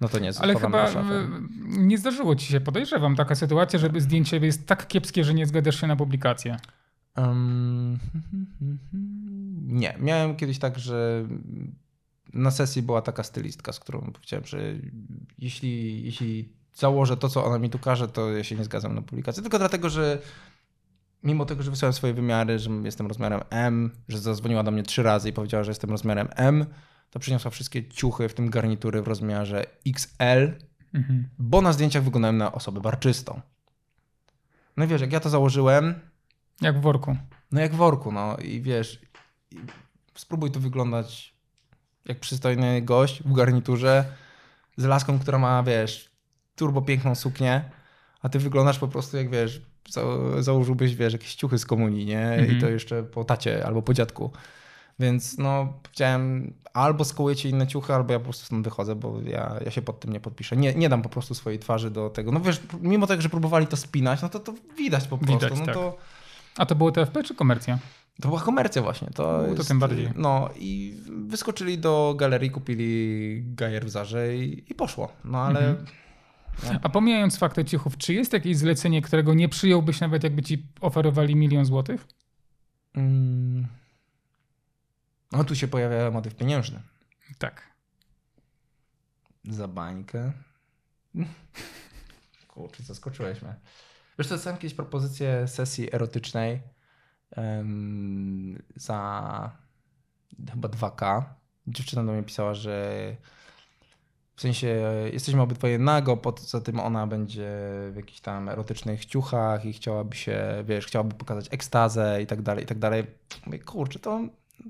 no 0.00 0.08
to 0.08 0.18
nie 0.18 0.30
Ale 0.40 0.54
chyba 0.54 0.88
nie 1.66 1.98
zdarzyło 1.98 2.36
ci 2.36 2.46
się, 2.46 2.60
podejrzewam, 2.60 3.16
taka 3.16 3.34
sytuacja, 3.34 3.78
żeby 3.78 4.00
zdjęcie 4.00 4.36
jest 4.36 4.66
tak 4.66 4.88
kiepskie, 4.88 5.24
że 5.24 5.34
nie 5.34 5.46
zgadzasz 5.46 5.80
się 5.80 5.86
na 5.86 5.96
publikację. 5.96 6.56
Um, 7.16 7.98
nie, 9.66 9.96
miałem 10.00 10.36
kiedyś 10.36 10.58
tak, 10.58 10.78
że 10.78 11.24
na 12.32 12.50
sesji 12.50 12.82
była 12.82 13.02
taka 13.02 13.22
stylistka, 13.22 13.72
z 13.72 13.80
którą 13.80 14.00
powiedziałem, 14.00 14.46
że 14.46 14.58
jeśli, 15.38 16.04
jeśli 16.04 16.52
założę 16.74 17.16
to, 17.16 17.28
co 17.28 17.44
ona 17.44 17.58
mi 17.58 17.70
tu 17.70 17.78
każe, 17.78 18.08
to 18.08 18.32
ja 18.32 18.44
się 18.44 18.56
nie 18.56 18.64
zgadzam 18.64 18.94
na 18.94 19.02
publikację. 19.02 19.42
Tylko 19.42 19.58
dlatego, 19.58 19.90
że 19.90 20.18
mimo 21.22 21.44
tego, 21.44 21.62
że 21.62 21.70
wysłałem 21.70 21.92
swoje 21.92 22.14
wymiary, 22.14 22.58
że 22.58 22.70
jestem 22.70 23.06
rozmiarem 23.06 23.40
M, 23.50 23.90
że 24.08 24.18
zadzwoniła 24.18 24.62
do 24.62 24.70
mnie 24.70 24.82
trzy 24.82 25.02
razy 25.02 25.28
i 25.28 25.32
powiedziała, 25.32 25.64
że 25.64 25.70
jestem 25.70 25.90
rozmiarem 25.90 26.28
M, 26.36 26.66
to 27.10 27.18
przyniosła 27.18 27.50
wszystkie 27.50 27.88
ciuchy, 27.88 28.28
w 28.28 28.34
tym 28.34 28.50
garnitury 28.50 29.02
w 29.02 29.08
rozmiarze 29.08 29.66
XL, 29.86 30.52
mhm. 30.94 31.28
bo 31.38 31.62
na 31.62 31.72
zdjęciach 31.72 32.02
wyglądałem 32.02 32.36
na 32.36 32.52
osobę 32.52 32.80
barczystą. 32.80 33.40
No 34.76 34.84
i 34.84 34.88
wiesz, 34.88 35.00
jak 35.00 35.12
ja 35.12 35.20
to 35.20 35.30
założyłem... 35.30 35.94
Jak 36.60 36.78
w 36.78 36.80
worku. 36.80 37.16
No 37.52 37.60
jak 37.60 37.72
w 37.72 37.76
worku, 37.76 38.12
no 38.12 38.36
i 38.36 38.60
wiesz, 38.60 39.00
i 39.50 39.56
spróbuj 40.14 40.50
tu 40.50 40.60
wyglądać 40.60 41.34
jak 42.04 42.20
przystojny 42.20 42.82
gość 42.82 43.22
w 43.22 43.32
garniturze 43.32 44.04
z 44.76 44.84
laską, 44.84 45.18
która 45.18 45.38
ma, 45.38 45.62
wiesz, 45.62 46.10
turbo 46.56 46.82
piękną 46.82 47.14
suknię, 47.14 47.70
a 48.22 48.28
ty 48.28 48.38
wyglądasz 48.38 48.78
po 48.78 48.88
prostu 48.88 49.16
jak, 49.16 49.30
wiesz, 49.30 49.62
za, 49.90 50.02
założyłbyś, 50.42 50.94
wiesz, 50.94 51.12
jakieś 51.12 51.34
ciuchy 51.34 51.58
z 51.58 51.66
komunii, 51.66 52.06
nie? 52.06 52.36
I 52.38 52.40
mhm. 52.40 52.60
to 52.60 52.68
jeszcze 52.68 53.02
po 53.02 53.24
tacie 53.24 53.66
albo 53.66 53.82
po 53.82 53.94
dziadku. 53.94 54.32
Więc 54.98 55.38
no, 55.38 55.72
powiedziałem, 55.82 56.54
albo 56.72 57.04
skołujecie 57.04 57.48
inne 57.48 57.66
ciuchy, 57.66 57.94
albo 57.94 58.12
ja 58.12 58.18
po 58.18 58.24
prostu 58.24 58.46
stąd 58.46 58.64
wychodzę, 58.64 58.94
bo 58.94 59.20
ja, 59.20 59.56
ja 59.64 59.70
się 59.70 59.82
pod 59.82 60.00
tym 60.00 60.12
nie 60.12 60.20
podpiszę. 60.20 60.56
Nie, 60.56 60.74
nie 60.74 60.88
dam 60.88 61.02
po 61.02 61.08
prostu 61.08 61.34
swojej 61.34 61.58
twarzy 61.58 61.90
do 61.90 62.10
tego. 62.10 62.32
No 62.32 62.40
wiesz, 62.40 62.60
mimo 62.80 63.06
tego, 63.06 63.22
że 63.22 63.28
próbowali 63.28 63.66
to 63.66 63.76
spinać, 63.76 64.22
no 64.22 64.28
to 64.28 64.40
to 64.40 64.54
widać 64.76 65.08
po 65.08 65.18
prostu. 65.18 65.34
Widać, 65.46 65.58
no 65.58 65.66
tak. 65.66 65.74
to... 65.74 65.96
A 66.56 66.66
to 66.66 66.74
było 66.74 66.92
TFP 66.92 67.22
czy 67.22 67.34
komercja? 67.34 67.78
To 68.20 68.28
była 68.28 68.40
komercja 68.40 68.82
właśnie. 68.82 69.08
To, 69.14 69.38
no, 69.38 69.48
to 69.48 69.54
jest, 69.54 69.68
tym 69.68 69.78
bardziej. 69.78 70.08
No 70.14 70.48
i 70.56 70.96
wyskoczyli 71.26 71.78
do 71.78 72.14
galerii, 72.18 72.50
kupili 72.50 73.42
gajer 73.46 73.86
w 73.86 73.90
Zarze 73.90 74.36
i, 74.36 74.64
i 74.70 74.74
poszło. 74.74 75.12
No 75.24 75.38
ale... 75.38 75.60
Mhm. 75.60 75.86
No. 76.64 76.80
A 76.82 76.88
pomijając 76.88 77.38
fakty 77.38 77.64
ciuchów, 77.64 77.96
czy 77.96 78.14
jest 78.14 78.32
jakieś 78.32 78.56
zlecenie, 78.56 79.02
którego 79.02 79.34
nie 79.34 79.48
przyjąłbyś 79.48 80.00
nawet 80.00 80.24
jakby 80.24 80.42
ci 80.42 80.66
oferowali 80.80 81.36
milion 81.36 81.64
złotych? 81.64 82.06
Mm. 82.94 83.66
No 85.32 85.44
tu 85.44 85.54
się 85.54 85.68
pojawia 85.68 86.10
motyw 86.10 86.34
pieniężny. 86.34 86.82
Tak. 87.38 87.62
Za 89.44 89.68
bańkę. 89.68 90.32
Kurczę, 92.48 92.82
zaskoczyłeś 92.82 93.42
mnie. 93.42 93.54
Wiesz, 94.18 94.28
to 94.28 94.34
dostałem 94.34 94.58
kiedyś 94.58 94.74
propozycję 94.74 95.48
sesji 95.48 95.94
erotycznej 95.94 96.62
um, 97.36 98.62
za 98.76 99.50
chyba 100.50 100.68
2K. 100.68 101.22
Dziewczyna 101.66 102.04
do 102.04 102.12
mnie 102.12 102.22
pisała, 102.22 102.54
że 102.54 103.16
w 104.36 104.40
sensie 104.40 104.66
jesteśmy 105.12 105.42
obydwoje 105.42 105.78
nago, 105.78 106.16
poza 106.16 106.60
tym 106.60 106.80
ona 106.80 107.06
będzie 107.06 107.50
w 107.92 107.96
jakichś 107.96 108.20
tam 108.20 108.48
erotycznych 108.48 109.04
ciuchach 109.04 109.64
i 109.64 109.72
chciałaby 109.72 110.16
się, 110.16 110.64
wiesz, 110.64 110.86
chciałaby 110.86 111.14
pokazać 111.14 111.48
ekstazę 111.50 112.22
i 112.22 112.26
tak 112.26 112.42
dalej, 112.42 112.64
i 112.64 112.66
tak 112.66 112.78
dalej. 112.78 113.06
Mówię, 113.46 113.58
kurczę, 113.58 113.98
to, 113.98 114.20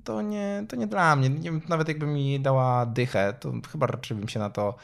to, 0.05 0.23
nie, 0.23 0.65
to 0.69 0.77
nie 0.77 0.87
dla 0.87 1.17
mnie. 1.17 1.29
Nie 1.31 1.53
nawet 1.69 1.89
jakby 1.89 2.07
mi 2.07 2.41
dała 2.41 2.87
dychę, 2.87 3.35
to 3.41 3.53
chyba 3.73 3.87
raczej 3.87 4.17
bym 4.17 4.29
się 4.29 4.39
na 4.39 4.51
to, 4.51 4.75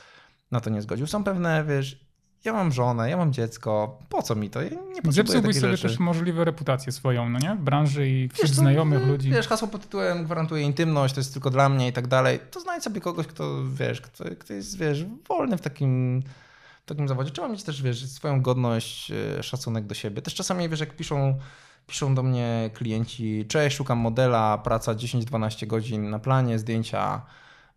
na 0.51 0.61
to 0.61 0.71
nie 0.71 0.83
zgodził. 0.83 1.07
Są 1.07 1.25
pewne, 1.25 1.65
wiesz, 1.65 2.01
ja 2.45 2.53
mam 2.53 2.73
żonę, 2.73 3.11
ja 3.11 3.17
mam 3.17 3.33
dziecko, 3.33 3.99
po 4.09 4.23
co 4.23 4.35
mi 4.35 4.51
to? 4.51 4.63
Ja 4.63 4.69
nie 4.71 5.03
potrzebuję 5.03 5.13
Zepsułbyś 5.13 5.57
sobie 5.57 5.77
rzeczy. 5.77 5.89
też 5.89 5.99
możliwe 5.99 6.45
reputację 6.45 6.93
swoją, 6.93 7.29
no 7.29 7.39
nie? 7.39 7.55
W 7.55 7.61
branży 7.61 8.09
i 8.09 8.29
wśród 8.29 8.49
wiesz, 8.49 8.57
znajomych 8.57 9.07
ludzi. 9.07 9.31
Wiesz, 9.31 9.49
hasło 9.49 9.69
pod 9.69 9.83
tytułem 9.83 10.25
gwarantuje 10.25 10.63
intymność, 10.63 11.15
to 11.15 11.21
jest 11.21 11.33
tylko 11.33 11.51
dla 11.51 11.69
mnie 11.69 11.89
i 11.89 11.93
tak 11.93 12.07
dalej. 12.07 12.41
To 12.51 12.61
znajdź 12.61 12.85
sobie 12.85 13.01
kogoś, 13.01 13.27
kto, 13.27 13.65
wiesz, 13.75 14.01
kto, 14.01 14.25
kto 14.39 14.55
jest, 14.55 14.79
wiesz, 14.79 15.05
wolny 15.29 15.57
w 15.57 15.61
takim, 15.61 16.23
w 16.83 16.87
takim 16.87 17.09
zawodzie. 17.09 17.31
Trzeba 17.31 17.49
mieć 17.49 17.63
też, 17.63 17.83
wiesz, 17.83 18.07
swoją 18.11 18.43
godność, 18.43 19.13
e, 19.39 19.43
szacunek 19.43 19.87
do 19.87 19.95
siebie. 19.95 20.23
Też 20.23 20.35
czasami, 20.35 20.69
wiesz, 20.69 20.81
jak 20.81 20.97
piszą 20.97 21.39
piszą 21.87 22.15
do 22.15 22.23
mnie 22.23 22.71
klienci, 22.75 23.47
cześć, 23.49 23.77
szukam 23.77 23.99
modela, 23.99 24.59
praca 24.59 24.95
10-12 24.95 25.67
godzin 25.67 26.11
na 26.11 26.19
planie, 26.19 26.59
zdjęcia 26.59 27.23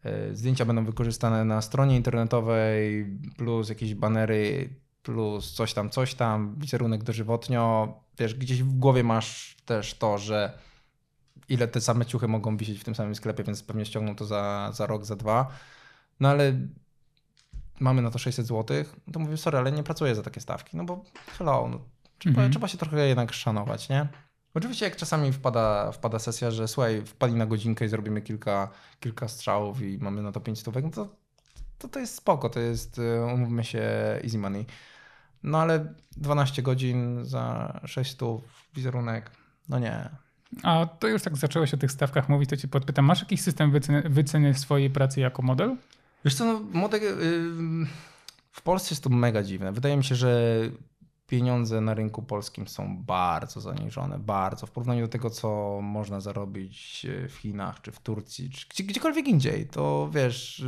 E, 0.05 0.35
zdjęcia 0.35 0.65
będą 0.65 0.85
wykorzystane 0.85 1.45
na 1.45 1.61
stronie 1.61 1.95
internetowej, 1.95 3.05
plus 3.37 3.69
jakieś 3.69 3.95
banery, 3.95 4.69
plus 5.03 5.53
coś 5.53 5.73
tam, 5.73 5.89
coś 5.89 6.15
tam, 6.15 6.55
wizerunek 6.57 7.03
dożywotnio. 7.03 7.93
Wiesz, 8.17 8.35
gdzieś 8.35 8.63
w 8.63 8.73
głowie 8.73 9.03
masz 9.03 9.57
też 9.65 9.93
to, 9.93 10.17
że 10.17 10.59
ile 11.49 11.67
te 11.67 11.81
same 11.81 12.05
ciuchy 12.05 12.27
mogą 12.27 12.57
wisieć 12.57 12.79
w 12.79 12.83
tym 12.83 12.95
samym 12.95 13.15
sklepie, 13.15 13.43
więc 13.43 13.63
pewnie 13.63 13.85
ściągną 13.85 14.15
to 14.15 14.25
za, 14.25 14.71
za 14.73 14.85
rok, 14.85 15.05
za 15.05 15.15
dwa. 15.15 15.47
No 16.19 16.29
ale 16.29 16.59
mamy 17.79 18.01
na 18.01 18.11
to 18.11 18.19
600 18.19 18.47
zł, 18.47 18.85
to 19.13 19.19
mówię, 19.19 19.37
sorry, 19.37 19.57
ale 19.57 19.71
nie 19.71 19.83
pracuję 19.83 20.15
za 20.15 20.23
takie 20.23 20.41
stawki, 20.41 20.77
no 20.77 20.83
bo 20.83 21.03
hello, 21.37 21.67
no, 21.71 21.79
trzeba, 22.17 22.33
mhm. 22.33 22.51
trzeba 22.51 22.67
się 22.67 22.77
trochę 22.77 23.07
jednak 23.07 23.33
szanować, 23.33 23.89
nie? 23.89 24.07
Oczywiście 24.53 24.85
jak 24.85 24.95
czasami 24.95 25.31
wpada, 25.31 25.91
wpada 25.91 26.19
sesja, 26.19 26.51
że 26.51 26.67
słuchaj, 26.67 27.01
wpadli 27.05 27.35
na 27.37 27.45
godzinkę 27.45 27.85
i 27.85 27.87
zrobimy 27.87 28.21
kilka, 28.21 28.71
kilka 28.99 29.27
strzałów 29.27 29.81
i 29.81 29.97
mamy 29.97 30.21
na 30.21 30.31
to 30.31 30.39
5 30.39 30.59
stówek, 30.59 30.85
no 30.85 30.91
to, 30.91 31.07
to 31.77 31.87
to 31.87 31.99
jest 31.99 32.15
spoko, 32.15 32.49
to 32.49 32.59
jest, 32.59 32.99
y, 32.99 33.25
umówmy 33.33 33.63
się, 33.63 33.83
easy 34.23 34.37
money. 34.37 34.65
No 35.43 35.61
ale 35.61 35.93
12 36.17 36.61
godzin 36.61 37.25
za 37.25 37.73
6 37.85 38.11
stów, 38.11 38.43
wizerunek, 38.73 39.31
no 39.69 39.79
nie. 39.79 40.09
A 40.63 40.85
to 40.85 41.07
już 41.07 41.21
tak 41.21 41.37
zacząłeś 41.37 41.73
o 41.73 41.77
tych 41.77 41.91
stawkach 41.91 42.29
mówić, 42.29 42.49
to 42.49 42.57
ci 42.57 42.67
podpytam, 42.67 43.05
masz 43.05 43.19
jakiś 43.19 43.41
system 43.41 43.71
wyceny, 43.71 44.09
wyceny 44.09 44.53
swojej 44.53 44.89
pracy 44.89 45.19
jako 45.19 45.41
model? 45.41 45.75
Wiesz 46.25 46.35
co, 46.35 46.45
no, 46.45 46.61
model, 46.73 47.01
yy, 47.01 47.87
w 48.51 48.61
Polsce 48.61 48.93
jest 48.93 49.03
to 49.03 49.09
mega 49.09 49.43
dziwne. 49.43 49.71
Wydaje 49.71 49.97
mi 49.97 50.03
się, 50.03 50.15
że 50.15 50.59
pieniądze 51.27 51.81
na 51.81 51.93
rynku 51.93 52.23
polskim 52.23 52.67
są 52.67 53.03
bardzo 53.03 53.61
zaniżone, 53.61 54.19
bardzo 54.19 54.67
w 54.67 54.71
porównaniu 54.71 55.01
do 55.01 55.07
tego, 55.07 55.29
co 55.29 55.79
można 55.81 56.21
zarobić 56.21 57.05
w 57.29 57.35
Chinach, 57.35 57.81
czy 57.81 57.91
w 57.91 57.99
Turcji, 57.99 58.49
czy 58.49 58.83
gdziekolwiek 58.83 59.27
indziej. 59.27 59.67
To 59.67 60.09
wiesz, 60.13 60.65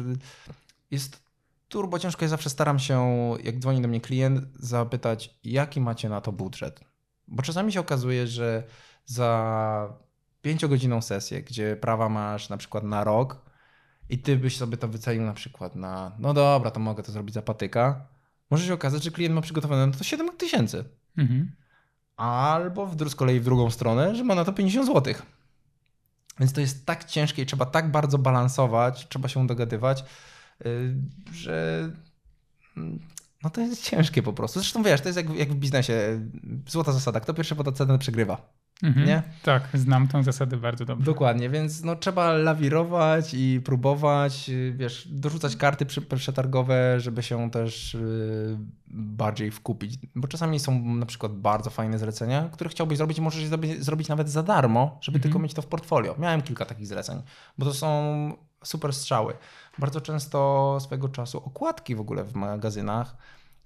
jest 0.92 1.24
turbo 1.68 2.00
ciężko. 2.00 2.26
Ja 2.26 2.30
zawsze 2.30 2.50
staram 2.50 2.80
się, 2.80 3.08
jak 3.44 3.60
dzwoni 3.60 3.82
do 3.82 3.88
mnie 3.88 4.02
klient, 4.02 4.46
zapytać, 4.56 5.40
jaki 5.44 5.82
macie 5.82 6.10
na 6.10 6.22
to 6.22 6.32
budżet. 6.32 6.80
Bo 7.28 7.44
czasami 7.44 7.72
się 7.72 7.80
okazuje, 7.80 8.28
że 8.28 8.64
za 9.06 9.94
pięciogodzinną 10.42 11.02
sesję, 11.02 11.44
gdzie 11.44 11.76
prawa 11.76 12.10
masz 12.10 12.50
na 12.50 12.58
przykład 12.58 12.84
na 12.84 13.04
rok 13.04 13.42
i 14.10 14.20
ty 14.20 14.38
byś 14.38 14.58
sobie 14.58 14.78
to 14.78 14.88
wycenił 14.88 15.24
na 15.24 15.34
przykład 15.34 15.76
na, 15.76 16.12
no 16.20 16.34
dobra, 16.34 16.72
to 16.72 16.80
mogę 16.80 17.04
to 17.04 17.12
zrobić 17.12 17.34
za 17.34 17.42
patyka, 17.42 18.08
może 18.50 18.66
się 18.66 18.74
okazać, 18.74 19.04
że 19.04 19.12
klient 19.12 19.36
ma 19.36 19.42
przygotowane 19.42 19.88
na 19.88 19.94
to 19.94 20.04
7 20.04 20.38
tysięcy. 20.38 20.86
Mhm. 21.18 21.52
Albo 22.16 22.88
w, 22.88 23.10
z 23.10 23.16
kolei 23.16 23.40
w 23.40 23.44
drugą 23.44 23.72
stronę, 23.72 24.16
że 24.16 24.24
ma 24.24 24.36
na 24.36 24.46
to 24.46 24.54
50 24.54 24.88
zł. 24.88 25.14
Więc 26.40 26.54
to 26.54 26.62
jest 26.62 26.86
tak 26.86 27.06
ciężkie 27.06 27.42
i 27.42 27.46
trzeba 27.46 27.66
tak 27.66 27.92
bardzo 27.92 28.18
balansować, 28.18 29.08
trzeba 29.08 29.28
się 29.28 29.48
dogadywać, 29.48 30.04
yy, 30.66 30.96
że 31.34 31.90
mm, 32.78 33.00
no 33.44 33.50
to 33.50 33.62
jest 33.62 33.84
ciężkie 33.84 34.24
po 34.24 34.34
prostu. 34.34 34.60
Zresztą 34.60 34.84
wiesz, 34.84 35.02
to 35.02 35.10
jest 35.10 35.18
jak, 35.18 35.36
jak 35.36 35.52
w 35.52 35.56
biznesie. 35.56 36.30
Złota 36.68 36.92
zasada, 36.92 37.20
kto 37.20 37.34
pierwszy 37.34 37.56
poda 37.56 37.72
cenę 37.72 38.00
przegrywa. 38.00 38.54
Mhm. 38.84 39.08
Nie? 39.08 39.24
Tak, 39.44 39.68
znam 39.74 40.08
tę 40.08 40.24
zasadę 40.24 40.58
bardzo 40.58 40.86
dobrze. 40.86 41.06
Dokładnie, 41.06 41.50
więc 41.50 41.84
no, 41.84 41.96
trzeba 41.96 42.34
lawirować 42.34 43.34
i 43.34 43.62
próbować, 43.66 44.52
wiesz, 44.74 45.08
dorzucać 45.12 45.56
karty 45.56 45.86
przetargowe, 46.16 47.00
żeby 47.00 47.24
się 47.24 47.52
też 47.52 47.94
yy, 47.94 48.58
bardziej 48.88 49.52
wkupić. 49.52 50.00
Bo 50.16 50.28
czasami 50.28 50.60
są 50.60 50.80
na 50.80 51.06
przykład 51.06 51.32
bardzo 51.34 51.70
fajne 51.70 52.00
zlecenia, 52.00 52.50
które 52.50 52.70
chciałbyś 52.70 52.98
zrobić 52.98 53.18
i 53.18 53.22
możesz 53.22 53.42
je 53.42 53.48
zrobić, 53.48 53.84
zrobić 53.84 54.08
nawet 54.08 54.30
za 54.30 54.44
darmo, 54.44 54.98
żeby 55.02 55.16
mhm. 55.16 55.22
tylko 55.22 55.40
mieć 55.40 55.54
to 55.54 55.62
w 55.62 55.68
portfolio. 55.68 56.16
Miałem 56.20 56.42
kilka 56.42 56.66
takich 56.66 56.88
zleceń, 56.88 57.22
bo 57.58 57.66
to 57.66 57.74
są 57.74 58.34
super 58.64 58.94
strzały. 58.94 59.34
Bardzo 59.78 60.02
często 60.02 60.78
swego 60.82 61.10
czasu 61.10 61.38
okładki 61.38 61.96
w 61.96 62.00
ogóle 62.00 62.24
w 62.24 62.36
magazynach 62.36 63.16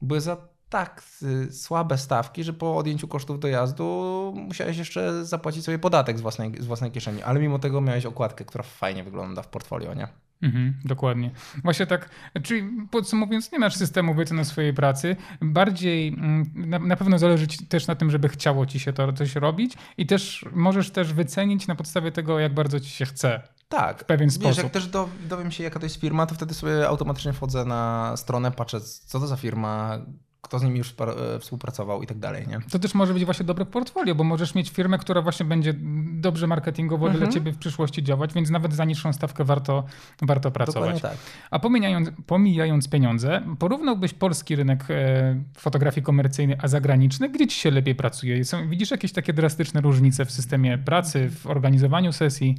były 0.01 0.21
za 0.21 0.37
tak 0.71 1.03
y, 1.23 1.53
słabe 1.53 1.97
stawki, 1.97 2.43
że 2.43 2.53
po 2.53 2.77
odjęciu 2.77 3.07
kosztów 3.07 3.39
dojazdu 3.39 4.33
musiałeś 4.35 4.77
jeszcze 4.77 5.25
zapłacić 5.25 5.65
sobie 5.65 5.79
podatek 5.79 6.17
z 6.17 6.21
własnej, 6.21 6.53
z 6.59 6.65
własnej 6.65 6.91
kieszeni, 6.91 7.23
ale 7.23 7.39
mimo 7.39 7.59
tego 7.59 7.81
miałeś 7.81 8.05
okładkę, 8.05 8.45
która 8.45 8.63
fajnie 8.63 9.03
wygląda 9.03 9.41
w 9.41 9.47
portfolio, 9.47 9.93
nie? 9.93 10.07
Mhm, 10.41 10.73
dokładnie. 10.85 11.31
Właśnie 11.63 11.87
tak, 11.87 12.09
czyli 12.43 12.69
podsumowując, 12.91 13.51
nie 13.51 13.59
masz 13.59 13.75
systemu 13.75 14.13
wyceny 14.13 14.45
swojej 14.45 14.73
pracy. 14.73 15.15
Bardziej 15.41 16.07
mm, 16.07 16.51
na, 16.55 16.79
na, 16.79 16.95
pewno 16.95 17.19
zależy 17.19 17.47
ci 17.47 17.65
też 17.65 17.87
na 17.87 17.95
tym, 17.95 18.11
żeby 18.11 18.29
chciało 18.29 18.65
ci 18.65 18.79
się 18.79 18.93
to 18.93 19.13
coś 19.13 19.35
robić 19.35 19.73
i 19.97 20.05
też 20.05 20.45
możesz 20.51 20.91
też 20.91 21.13
wycenić 21.13 21.67
na 21.67 21.75
podstawie 21.75 22.11
tego, 22.11 22.39
jak 22.39 22.53
bardzo 22.53 22.79
ci 22.79 22.89
się 22.89 23.05
chce. 23.05 23.41
Tak, 23.69 24.01
w 24.01 24.05
pewien 24.05 24.29
sposób. 24.29 24.55
Wiesz, 24.55 24.63
jak 24.63 24.73
też 24.73 24.87
do, 24.87 25.09
dowiem 25.29 25.51
się, 25.51 25.63
jaka 25.63 25.79
to 25.79 25.85
jest 25.85 25.95
firma, 25.95 26.25
to 26.25 26.35
wtedy 26.35 26.53
sobie 26.53 26.87
automatycznie 26.87 27.33
wchodzę 27.33 27.65
na 27.65 28.13
stronę, 28.17 28.51
patrzę, 28.51 28.81
co 28.81 29.19
to 29.19 29.27
za 29.27 29.35
firma, 29.35 29.99
kto 30.41 30.59
z 30.59 30.63
nimi 30.63 30.77
już 30.77 30.95
e, 30.99 31.39
współpracował 31.39 32.03
i 32.03 32.07
tak 32.07 32.19
dalej. 32.19 32.47
Nie? 32.47 32.59
To 32.71 32.79
też 32.79 32.93
może 32.93 33.13
być 33.13 33.25
właśnie 33.25 33.45
dobre 33.45 33.65
portfolio, 33.65 34.15
bo 34.15 34.23
możesz 34.23 34.55
mieć 34.55 34.69
firmę, 34.69 34.97
która 34.97 35.21
właśnie 35.21 35.45
będzie 35.45 35.73
dobrze 36.13 36.47
marketingowo 36.47 37.05
mhm. 37.05 37.23
dla 37.23 37.33
ciebie 37.33 37.51
w 37.51 37.57
przyszłości 37.57 38.03
działać, 38.03 38.33
więc 38.33 38.49
nawet 38.49 38.73
za 38.73 38.85
niższą 38.85 39.13
stawkę 39.13 39.43
warto, 39.43 39.83
warto 40.21 40.51
pracować. 40.51 41.01
Tak. 41.01 41.17
A 41.51 41.59
pomijając, 41.59 42.09
pomijając 42.25 42.89
pieniądze, 42.89 43.41
porównałbyś 43.59 44.13
polski 44.13 44.55
rynek 44.55 44.85
e, 44.89 45.43
fotografii 45.57 46.03
komercyjnej, 46.03 46.57
a 46.61 46.67
zagraniczny? 46.67 47.29
Gdzie 47.29 47.47
ci 47.47 47.59
się 47.59 47.71
lepiej 47.71 47.95
pracuje? 47.95 48.45
Są, 48.45 48.69
widzisz 48.69 48.91
jakieś 48.91 49.11
takie 49.11 49.33
drastyczne 49.33 49.81
różnice 49.81 50.25
w 50.25 50.31
systemie 50.31 50.77
pracy, 50.77 51.29
w 51.29 51.47
organizowaniu 51.47 52.13
sesji? 52.13 52.57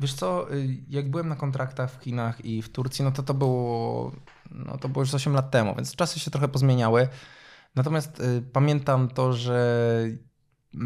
Wiesz 0.00 0.14
co, 0.14 0.54
y, 0.54 0.76
jak 0.90 1.10
byłem 1.10 1.28
na 1.28 1.36
kontraktach 1.36 1.90
w 1.90 2.02
Chinach 2.02 2.44
i 2.44 2.62
w 2.62 2.68
Turcji, 2.68 3.04
no 3.04 3.12
to 3.12 3.22
to 3.22 3.34
było, 3.34 4.12
no 4.54 4.78
to 4.78 4.88
było 4.88 5.02
już 5.02 5.14
8 5.14 5.32
lat 5.32 5.50
temu, 5.50 5.74
więc 5.74 5.96
czasy 5.96 6.20
się 6.20 6.30
trochę 6.30 6.48
pozmieniały. 6.48 7.08
Natomiast 7.74 8.20
y, 8.20 8.42
pamiętam 8.52 9.08
to, 9.08 9.32
że 9.32 10.04
y, 10.74 10.78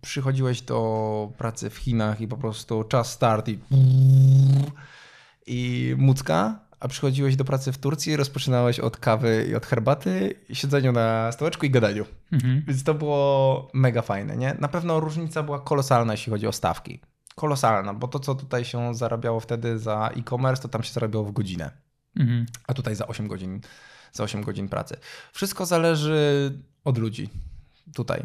przychodziłeś 0.00 0.62
do 0.62 1.32
pracy 1.38 1.70
w 1.70 1.76
Chinach 1.76 2.20
i 2.20 2.28
po 2.28 2.36
prostu 2.36 2.84
czas 2.84 3.12
start 3.12 3.48
i, 3.48 3.58
i 5.46 5.94
mucka, 5.98 6.60
a 6.80 6.88
przychodziłeś 6.88 7.36
do 7.36 7.44
pracy 7.44 7.72
w 7.72 7.78
Turcji 7.78 8.16
rozpoczynałeś 8.16 8.80
od 8.80 8.96
kawy 8.96 9.46
i 9.50 9.54
od 9.54 9.66
herbaty, 9.66 10.34
siedzeniu 10.52 10.92
na 10.92 11.32
stołeczku 11.32 11.66
i 11.66 11.70
gadaniu. 11.70 12.04
Mhm. 12.32 12.62
Więc 12.66 12.84
to 12.84 12.94
było 12.94 13.68
mega 13.74 14.02
fajne, 14.02 14.36
nie? 14.36 14.56
Na 14.58 14.68
pewno 14.68 15.00
różnica 15.00 15.42
była 15.42 15.60
kolosalna, 15.60 16.12
jeśli 16.12 16.30
chodzi 16.30 16.46
o 16.46 16.52
stawki 16.52 17.00
kolosalna, 17.38 17.94
bo 17.94 18.08
to, 18.08 18.18
co 18.18 18.34
tutaj 18.34 18.64
się 18.64 18.94
zarabiało 18.94 19.40
wtedy 19.40 19.78
za 19.78 20.10
e-commerce, 20.16 20.62
to 20.62 20.68
tam 20.68 20.82
się 20.82 20.92
zarabiało 20.92 21.24
w 21.24 21.32
godzinę. 21.32 21.70
Mhm. 22.18 22.46
A 22.66 22.74
tutaj 22.74 22.94
za 22.94 23.06
8 23.06 23.28
godzin, 23.28 23.60
za 24.12 24.24
8 24.24 24.42
godzin 24.42 24.68
pracy. 24.68 24.96
Wszystko 25.32 25.66
zależy 25.66 26.52
od 26.84 26.98
ludzi 26.98 27.28
tutaj 27.94 28.22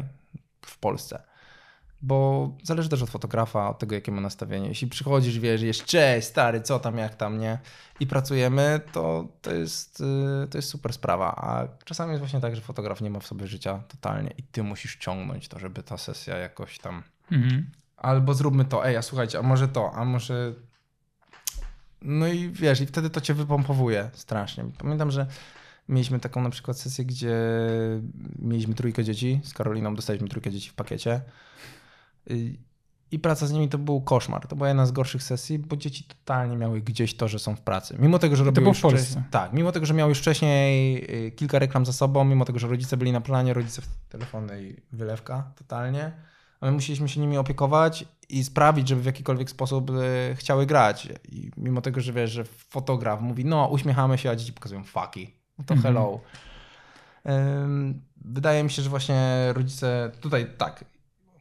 w 0.66 0.78
Polsce. 0.78 1.22
Bo 2.02 2.50
zależy 2.62 2.88
też 2.88 3.02
od 3.02 3.10
fotografa, 3.10 3.68
od 3.68 3.78
tego, 3.78 3.94
jakie 3.94 4.12
ma 4.12 4.20
nastawienie. 4.20 4.68
Jeśli 4.68 4.88
przychodzisz, 4.88 5.38
wiesz, 5.38 5.62
jest 5.62 5.84
cześć, 5.84 6.28
stary, 6.28 6.60
co 6.60 6.78
tam, 6.78 6.98
jak 6.98 7.14
tam, 7.14 7.38
nie? 7.38 7.58
I 8.00 8.06
pracujemy, 8.06 8.80
to, 8.92 9.28
to, 9.42 9.54
jest, 9.54 10.00
y, 10.44 10.48
to 10.50 10.58
jest 10.58 10.68
super 10.68 10.92
sprawa. 10.92 11.36
A 11.36 11.68
czasami 11.84 12.10
jest 12.10 12.20
właśnie 12.20 12.40
tak, 12.40 12.56
że 12.56 12.62
fotograf 12.62 13.00
nie 13.00 13.10
ma 13.10 13.20
w 13.20 13.26
sobie 13.26 13.46
życia 13.46 13.82
totalnie 13.88 14.30
i 14.38 14.42
ty 14.42 14.62
musisz 14.62 14.96
ciągnąć 14.96 15.48
to, 15.48 15.58
żeby 15.58 15.82
ta 15.82 15.98
sesja 15.98 16.36
jakoś 16.36 16.78
tam 16.78 17.02
mhm 17.32 17.70
albo 18.04 18.34
zróbmy 18.34 18.64
to, 18.64 18.86
ej, 18.86 18.96
a 18.96 19.02
słuchajcie, 19.02 19.38
a 19.38 19.42
może 19.42 19.68
to, 19.68 19.92
a 19.94 20.04
może... 20.04 20.52
No 22.04 22.28
i 22.28 22.50
wiesz, 22.50 22.80
i 22.80 22.86
wtedy 22.86 23.10
to 23.10 23.20
cię 23.20 23.34
wypompowuje 23.34 24.10
strasznie. 24.12 24.64
Pamiętam, 24.78 25.10
że 25.10 25.26
mieliśmy 25.88 26.20
taką 26.20 26.42
na 26.42 26.50
przykład 26.50 26.78
sesję, 26.78 27.04
gdzie 27.04 27.36
mieliśmy 28.38 28.74
trójkę 28.74 29.04
dzieci, 29.04 29.40
z 29.44 29.52
Karoliną 29.52 29.94
dostaliśmy 29.94 30.28
trójkę 30.28 30.50
dzieci 30.50 30.70
w 30.70 30.74
pakiecie 30.74 31.20
i 33.10 33.18
praca 33.18 33.46
z 33.46 33.52
nimi 33.52 33.68
to 33.68 33.78
był 33.78 34.00
koszmar. 34.00 34.46
To 34.46 34.56
była 34.56 34.68
jedna 34.68 34.86
z 34.86 34.92
gorszych 34.92 35.22
sesji, 35.22 35.58
bo 35.58 35.76
dzieci 35.76 36.04
totalnie 36.04 36.56
miały 36.56 36.80
gdzieś 36.80 37.16
to, 37.16 37.28
że 37.28 37.38
są 37.38 37.56
w 37.56 37.60
pracy. 37.60 37.96
Mimo 37.98 38.18
tego, 38.18 38.36
że 38.36 38.44
robiły 38.44 38.68
już 38.68 38.78
wcześniej. 38.78 39.24
Tak, 39.30 39.52
mimo 39.52 39.72
tego, 39.72 39.86
że 39.86 39.94
miały 39.94 40.08
już 40.08 40.18
wcześniej 40.18 41.04
y, 41.26 41.30
kilka 41.30 41.58
reklam 41.58 41.86
za 41.86 41.92
sobą, 41.92 42.24
mimo 42.24 42.44
tego, 42.44 42.58
że 42.58 42.68
rodzice 42.68 42.96
byli 42.96 43.12
na 43.12 43.20
planie, 43.20 43.54
rodzice 43.54 43.82
w 43.82 43.88
telefony 44.08 44.62
i 44.62 44.76
wylewka 44.92 45.52
totalnie 45.56 46.12
my 46.64 46.72
musieliśmy 46.72 47.08
się 47.08 47.20
nimi 47.20 47.38
opiekować 47.38 48.04
i 48.28 48.44
sprawić, 48.44 48.88
żeby 48.88 49.02
w 49.02 49.06
jakikolwiek 49.06 49.50
sposób 49.50 49.90
e, 49.90 50.34
chciały 50.34 50.66
grać. 50.66 51.08
I 51.28 51.50
mimo 51.56 51.80
tego, 51.80 52.00
że 52.00 52.12
wiesz, 52.12 52.30
że 52.30 52.44
fotograf 52.44 53.20
mówi, 53.20 53.44
no 53.44 53.68
uśmiechamy 53.68 54.18
się, 54.18 54.30
a 54.30 54.36
dzieci 54.36 54.52
pokazują 54.52 54.84
fucky. 54.84 55.30
No 55.58 55.64
to 55.64 55.74
mhm. 55.74 55.94
hello. 55.94 56.20
Wydaje 58.24 58.64
mi 58.64 58.70
się, 58.70 58.82
że 58.82 58.90
właśnie 58.90 59.48
rodzice 59.52 60.12
tutaj 60.20 60.46
tak, 60.58 60.84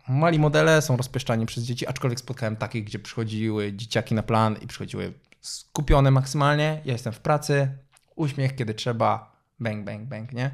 mali 0.07 0.39
modele 0.39 0.81
są 0.81 0.97
rozpieszczani 0.97 1.45
przez 1.45 1.63
dzieci, 1.63 1.87
aczkolwiek 1.87 2.19
spotkałem 2.19 2.55
takich, 2.55 2.83
gdzie 2.83 2.99
przychodziły 2.99 3.73
dzieciaki 3.73 4.15
na 4.15 4.23
plan 4.23 4.55
i 4.61 4.67
przychodziły 4.67 5.13
skupione 5.41 6.11
maksymalnie. 6.11 6.81
Ja 6.85 6.93
jestem 6.93 7.13
w 7.13 7.19
pracy, 7.19 7.77
uśmiech 8.15 8.55
kiedy 8.55 8.73
trzeba, 8.73 9.35
bang, 9.59 9.85
bang, 9.85 10.07
bang, 10.09 10.33
nie? 10.33 10.51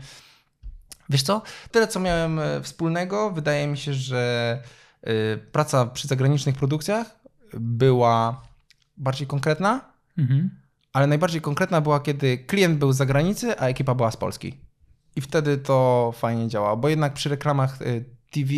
Wiesz 1.10 1.24
co? 1.24 1.42
Tyle, 1.72 1.88
co 1.88 2.00
miałem 2.00 2.40
e, 2.40 2.62
wspólnego, 2.62 3.32
wydaje 3.32 3.68
mi 3.68 3.78
się, 3.78 3.94
że 3.94 4.62
e, 5.02 5.38
praca 5.38 5.86
przy 5.86 6.08
zagranicznych 6.08 6.56
produkcjach 6.56 7.20
była 7.54 8.42
bardziej 8.98 9.28
konkretna, 9.28 9.82
mhm. 10.18 10.50
ale 10.94 11.08
najbardziej 11.08 11.42
konkretna 11.42 11.82
była, 11.82 12.00
kiedy 12.00 12.38
klient 12.38 12.78
był 12.78 12.94
z 12.94 12.98
zagranicy, 12.98 13.60
a 13.60 13.68
ekipa 13.68 13.96
była 13.96 14.12
z 14.12 14.18
Polski. 14.18 14.58
I 15.16 15.22
wtedy 15.22 15.58
to 15.58 16.12
fajnie 16.16 16.48
działało, 16.48 16.78
bo 16.78 16.90
jednak 16.90 17.14
przy 17.14 17.30
reklamach 17.30 17.82
e, 17.82 17.86
TV 18.32 18.54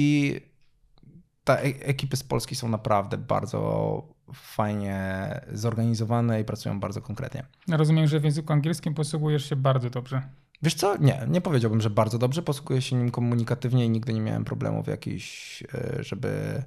ta 1.44 1.56
ekipy 1.58 2.18
z 2.18 2.24
Polski 2.24 2.56
są 2.56 2.70
naprawdę 2.70 3.18
bardzo 3.18 4.04
fajnie 4.34 4.96
zorganizowane 5.54 6.42
i 6.42 6.46
pracują 6.46 6.80
bardzo 6.80 7.02
konkretnie. 7.02 7.46
Rozumiem, 7.68 8.08
że 8.08 8.20
w 8.20 8.24
języku 8.24 8.54
angielskim 8.54 8.94
posługujesz 8.94 9.50
się 9.50 9.56
bardzo 9.56 9.90
dobrze. 9.90 10.22
Wiesz 10.64 10.74
co? 10.74 10.98
Nie, 10.98 11.26
nie 11.28 11.42
powiedziałbym, 11.42 11.82
że 11.82 11.90
bardzo 11.90 12.18
dobrze. 12.18 12.42
Posługuję 12.42 12.82
się 12.82 12.96
nim 12.96 13.12
komunikatywnie 13.12 13.86
i 13.86 13.90
nigdy 13.90 14.14
nie 14.14 14.22
miałem 14.22 14.46
problemów 14.46 14.88
jakichś, 14.88 15.64
e, 15.64 16.04
żeby, 16.04 16.64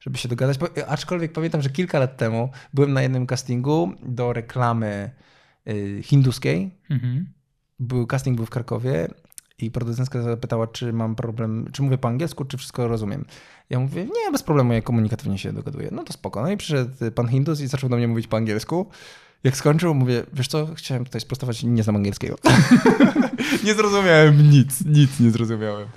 żeby 0.00 0.18
się 0.18 0.28
dogadać. 0.28 0.58
Aczkolwiek 0.88 1.32
pamiętam, 1.32 1.62
że 1.62 1.70
kilka 1.70 1.98
lat 1.98 2.16
temu 2.16 2.48
byłem 2.74 2.92
na 2.92 3.02
jednym 3.02 3.26
castingu 3.26 3.92
do 4.02 4.32
reklamy 4.32 5.10
e, 5.66 6.02
hinduskiej. 6.02 6.74
Mhm. 6.90 7.32
Był, 7.78 8.06
casting 8.06 8.36
był 8.36 8.46
w 8.46 8.50
Krakowie 8.50 9.08
i 9.58 9.70
producentka 9.70 10.22
zapytała, 10.22 10.66
czy 10.66 10.92
mam 10.92 11.14
problem, 11.14 11.68
czy 11.72 11.82
mówię 11.82 11.98
po 11.98 12.08
angielsku, 12.08 12.44
czy 12.44 12.56
wszystko 12.56 12.88
rozumiem. 12.88 13.24
Ja 13.70 13.80
mówię, 13.80 14.04
nie, 14.04 14.32
bez 14.32 14.42
problemu, 14.42 14.72
ja 14.72 14.82
komunikatywnie 14.82 15.38
się 15.38 15.52
dogaduję. 15.52 15.88
No 15.92 16.04
to 16.04 16.12
spoko. 16.12 16.42
No 16.42 16.50
i 16.50 16.56
przyszedł 16.56 17.10
pan 17.14 17.28
Hindus 17.28 17.60
i 17.60 17.66
zaczął 17.66 17.90
do 17.90 17.96
mnie 17.96 18.08
mówić 18.08 18.26
po 18.26 18.36
angielsku. 18.36 18.86
Jak 19.44 19.56
skończył, 19.56 19.94
mówię, 19.94 20.22
wiesz 20.32 20.48
co, 20.48 20.74
chciałem 20.74 21.04
tutaj 21.04 21.20
sprostować, 21.20 21.62
nie 21.62 21.82
znam 21.82 21.96
angielskiego. 21.96 22.36
nie 23.64 23.74
zrozumiałem 23.74 24.50
nic, 24.50 24.84
nic 24.84 25.20
nie 25.20 25.30
zrozumiałem. 25.30 25.88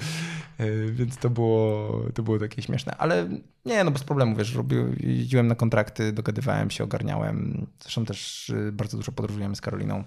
E, 0.58 0.92
więc 0.92 1.18
to 1.18 1.30
było, 1.30 1.90
to 2.14 2.24
było 2.24 2.40
takie 2.40 2.62
śmieszne. 2.62 2.96
Ale 2.98 3.30
nie, 3.66 3.84
no 3.84 3.92
bez 3.92 4.04
problemu, 4.04 4.36
wiesz, 4.36 4.56
robił, 4.56 4.96
jeździłem 5.00 5.48
na 5.48 5.56
kontrakty, 5.56 6.12
dogadywałem 6.12 6.72
się, 6.72 6.84
ogarniałem. 6.84 7.68
Zresztą 7.80 8.06
też 8.06 8.50
y, 8.50 8.72
bardzo 8.72 8.98
dużo 8.98 9.12
podróżujemy 9.12 9.56
z 9.56 9.62
Karoliną 9.62 10.04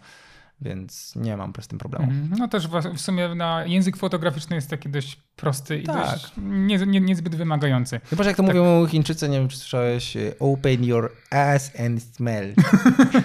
więc 0.62 1.16
nie 1.16 1.36
mam 1.36 1.52
z 1.60 1.68
tym 1.68 1.78
problemu. 1.78 2.04
Mhm. 2.04 2.38
No 2.38 2.48
też 2.48 2.68
w 2.68 3.00
sumie 3.00 3.34
na 3.34 3.66
język 3.66 3.96
fotograficzny 3.96 4.56
jest 4.56 4.70
taki 4.70 4.88
dość 4.88 5.20
prosty 5.36 5.78
i 5.78 5.82
tak. 5.82 6.10
dość 6.10 6.32
nie, 6.36 6.78
nie, 6.78 7.00
niezbyt 7.00 7.36
wymagający. 7.36 8.00
Chyba, 8.10 8.22
że 8.22 8.30
jak 8.30 8.36
to 8.36 8.42
tak. 8.42 8.54
mówią 8.54 8.86
Chińczycy, 8.86 9.28
nie 9.28 9.38
wiem 9.38 9.48
czy 9.48 9.56
słyszałeś, 9.56 10.16
open 10.40 10.84
your 10.84 11.12
ass 11.30 11.72
and 11.86 12.02
smell. 12.02 12.54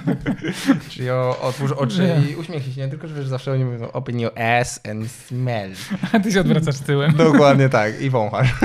Czyli 0.89 1.09
o, 1.09 1.41
otwórz 1.41 1.71
oczy 1.71 2.15
i 2.31 2.35
uśmiechnij 2.35 2.73
się, 2.73 2.81
nie 2.81 2.88
tylko, 2.88 3.07
że 3.07 3.15
wiesz, 3.15 3.27
zawsze 3.27 3.51
oni 3.51 3.65
mówią 3.65 3.91
open 3.91 4.19
your 4.19 4.39
ass 4.39 4.79
and 4.91 5.11
smell. 5.11 5.71
A 6.13 6.19
ty 6.19 6.31
się 6.31 6.41
odwracasz 6.41 6.79
tyłem. 6.79 7.13
Dokładnie 7.13 7.69
tak 7.69 8.01
i 8.01 8.09
wąchasz. 8.09 8.55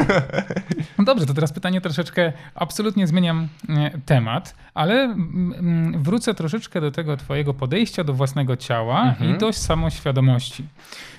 No 1.03 1.07
dobrze, 1.07 1.27
to 1.27 1.35
teraz 1.35 1.53
pytanie 1.53 1.81
troszeczkę, 1.81 2.33
absolutnie 2.55 3.07
zmieniam 3.07 3.49
e, 3.69 3.99
temat, 4.07 4.55
ale 4.75 4.95
mm, 4.95 5.55
mm, 5.59 6.03
wrócę 6.03 6.35
troszeczkę 6.35 6.81
do 6.81 6.91
tego 6.91 7.17
twojego 7.17 7.55
podejścia 7.55 8.05
do 8.05 8.15
własnego 8.15 8.57
ciała 8.57 9.03
mhm. 9.03 9.35
i 9.35 9.39
do 9.39 9.53
samoświadomości. 9.53 10.65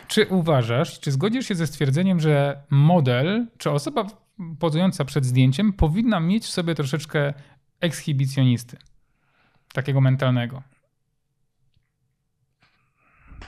Czy 0.08 0.28
uważasz, 0.28 1.00
czy 1.00 1.12
zgodzisz 1.12 1.48
się 1.48 1.56
ze 1.56 1.68
stwierdzeniem, 1.68 2.20
że 2.20 2.62
model, 2.70 3.48
czy 3.58 3.72
osoba 3.72 4.06
pozująca 4.60 5.06
przed 5.06 5.26
zdjęciem 5.26 5.74
powinna 5.74 6.20
mieć 6.20 6.44
w 6.44 6.50
sobie 6.50 6.76
troszeczkę 6.76 7.34
ekshibicjonisty? 7.80 8.78
Takiego 9.74 10.02
mentalnego. 10.02 10.64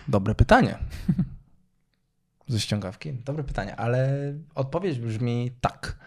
Dobre 0.07 0.35
pytanie. 0.35 0.77
Ze 2.47 2.59
ściągawki? 2.59 3.13
Dobre 3.13 3.43
pytanie, 3.43 3.75
ale 3.75 4.09
odpowiedź 4.55 4.99
brzmi 4.99 5.51
tak. 5.61 6.05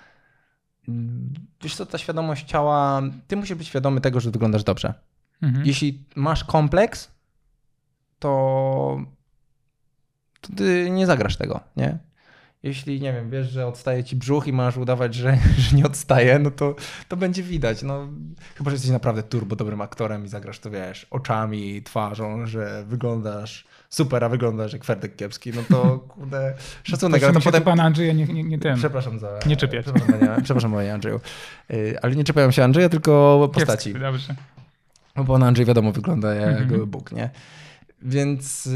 Wiesz 1.62 1.76
co, 1.76 1.86
ta 1.86 1.98
świadomość 1.98 2.46
ciała, 2.46 3.02
ty 3.26 3.36
musisz 3.36 3.56
być 3.56 3.68
świadomy 3.68 4.00
tego, 4.00 4.20
że 4.20 4.30
wyglądasz 4.30 4.64
dobrze. 4.64 4.94
Mhm. 5.42 5.66
Jeśli 5.66 6.04
masz 6.16 6.44
kompleks, 6.44 7.10
to, 8.18 9.00
to 10.40 10.52
ty 10.56 10.90
nie 10.90 11.06
zagrasz 11.06 11.36
tego, 11.36 11.60
nie? 11.76 11.98
Jeśli, 12.62 13.00
nie 13.00 13.12
wiem, 13.12 13.30
wiesz, 13.30 13.50
że 13.50 13.66
odstaje 13.66 14.04
ci 14.04 14.16
brzuch 14.16 14.46
i 14.46 14.52
masz 14.52 14.76
udawać, 14.76 15.14
że, 15.14 15.38
że 15.58 15.76
nie 15.76 15.86
odstaje, 15.86 16.38
no 16.38 16.50
to, 16.50 16.74
to 17.08 17.16
będzie 17.16 17.42
widać. 17.42 17.82
No, 17.82 18.08
chyba, 18.54 18.70
że 18.70 18.74
jesteś 18.74 18.90
naprawdę 18.90 19.22
turbo 19.22 19.56
dobrym 19.56 19.80
aktorem 19.80 20.24
i 20.24 20.28
zagrasz 20.28 20.58
to, 20.58 20.70
wiesz, 20.70 21.06
oczami, 21.10 21.82
twarzą, 21.82 22.46
że 22.46 22.84
wyglądasz 22.84 23.64
super, 23.88 24.24
a 24.24 24.28
wyglądasz 24.28 24.72
jak 24.72 24.84
Ferdek 24.84 25.16
Kiepski, 25.16 25.52
no 25.52 25.62
to 25.68 25.98
kurde, 25.98 26.54
szacunek. 26.82 27.22
ale 27.22 27.32
to 27.32 27.40
potem... 27.40 27.62
pana 27.62 27.82
Andrzeja 27.82 28.12
nie, 28.12 28.26
nie, 28.26 28.44
nie 28.44 28.58
ten. 28.58 28.76
Przepraszam 28.76 29.18
za... 29.18 29.38
Nie 29.46 29.56
czepiać. 29.56 29.86
Przepraszam, 29.86 30.42
przepraszam 30.42 30.72
panie 30.72 30.94
Andrzeju. 30.94 31.20
Y, 31.70 31.96
ale 32.02 32.16
nie 32.16 32.24
czepiają 32.24 32.50
się 32.50 32.64
Andrzeja, 32.64 32.88
tylko 32.88 33.50
postaci. 33.54 33.92
Kiepski, 33.92 34.00
dobrze. 34.00 34.34
No 35.16 35.24
bo 35.24 35.36
Andrzej 35.36 35.66
wiadomo 35.66 35.92
wygląda 35.92 36.34
jak 36.34 36.58
mm 36.58 36.68
-hmm. 36.68 36.86
Bóg, 36.86 37.12
nie? 37.12 37.30
Więc... 38.02 38.68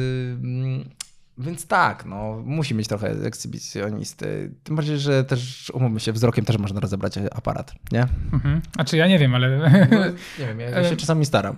Więc 1.38 1.66
tak, 1.66 2.04
no, 2.04 2.42
musi 2.44 2.74
mieć 2.74 2.88
trochę 2.88 3.10
ekshibicjonisty. 3.10 4.52
Tym 4.64 4.76
bardziej, 4.76 4.98
że 4.98 5.24
też, 5.24 5.70
umówmy 5.74 6.00
się, 6.00 6.12
wzrokiem 6.12 6.44
też 6.44 6.58
można 6.58 6.80
rozebrać 6.80 7.14
aparat, 7.32 7.74
nie? 7.92 8.06
Mhm. 8.32 8.60
A 8.78 8.84
czy 8.84 8.96
ja 8.96 9.06
nie 9.06 9.18
wiem, 9.18 9.34
ale... 9.34 9.58
No, 9.90 10.04
nie 10.38 10.46
wiem, 10.46 10.60
ja 10.60 10.84
się 10.90 10.96
czasami 11.02 11.26
staram. 11.26 11.56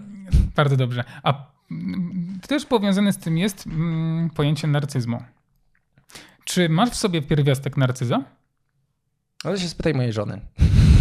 Bardzo 0.57 0.77
dobrze. 0.77 1.05
A 1.23 1.54
też 2.49 2.67
powiązane 2.67 3.13
z 3.13 3.19
tym 3.19 3.39
jest 3.39 3.67
mm, 3.67 4.31
pojęcie 4.31 4.67
narcyzmu. 4.67 5.23
Czy 6.45 6.69
masz 6.69 6.91
w 6.91 6.95
sobie 6.95 7.23
pierwiastek 7.23 7.77
narcyza? 7.77 8.25
Ale 9.45 9.59
się 9.59 9.69
spytaj 9.69 9.95
mojej 9.95 10.13
żony. 10.13 10.41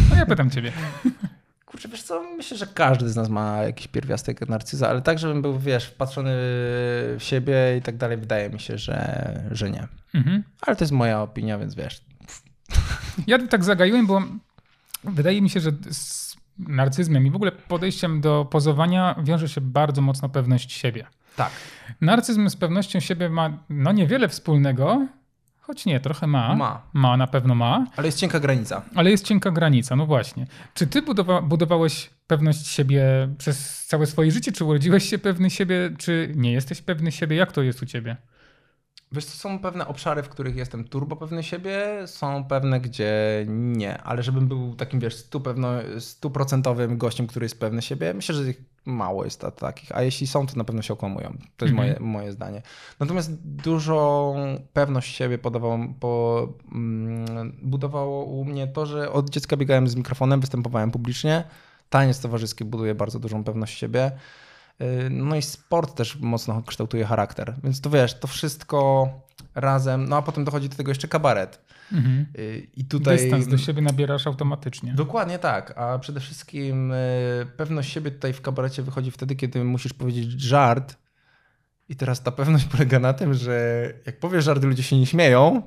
No 0.09 0.15
ja 0.15 0.25
pytam 0.25 0.49
ciebie. 0.49 0.71
Kurczę, 1.65 1.89
wiesz 1.89 2.03
co, 2.03 2.23
myślę, 2.37 2.57
że 2.57 2.67
każdy 2.67 3.09
z 3.09 3.15
nas 3.15 3.29
ma 3.29 3.63
jakiś 3.63 3.87
pierwiastek 3.87 4.49
narcyza, 4.49 4.89
ale 4.89 5.01
tak, 5.01 5.19
żebym 5.19 5.41
był, 5.41 5.59
wiesz, 5.59 5.85
wpatrzony 5.85 6.31
w 6.33 7.17
siebie 7.19 7.77
i 7.79 7.81
tak 7.81 7.97
dalej, 7.97 8.17
wydaje 8.17 8.49
mi 8.49 8.59
się, 8.59 8.77
że, 8.77 9.49
że 9.51 9.71
nie. 9.71 9.87
Mhm. 10.13 10.43
Ale 10.61 10.75
to 10.75 10.83
jest 10.83 10.91
moja 10.91 11.21
opinia, 11.21 11.57
więc 11.57 11.75
wiesz. 11.75 12.05
Ja 13.27 13.47
tak 13.47 13.63
zagaiłem, 13.63 14.07
bo 14.07 14.21
wydaje 15.03 15.41
mi 15.41 15.49
się, 15.49 15.59
że 15.59 15.71
narcyzmem 16.59 17.27
i 17.27 17.31
w 17.31 17.35
ogóle 17.35 17.51
podejściem 17.51 18.21
do 18.21 18.47
pozowania 18.51 19.15
wiąże 19.23 19.49
się 19.49 19.61
bardzo 19.61 20.01
mocno 20.01 20.29
pewność 20.29 20.71
siebie. 20.71 21.05
Tak. 21.35 21.51
Narcyzm 22.01 22.49
z 22.49 22.55
pewnością 22.55 22.99
siebie 22.99 23.29
ma 23.29 23.57
no 23.69 23.91
niewiele 23.91 24.27
wspólnego, 24.27 25.07
Choć 25.63 25.85
nie, 25.85 25.99
trochę 25.99 26.27
ma. 26.27 26.55
Ma. 26.55 26.81
Ma, 26.93 27.17
na 27.17 27.27
pewno 27.27 27.55
ma. 27.55 27.87
Ale 27.95 28.07
jest 28.07 28.19
cienka 28.19 28.39
granica. 28.39 28.81
Ale 28.95 29.11
jest 29.11 29.25
cienka 29.25 29.51
granica, 29.51 29.95
no 29.95 30.05
właśnie. 30.05 30.47
Czy 30.73 30.87
ty 30.87 31.01
budowa 31.01 31.41
budowałeś 31.41 32.09
pewność 32.27 32.67
siebie 32.67 33.03
przez 33.37 33.85
całe 33.85 34.05
swoje 34.05 34.31
życie? 34.31 34.51
Czy 34.51 34.65
urodziłeś 34.65 35.09
się 35.09 35.17
pewny 35.17 35.49
siebie, 35.49 35.89
czy 35.97 36.33
nie 36.35 36.51
jesteś 36.51 36.81
pewny 36.81 37.11
siebie? 37.11 37.35
Jak 37.35 37.51
to 37.51 37.61
jest 37.61 37.81
u 37.81 37.85
ciebie? 37.85 38.17
Wiesz, 39.13 39.25
to 39.25 39.31
są 39.31 39.59
pewne 39.59 39.87
obszary, 39.87 40.23
w 40.23 40.29
których 40.29 40.55
jestem 40.55 40.83
turbo 40.83 41.15
pewny 41.15 41.43
siebie, 41.43 41.87
są 42.05 42.43
pewne, 42.43 42.81
gdzie 42.81 43.45
nie, 43.47 44.01
ale 44.01 44.23
żebym 44.23 44.47
był 44.47 44.75
takim, 44.75 44.99
wiesz, 44.99 45.25
stuprocentowym 45.99 46.97
gościem, 46.97 47.27
który 47.27 47.45
jest 47.45 47.59
pewny 47.59 47.81
siebie, 47.81 48.13
myślę, 48.13 48.35
że 48.35 48.43
mało 48.85 49.23
jest 49.23 49.45
takich, 49.59 49.95
a 49.95 50.01
jeśli 50.01 50.27
są, 50.27 50.47
to 50.47 50.55
na 50.55 50.63
pewno 50.63 50.81
się 50.81 50.93
okłamują. 50.93 51.37
To 51.57 51.65
jest 51.65 51.77
mhm. 51.77 51.77
moje, 51.77 51.99
moje 51.99 52.31
zdanie. 52.31 52.61
Natomiast 52.99 53.31
dużą 53.43 54.35
pewność 54.73 55.15
siebie 55.15 55.37
podawało, 55.37 55.79
po, 55.99 56.47
mm, 56.71 57.57
budowało 57.61 58.23
u 58.23 58.45
mnie 58.45 58.67
to, 58.67 58.85
że 58.85 59.11
od 59.11 59.29
dziecka 59.29 59.57
biegałem 59.57 59.87
z 59.87 59.95
mikrofonem, 59.95 60.41
występowałem 60.41 60.91
publicznie. 60.91 61.43
Taniec 61.89 62.19
towarzyski 62.19 62.65
buduje 62.65 62.95
bardzo 62.95 63.19
dużą 63.19 63.43
pewność 63.43 63.77
siebie. 63.77 64.11
Y, 64.81 65.09
no 65.09 65.35
i 65.35 65.41
sport 65.41 65.95
też 65.95 66.19
mocno 66.19 66.63
kształtuje 66.63 67.05
charakter. 67.05 67.55
Więc 67.63 67.81
to 67.81 67.89
wiesz, 67.89 68.19
to 68.19 68.27
wszystko 68.27 69.09
razem. 69.55 70.09
No 70.09 70.17
a 70.17 70.21
potem 70.21 70.45
dochodzi 70.45 70.69
do 70.69 70.75
tego 70.75 70.91
jeszcze 70.91 71.07
kabaret. 71.07 71.61
Mhm. 71.91 72.25
Y, 72.37 72.67
I 72.75 72.85
tutaj. 72.85 73.17
Dystans 73.17 73.47
do 73.47 73.57
siebie 73.57 73.81
nabierasz 73.81 74.27
automatycznie. 74.27 74.93
Dokładnie 74.93 75.39
tak. 75.39 75.77
A 75.77 75.99
przede 75.99 76.19
wszystkim 76.19 76.91
y, 76.91 77.47
pewność 77.57 77.93
siebie 77.93 78.11
tutaj 78.11 78.33
w 78.33 78.41
kabarecie 78.41 78.83
wychodzi 78.83 79.11
wtedy, 79.11 79.35
kiedy 79.35 79.63
musisz 79.63 79.93
powiedzieć 79.93 80.41
żart. 80.41 80.97
I 81.89 81.95
teraz 81.95 82.23
ta 82.23 82.31
pewność 82.31 82.65
polega 82.65 82.99
na 82.99 83.13
tym, 83.13 83.33
że 83.33 83.83
jak 84.05 84.19
powiesz 84.19 84.45
żart, 84.45 84.63
ludzie 84.63 84.83
się 84.83 84.99
nie 84.99 85.05
śmieją, 85.05 85.61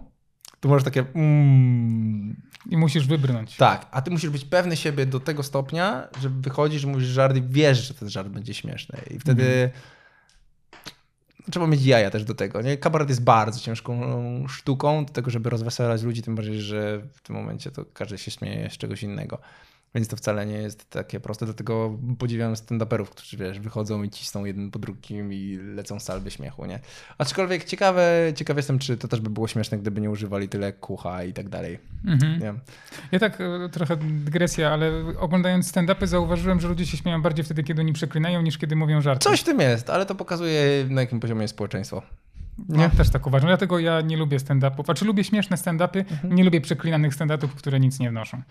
to 0.60 0.68
możesz 0.68 0.84
takie. 0.84 1.04
Mm, 1.14 2.42
i 2.70 2.76
musisz 2.76 3.06
wybrnąć. 3.06 3.56
Tak, 3.56 3.86
a 3.90 4.02
ty 4.02 4.10
musisz 4.10 4.30
być 4.30 4.44
pewny 4.44 4.76
siebie 4.76 5.06
do 5.06 5.20
tego 5.20 5.42
stopnia, 5.42 6.08
że 6.20 6.28
wychodzisz, 6.30 6.84
mówisz 6.84 7.08
żart 7.08 7.36
i 7.36 7.42
wiesz, 7.42 7.88
że 7.88 7.94
ten 7.94 8.10
żart 8.10 8.28
będzie 8.28 8.54
śmieszny. 8.54 9.00
I 9.10 9.18
wtedy 9.18 9.44
mm. 9.44 9.70
trzeba 11.50 11.66
mieć 11.66 11.84
jaja 11.84 12.10
też 12.10 12.24
do 12.24 12.34
tego. 12.34 12.62
Nie? 12.62 12.76
Kabaret 12.76 13.08
jest 13.08 13.22
bardzo 13.22 13.60
ciężką 13.60 14.02
sztuką 14.48 15.04
do 15.04 15.12
tego, 15.12 15.30
żeby 15.30 15.50
rozweselać 15.50 16.02
ludzi, 16.02 16.22
tym 16.22 16.34
bardziej, 16.34 16.60
że 16.60 17.02
w 17.12 17.22
tym 17.22 17.36
momencie 17.36 17.70
to 17.70 17.84
każdy 17.92 18.18
się 18.18 18.30
śmieje 18.30 18.70
z 18.70 18.76
czegoś 18.78 19.02
innego. 19.02 19.38
Więc 19.96 20.08
to 20.08 20.16
wcale 20.16 20.46
nie 20.46 20.56
jest 20.56 20.90
takie 20.90 21.20
proste, 21.20 21.44
dlatego 21.44 21.98
podziwiam 22.18 22.54
stand-uperów, 22.54 23.04
którzy 23.04 23.36
wiesz, 23.36 23.60
wychodzą 23.60 24.02
i 24.02 24.10
cisną 24.10 24.44
jeden 24.44 24.70
po 24.70 24.78
drugim 24.78 25.32
i 25.32 25.58
lecą 25.74 26.00
salby 26.00 26.30
śmiechu, 26.30 26.66
nie? 26.66 26.80
Aczkolwiek 27.18 27.64
ciekawe, 27.64 28.32
ciekaw 28.34 28.56
jestem, 28.56 28.78
czy 28.78 28.96
to 28.96 29.08
też 29.08 29.20
by 29.20 29.30
było 29.30 29.48
śmieszne, 29.48 29.78
gdyby 29.78 30.00
nie 30.00 30.10
używali 30.10 30.48
tyle 30.48 30.72
kucha 30.72 31.24
i 31.24 31.32
tak 31.32 31.48
dalej. 31.48 31.78
Mhm. 32.04 32.40
Nie? 32.40 32.54
Ja 33.12 33.18
tak 33.18 33.40
e, 33.40 33.68
trochę 33.68 33.96
dygresja, 33.96 34.72
ale 34.72 34.90
oglądając 35.18 35.72
stand-upy 35.72 36.06
zauważyłem, 36.06 36.60
że 36.60 36.68
ludzie 36.68 36.86
się 36.86 36.96
śmieją 36.96 37.22
bardziej 37.22 37.44
wtedy, 37.44 37.62
kiedy 37.62 37.80
oni 37.80 37.92
przeklinają, 37.92 38.42
niż 38.42 38.58
kiedy 38.58 38.76
mówią 38.76 39.00
żarty. 39.00 39.24
Coś 39.24 39.40
w 39.40 39.44
tym 39.44 39.60
jest, 39.60 39.90
ale 39.90 40.06
to 40.06 40.14
pokazuje 40.14 40.86
na 40.90 41.00
jakim 41.00 41.20
poziomie 41.20 41.42
jest 41.42 41.54
społeczeństwo. 41.54 42.02
Nie? 42.68 42.78
No, 42.78 42.90
też 42.96 43.10
tak 43.10 43.26
uważam. 43.26 43.48
Dlatego 43.48 43.78
ja 43.78 44.00
nie 44.00 44.16
lubię 44.16 44.38
stand-upów. 44.38 44.84
Znaczy 44.84 45.04
lubię 45.04 45.24
śmieszne 45.24 45.56
stand-upy, 45.56 45.98
mhm. 45.98 46.34
nie 46.34 46.44
lubię 46.44 46.60
przeklinanych 46.60 47.14
stand-upów, 47.14 47.48
które 47.48 47.80
nic 47.80 47.98
nie 47.98 48.10
wnoszą. 48.10 48.42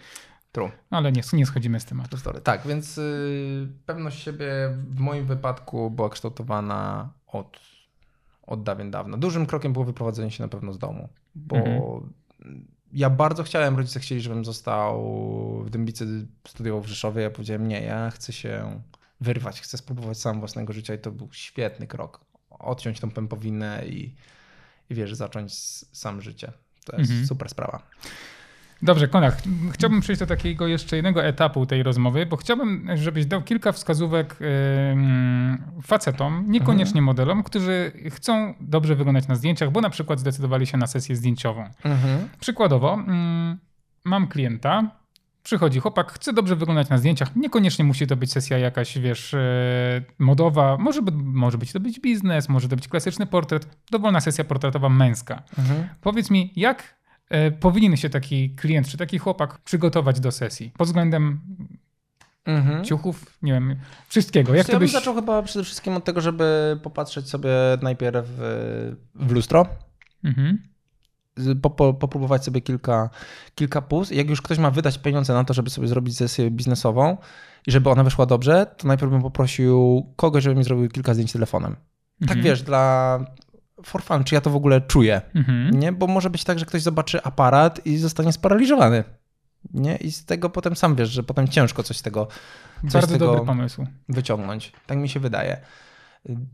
True. 0.56 0.72
Ale 0.90 1.12
nie, 1.12 1.22
nie 1.34 1.46
schodzimy 1.46 1.80
z 1.80 1.86
tematu. 1.86 2.18
Tak, 2.44 2.68
więc 2.68 2.98
y, 2.98 3.68
pewność 3.86 4.24
siebie 4.24 4.48
w 4.90 5.00
moim 5.00 5.26
wypadku 5.26 5.92
była 5.92 6.10
kształtowana 6.10 7.10
od, 7.28 7.60
od 8.42 8.64
dawien 8.64 8.92
dawna. 8.92 9.18
Dużym 9.18 9.46
krokiem 9.46 9.74
było 9.74 9.86
wyprowadzenie 9.86 10.32
się 10.32 10.44
na 10.44 10.50
pewno 10.50 10.74
z 10.74 10.78
domu, 10.78 11.10
bo 11.36 11.56
mhm. 11.56 12.14
ja 12.94 13.10
bardzo 13.10 13.44
chciałem, 13.44 13.78
rodzice 13.78 14.00
chcieli, 14.00 14.22
żebym 14.22 14.46
został 14.46 15.04
w 15.64 15.70
Dębicy, 15.70 16.28
studiował 16.48 16.82
w 16.82 16.88
Rzeszowie. 16.88 17.22
Ja 17.22 17.30
powiedziałem, 17.30 17.68
nie, 17.68 17.82
ja 17.82 18.12
chcę 18.12 18.34
się 18.34 18.82
wyrwać, 19.22 19.62
chcę 19.62 19.78
spróbować 19.78 20.18
sam 20.18 20.40
własnego 20.40 20.74
życia 20.74 20.94
i 20.94 21.00
to 21.00 21.12
był 21.12 21.30
świetny 21.32 21.88
krok. 21.88 22.26
Odciąć 22.50 23.00
tą 23.00 23.12
pępowinę 23.12 23.84
i, 23.88 24.16
i 24.90 24.96
wiesz, 24.96 25.16
zacząć 25.16 25.54
sam 25.98 26.22
życie. 26.22 26.52
To 26.86 26.98
jest 26.98 27.12
mhm. 27.12 27.28
super 27.28 27.50
sprawa. 27.50 27.88
Dobrze, 28.82 29.08
Konach, 29.08 29.38
chciałbym 29.72 30.02
przejść 30.02 30.20
do 30.20 30.26
takiego 30.26 30.68
jeszcze 30.68 30.96
jednego 30.96 31.24
etapu 31.24 31.66
tej 31.66 31.84
rozmowy, 31.84 32.26
bo 32.26 32.38
chciałbym, 32.38 32.90
żebyś 32.96 33.26
dał 33.26 33.42
kilka 33.42 33.72
wskazówek 33.72 34.36
yy, 34.40 35.82
facetom, 35.82 36.44
niekoniecznie 36.48 37.00
mhm. 37.00 37.06
modelom, 37.06 37.44
którzy 37.44 37.92
chcą 38.10 38.54
dobrze 38.62 38.96
wyglądać 38.96 39.28
na 39.28 39.36
zdjęciach, 39.36 39.72
bo 39.72 39.82
na 39.82 39.90
przykład 39.90 40.20
zdecydowali 40.20 40.68
się 40.68 40.78
na 40.78 40.88
sesję 40.88 41.16
zdjęciową. 41.16 41.70
Mhm. 41.84 42.30
Przykładowo, 42.40 42.98
yy, 43.08 43.58
mam 44.06 44.28
klienta, 44.28 44.92
przychodzi 45.44 45.80
chłopak, 45.80 46.12
chce 46.12 46.34
dobrze 46.34 46.56
wyglądać 46.56 46.90
na 46.90 46.98
zdjęciach, 46.98 47.36
niekoniecznie 47.36 47.86
musi 47.86 48.08
to 48.08 48.16
być 48.16 48.32
sesja 48.32 48.58
jakaś, 48.58 48.98
wiesz, 48.98 49.34
yy, 49.34 49.40
modowa, 50.20 50.78
może, 50.78 51.02
może 51.14 51.58
być 51.58 51.72
to 51.72 51.80
być 51.80 52.00
biznes, 52.00 52.50
może 52.50 52.70
to 52.70 52.76
być 52.76 52.88
klasyczny 52.88 53.26
portret, 53.26 53.68
dowolna 53.92 54.22
sesja 54.22 54.44
portretowa 54.44 54.90
męska. 54.90 55.44
Mhm. 55.58 55.88
Powiedz 56.02 56.32
mi, 56.32 56.54
jak 56.56 56.96
E, 57.05 57.05
powinien 57.60 57.98
się 57.98 58.10
taki 58.10 58.56
klient 58.56 58.88
czy 58.88 58.98
taki 58.98 59.18
chłopak 59.18 59.58
przygotować 59.58 60.20
do 60.20 60.32
sesji 60.32 60.72
pod 60.78 60.88
względem 60.88 61.40
mhm. 62.46 62.84
ciuchów, 62.84 63.38
nie 63.42 63.54
wiem, 63.54 63.76
wszystkiego. 64.08 64.56
Jak 64.56 64.68
ja 64.68 64.80
byś... 64.80 64.92
bym 64.92 65.00
zaczął 65.00 65.16
chyba 65.16 65.42
przede 65.42 65.66
wszystkim 65.66 65.94
od 65.94 66.04
tego, 66.04 66.22
żeby 66.22 66.80
popatrzeć 66.84 67.30
sobie 67.30 67.50
najpierw 67.82 68.26
w 69.16 69.32
lustro. 69.32 69.66
Mhm. 70.24 70.60
Po, 71.62 71.70
po, 71.70 71.94
popróbować 71.94 72.44
sobie 72.46 72.62
kilka, 72.62 73.10
kilka 73.56 73.82
pus. 73.82 74.12
Jak 74.12 74.30
już 74.30 74.42
ktoś 74.42 74.58
ma 74.58 74.72
wydać 74.72 74.98
pieniądze 74.98 75.34
na 75.34 75.44
to, 75.44 75.54
żeby 75.54 75.70
sobie 75.70 75.88
zrobić 75.88 76.18
sesję 76.18 76.52
biznesową 76.52 77.18
i 77.68 77.72
żeby 77.72 77.90
ona 77.90 78.04
wyszła 78.04 78.26
dobrze, 78.26 78.66
to 78.78 78.88
najpierw 78.88 79.12
bym 79.12 79.22
poprosił 79.22 80.06
kogoś, 80.16 80.44
żeby 80.44 80.56
mi 80.56 80.64
zrobił 80.64 80.90
kilka 80.90 81.14
zdjęć 81.14 81.32
telefonem. 81.32 81.76
Tak 82.20 82.38
mhm. 82.38 82.44
wiesz, 82.44 82.62
dla 82.62 83.20
for 83.84 84.04
fun, 84.04 84.24
czy 84.24 84.36
ja 84.36 84.42
to 84.42 84.50
w 84.50 84.56
ogóle 84.56 84.82
czuję, 84.82 85.22
mhm. 85.36 85.80
nie? 85.80 85.92
Bo 85.92 86.08
może 86.08 86.30
być 86.30 86.44
tak, 86.44 86.60
że 86.60 86.66
ktoś 86.66 86.82
zobaczy 86.82 87.24
aparat 87.24 87.86
i 87.86 87.98
zostanie 87.98 88.34
sparaliżowany, 88.34 89.04
nie? 89.74 89.96
I 89.96 90.12
z 90.12 90.26
tego 90.26 90.50
potem 90.50 90.76
sam 90.76 90.96
wiesz, 90.96 91.10
że 91.10 91.24
potem 91.24 91.48
ciężko 91.48 91.84
coś 91.84 91.98
z 91.98 92.02
tego, 92.02 92.28
coś 92.84 92.94
Bardzo 92.94 93.08
z 93.08 93.12
tego 93.12 93.26
dobry 93.26 93.46
pomysł. 93.46 93.86
wyciągnąć. 94.10 94.72
Tak 94.88 94.98
mi 94.98 95.10
się 95.10 95.20
wydaje. 95.20 95.62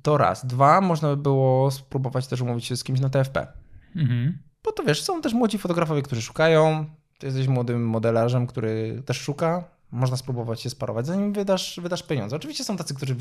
To 0.01 0.17
raz. 0.17 0.45
Dwa, 0.45 0.81
można 0.81 1.09
by 1.09 1.17
było 1.17 1.71
spróbować 1.71 2.27
też 2.27 2.41
umówić 2.41 2.65
się 2.65 2.77
z 2.77 2.83
kimś 2.83 2.99
na 2.99 3.09
TFP. 3.09 3.47
Mhm. 3.95 4.37
Bo 4.63 4.71
to 4.71 4.83
wiesz, 4.83 5.03
są 5.03 5.21
też 5.21 5.33
młodzi 5.33 5.57
fotografowie, 5.57 6.01
którzy 6.01 6.21
szukają. 6.21 6.85
Ty 7.19 7.27
jesteś 7.27 7.47
młodym 7.47 7.87
modelarzem, 7.87 8.47
który 8.47 9.03
też 9.05 9.17
szuka. 9.21 9.63
można 9.91 10.17
spróbować 10.17 10.61
się 10.61 10.69
sparować, 10.69 11.05
zanim 11.05 11.33
wydasz, 11.33 11.79
wydasz 11.83 12.03
pieniądze. 12.03 12.35
Oczywiście 12.35 12.63
są 12.63 12.77
tacy, 12.77 12.95
którzy 12.95 13.15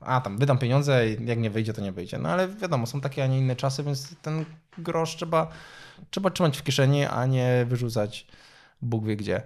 a 0.00 0.20
tam 0.20 0.38
wydam 0.38 0.58
pieniądze 0.58 1.08
i 1.08 1.26
jak 1.26 1.38
nie 1.38 1.50
wyjdzie, 1.50 1.72
to 1.72 1.82
nie 1.82 1.92
wyjdzie. 1.92 2.18
No 2.18 2.28
ale 2.28 2.48
wiadomo, 2.48 2.86
są 2.86 3.00
takie, 3.00 3.24
a 3.24 3.26
nie 3.26 3.38
inne 3.38 3.56
czasy, 3.56 3.82
więc 3.82 4.16
ten 4.22 4.44
grosz 4.78 5.16
trzeba, 5.16 5.48
trzeba 6.10 6.30
trzymać 6.30 6.58
w 6.58 6.62
kieszeni, 6.62 7.04
a 7.04 7.26
nie 7.26 7.66
wyrzucać 7.68 8.26
Bóg 8.82 9.06
wie 9.06 9.16
gdzie. 9.16 9.42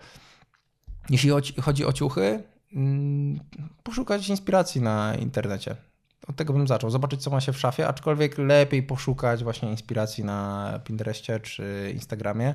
Jeśli 1.11 1.31
chodzi 1.63 1.85
o 1.85 1.93
ciuchy, 1.93 2.43
mm, 2.73 3.41
poszukać 3.83 4.29
inspiracji 4.29 4.81
na 4.81 5.15
internecie. 5.15 5.77
Od 6.29 6.37
tego 6.37 6.53
bym 6.53 6.69
zaczął. 6.69 6.91
Zobaczyć, 6.91 7.23
co 7.23 7.31
ma 7.31 7.41
się 7.41 7.53
w 7.53 7.59
szafie, 7.59 7.89
aczkolwiek 7.89 8.39
lepiej 8.39 8.83
poszukać 8.83 9.45
właśnie 9.45 9.71
inspiracji 9.71 10.25
na 10.25 10.81
Pinterestie 10.85 11.41
czy 11.41 11.91
Instagramie, 11.95 12.55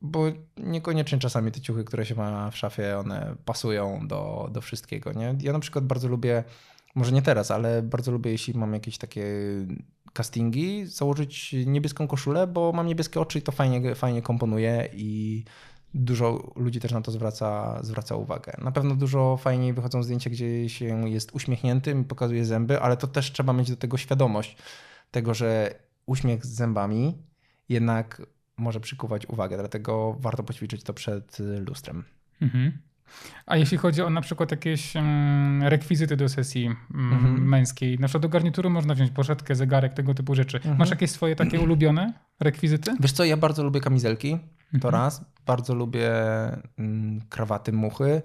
bo 0.00 0.24
niekoniecznie 0.56 1.18
czasami 1.18 1.52
te 1.52 1.60
ciuchy, 1.60 1.84
które 1.84 2.06
się 2.06 2.14
ma 2.14 2.50
w 2.50 2.56
szafie, 2.56 2.98
one 2.98 3.36
pasują 3.44 4.08
do, 4.08 4.48
do 4.52 4.60
wszystkiego. 4.60 5.12
Nie? 5.12 5.34
Ja 5.40 5.52
na 5.52 5.58
przykład 5.58 5.84
bardzo 5.84 6.08
lubię, 6.08 6.44
może 6.94 7.12
nie 7.12 7.22
teraz, 7.22 7.50
ale 7.50 7.82
bardzo 7.82 8.12
lubię, 8.12 8.30
jeśli 8.30 8.58
mam 8.58 8.74
jakieś 8.74 8.98
takie 8.98 9.24
castingi, 10.12 10.86
założyć 10.86 11.54
niebieską 11.66 12.08
koszulę, 12.08 12.46
bo 12.46 12.72
mam 12.72 12.86
niebieskie 12.86 13.20
oczy 13.20 13.38
i 13.38 13.42
to 13.42 13.52
fajnie, 13.52 13.94
fajnie 13.94 14.22
komponuje 14.22 14.88
i 14.92 15.44
dużo 15.94 16.52
ludzi 16.56 16.80
też 16.80 16.92
na 16.92 17.00
to 17.00 17.10
zwraca, 17.10 17.80
zwraca 17.82 18.16
uwagę. 18.16 18.52
Na 18.58 18.72
pewno 18.72 18.96
dużo 18.96 19.36
fajniej 19.36 19.72
wychodzą 19.72 20.02
zdjęcia, 20.02 20.30
gdzie 20.30 20.68
się 20.68 21.10
jest 21.10 21.34
uśmiechniętym 21.34 22.00
i 22.00 22.04
pokazuje 22.04 22.44
zęby, 22.44 22.80
ale 22.80 22.96
to 22.96 23.06
też 23.06 23.32
trzeba 23.32 23.52
mieć 23.52 23.70
do 23.70 23.76
tego 23.76 23.96
świadomość 23.96 24.56
tego, 25.10 25.34
że 25.34 25.74
uśmiech 26.06 26.46
z 26.46 26.48
zębami 26.48 27.18
jednak 27.68 28.22
może 28.58 28.80
przykuwać 28.80 29.26
uwagę, 29.26 29.56
dlatego 29.56 30.16
warto 30.20 30.42
poćwiczyć 30.42 30.82
to 30.82 30.94
przed 30.94 31.38
lustrem. 31.66 32.04
Mhm. 32.42 32.72
A 33.46 33.56
jeśli 33.56 33.78
chodzi 33.78 34.02
o 34.02 34.10
na 34.10 34.20
przykład 34.20 34.50
jakieś 34.50 34.96
um, 34.96 35.62
rekwizyty 35.62 36.16
do 36.16 36.28
sesji 36.28 36.66
um, 36.66 37.12
mhm. 37.12 37.48
męskiej, 37.48 37.98
na 37.98 38.06
przykład 38.06 38.22
do 38.22 38.28
garnitury 38.28 38.70
można 38.70 38.94
wziąć 38.94 39.10
poszetkę, 39.10 39.54
zegarek, 39.54 39.94
tego 39.94 40.14
typu 40.14 40.34
rzeczy. 40.34 40.56
Mhm. 40.56 40.76
Masz 40.76 40.90
jakieś 40.90 41.10
swoje 41.10 41.36
takie 41.36 41.60
ulubione 41.64 42.12
rekwizyty? 42.40 42.96
Wiesz 43.00 43.12
co, 43.12 43.24
ja 43.24 43.36
bardzo 43.36 43.64
lubię 43.64 43.80
kamizelki, 43.80 44.32
mhm. 44.32 44.80
to 44.80 44.90
raz. 44.90 45.24
Bardzo 45.46 45.74
lubię 45.74 46.10
um, 46.78 47.20
krawaty 47.28 47.72
muchy 47.72 48.22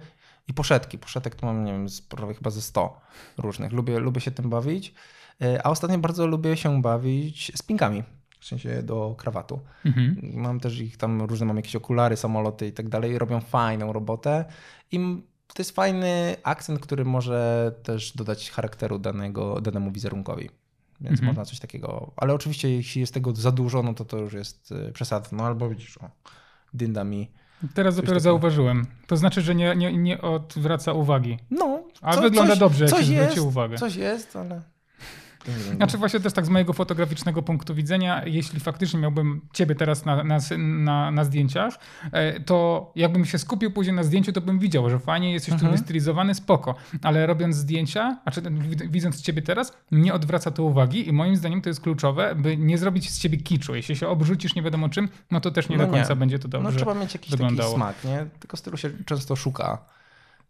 i 0.47 0.53
poszetki. 0.53 0.97
Poszetek 0.97 1.35
to 1.35 1.45
mam, 1.45 1.65
nie 1.65 1.71
wiem, 1.71 1.87
prawie 2.09 2.33
chyba 2.33 2.49
ze 2.49 2.61
100 2.61 3.01
różnych. 3.37 3.71
Lubię, 3.71 3.99
lubię 3.99 4.21
się 4.21 4.31
tym 4.31 4.49
bawić. 4.49 4.93
E, 5.41 5.67
a 5.67 5.69
ostatnio 5.69 5.97
bardzo 5.97 6.27
lubię 6.27 6.57
się 6.57 6.81
bawić 6.81 7.51
z 7.55 7.63
pinkami 7.63 8.03
w 8.43 8.45
sensie 8.45 8.83
do 8.83 9.15
krawatu. 9.17 9.59
Mhm. 9.85 10.17
Mam 10.33 10.59
też 10.59 10.79
ich 10.79 10.97
tam 10.97 11.21
różne, 11.21 11.45
mam 11.45 11.57
jakieś 11.57 11.75
okulary, 11.75 12.17
samoloty 12.17 12.67
i 12.67 12.71
tak 12.71 12.89
dalej, 12.89 13.19
robią 13.19 13.39
fajną 13.39 13.93
robotę 13.93 14.45
i 14.91 15.23
to 15.47 15.61
jest 15.61 15.71
fajny 15.71 16.35
akcent, 16.43 16.79
który 16.79 17.05
może 17.05 17.71
też 17.83 18.15
dodać 18.15 18.51
charakteru 18.51 18.99
danego, 18.99 19.61
danemu 19.61 19.91
wizerunkowi. 19.91 20.49
Więc 21.01 21.11
mhm. 21.11 21.27
można 21.27 21.45
coś 21.45 21.59
takiego, 21.59 22.11
ale 22.15 22.33
oczywiście 22.33 22.69
jeśli 22.69 23.01
jest 23.01 23.13
tego 23.13 23.35
za 23.35 23.51
dużo, 23.51 23.83
no 23.83 23.93
to 23.93 24.05
to 24.05 24.17
już 24.17 24.33
jest 24.33 24.71
y, 24.71 24.91
przesada. 24.91 25.27
No 25.31 25.45
albo 25.45 25.69
widzisz, 25.69 25.97
o, 25.97 26.09
dynda 26.73 27.03
mi. 27.03 27.31
Teraz 27.73 27.95
dopiero 27.95 28.13
takiego. 28.13 28.23
zauważyłem. 28.23 28.85
To 29.07 29.17
znaczy, 29.17 29.41
że 29.41 29.55
nie, 29.55 29.75
nie, 29.75 29.97
nie 29.97 30.21
odwraca 30.21 30.93
uwagi. 30.93 31.37
No. 31.51 31.83
A 32.01 32.15
co, 32.15 32.21
wygląda 32.21 32.51
coś, 32.51 32.59
dobrze, 32.59 32.85
jak 32.85 32.93
coś 32.93 33.07
jest, 33.07 33.37
uwagę. 33.37 33.77
Coś 33.77 33.95
jest, 33.95 34.35
ale... 34.35 34.61
Znaczy 35.75 35.97
właśnie 35.97 36.19
też 36.19 36.33
tak 36.33 36.45
z 36.45 36.49
mojego 36.49 36.73
fotograficznego 36.73 37.41
punktu 37.41 37.75
widzenia, 37.75 38.25
jeśli 38.25 38.59
faktycznie 38.59 38.99
miałbym 38.99 39.41
ciebie 39.53 39.75
teraz 39.75 40.05
na, 40.05 40.23
na, 40.23 40.37
na, 40.57 41.11
na 41.11 41.23
zdjęciach, 41.23 41.73
e, 42.11 42.39
to 42.39 42.91
jakbym 42.95 43.25
się 43.25 43.37
skupił 43.37 43.71
później 43.71 43.95
na 43.95 44.03
zdjęciu, 44.03 44.33
to 44.33 44.41
bym 44.41 44.59
widział, 44.59 44.89
że 44.89 44.99
fajnie 44.99 45.33
jesteś 45.33 45.53
mhm. 45.53 45.71
tu 45.71 45.77
wystylizowany, 45.77 46.35
spoko. 46.35 46.75
Ale 47.01 47.27
robiąc 47.27 47.55
zdjęcia, 47.55 48.17
a 48.25 48.31
czy 48.31 48.41
widząc 48.89 49.21
ciebie 49.21 49.41
teraz, 49.41 49.77
nie 49.91 50.13
odwraca 50.13 50.51
to 50.51 50.63
uwagi 50.63 51.09
i 51.09 51.13
moim 51.13 51.35
zdaniem 51.35 51.61
to 51.61 51.69
jest 51.69 51.81
kluczowe, 51.81 52.35
by 52.35 52.57
nie 52.57 52.77
zrobić 52.77 53.09
z 53.09 53.19
ciebie 53.19 53.37
kiczu. 53.37 53.75
Jeśli 53.75 53.95
się 53.95 54.07
obrzucisz 54.07 54.55
nie 54.55 54.61
wiadomo 54.61 54.89
czym, 54.89 55.09
no 55.31 55.41
to 55.41 55.51
też 55.51 55.69
nie 55.69 55.77
no 55.77 55.85
do 55.85 55.91
końca 55.91 56.09
nie. 56.09 56.15
będzie 56.15 56.39
to 56.39 56.47
dobrze 56.47 56.69
No 56.69 56.75
trzeba 56.75 56.93
mieć 56.93 57.13
jakiś 57.13 57.31
wyglądało. 57.31 57.69
taki 57.69 57.75
smak, 57.75 58.03
nie? 58.03 58.25
Tylko 58.39 58.57
stylu 58.57 58.77
się 58.77 58.89
często 59.05 59.35
szuka. 59.35 59.85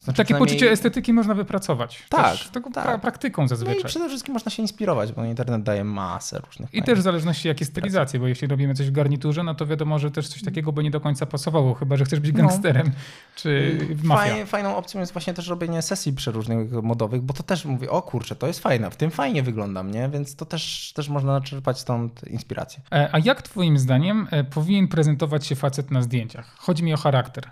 Znaczy, 0.04 0.18
Takie 0.18 0.26
przynajmniej... 0.26 0.56
poczucie 0.56 0.72
estetyki 0.72 1.14
można 1.14 1.34
wypracować. 1.34 2.04
Tak. 2.10 2.32
Też, 2.32 2.50
tak. 2.50 2.72
Pra 2.74 2.98
praktyką 2.98 3.48
zazwyczaj. 3.48 3.76
No 3.76 3.82
i 3.82 3.84
przede 3.84 4.08
wszystkim 4.08 4.34
można 4.34 4.52
się 4.52 4.62
inspirować, 4.62 5.12
bo 5.12 5.26
internet 5.26 5.64
daje 5.64 5.84
masę 5.84 6.40
różnych. 6.40 6.74
I 6.74 6.84
też 6.84 7.00
w 7.00 7.02
zależności 7.02 7.48
jakie 7.48 7.66
stylizacje, 7.66 8.20
bo 8.20 8.28
jeśli 8.28 8.48
robimy 8.48 8.74
coś 8.74 8.88
w 8.88 8.92
garniturze, 8.92 9.44
no 9.44 9.56
to 9.56 9.66
wiadomo, 9.66 10.00
że 10.00 10.12
też 10.12 10.28
coś 10.28 10.44
takiego 10.44 10.72
by 10.72 10.84
nie 10.84 10.92
do 10.92 11.02
końca 11.02 11.26
pasowało, 11.26 11.74
chyba 11.74 11.98
że 11.98 12.06
chcesz 12.06 12.20
być 12.20 12.32
no. 12.34 12.38
gangsterem 12.38 12.88
no. 12.88 12.94
czy 13.36 13.78
mafia. 14.04 14.46
fajną 14.46 14.76
opcją 14.76 15.00
jest 15.00 15.14
właśnie 15.14 15.34
też 15.34 15.48
robienie 15.48 15.82
sesji 15.82 16.14
przeróżnych 16.14 16.72
modowych, 16.72 17.22
bo 17.22 17.34
to 17.34 17.44
też 17.44 17.66
mówię, 17.66 17.90
o 17.90 18.02
kurczę, 18.02 18.36
to 18.36 18.48
jest 18.48 18.60
fajne, 18.60 18.92
w 18.92 18.96
tym 18.96 19.12
fajnie 19.12 19.44
wyglądam, 19.44 19.92
nie? 19.92 20.10
Więc 20.10 20.36
to 20.36 20.46
też, 20.46 20.94
też 20.96 21.10
można 21.10 21.42
czerpać 21.42 21.80
stąd 21.80 22.28
inspirację. 22.28 22.82
E, 22.92 23.10
a 23.12 23.20
jak 23.20 23.42
twoim 23.42 23.78
zdaniem 23.78 24.28
e, 24.32 24.44
powinien 24.44 24.88
prezentować 24.88 25.46
się 25.46 25.56
facet 25.56 25.92
na 25.92 26.02
zdjęciach? 26.02 26.56
Chodzi 26.58 26.84
mi 26.84 26.94
o 26.94 26.98
charakter. 26.98 27.50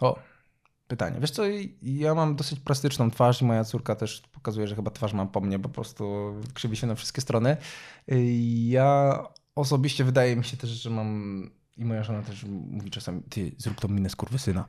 O, 0.00 0.18
pytanie. 0.94 1.20
Wiesz 1.20 1.30
co, 1.30 1.42
ja 1.82 2.14
mam 2.14 2.36
dosyć 2.36 2.60
plastyczną 2.60 3.10
twarz 3.10 3.42
i 3.42 3.44
moja 3.44 3.64
córka 3.64 3.94
też 3.94 4.22
pokazuje, 4.32 4.66
że 4.68 4.76
chyba 4.76 4.90
twarz 4.90 5.12
mam 5.12 5.28
po 5.28 5.40
mnie, 5.40 5.58
po 5.58 5.68
prostu 5.68 6.34
krzywi 6.54 6.76
się 6.76 6.86
na 6.86 6.94
wszystkie 6.94 7.20
strony. 7.20 7.56
Ja 8.54 9.18
osobiście 9.54 10.04
wydaje 10.04 10.36
mi 10.36 10.44
się 10.44 10.56
też, 10.56 10.70
że 10.70 10.90
mam 10.90 11.50
i 11.76 11.84
moja 11.84 12.02
żona 12.04 12.22
też 12.22 12.44
mówi 12.70 12.90
czasami, 12.90 13.22
ty 13.22 13.52
zrób 13.58 13.80
tą 13.80 13.88
minę 13.88 14.10
skurwysyna. 14.10 14.64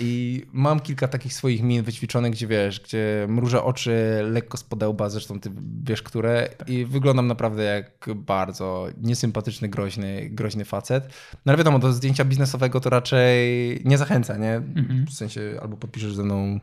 I 0.00 0.42
mam 0.52 0.80
kilka 0.80 1.08
takich 1.08 1.34
swoich 1.34 1.62
min 1.62 1.82
wyćwiczonych, 1.82 2.32
gdzie 2.32 2.46
wiesz, 2.46 2.80
gdzie 2.80 3.26
mrużę 3.28 3.62
oczy 3.62 4.20
lekko 4.22 4.56
z 4.56 4.64
podełba, 4.64 5.08
zresztą 5.08 5.40
ty 5.40 5.50
wiesz, 5.82 6.02
które 6.02 6.48
i 6.66 6.84
wyglądam 6.84 7.26
naprawdę 7.26 7.64
jak 7.64 8.08
bardzo 8.14 8.86
niesympatyczny, 9.02 9.68
groźny, 9.68 10.30
groźny 10.30 10.64
facet. 10.64 11.04
No 11.32 11.52
ale 11.52 11.56
wiadomo, 11.56 11.78
do 11.78 11.92
zdjęcia 11.92 12.24
biznesowego 12.24 12.80
to 12.80 12.90
raczej 12.90 13.38
nie 13.84 13.98
zachęca, 13.98 14.36
nie? 14.36 14.54
Mhm. 14.54 15.06
W 15.06 15.12
sensie 15.12 15.58
albo 15.62 15.76
podpiszesz 15.76 16.14
ze 16.14 16.22
mną 16.22 16.60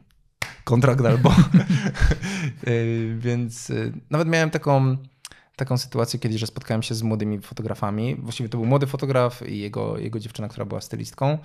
kontrakt, 0.64 1.06
albo... 1.06 1.36
Y, 2.68 3.16
więc 3.20 3.70
y, 3.70 3.94
nawet 4.10 4.28
miałem 4.28 4.50
taką 4.50 4.98
taką 5.56 5.78
sytuację 5.78 6.20
kiedyś, 6.20 6.40
że 6.40 6.48
spotkałem 6.48 6.84
się 6.84 6.96
z 6.96 7.04
młodymi 7.04 7.42
fotografami. 7.42 8.16
Właściwie 8.16 8.50
to 8.50 8.58
był 8.58 8.66
młody 8.66 8.88
fotograf 8.88 9.50
i 9.50 9.60
jego, 9.60 9.98
jego 9.98 10.20
dziewczyna, 10.20 10.48
która 10.48 10.66
była 10.66 10.82
stylistką. 10.82 11.38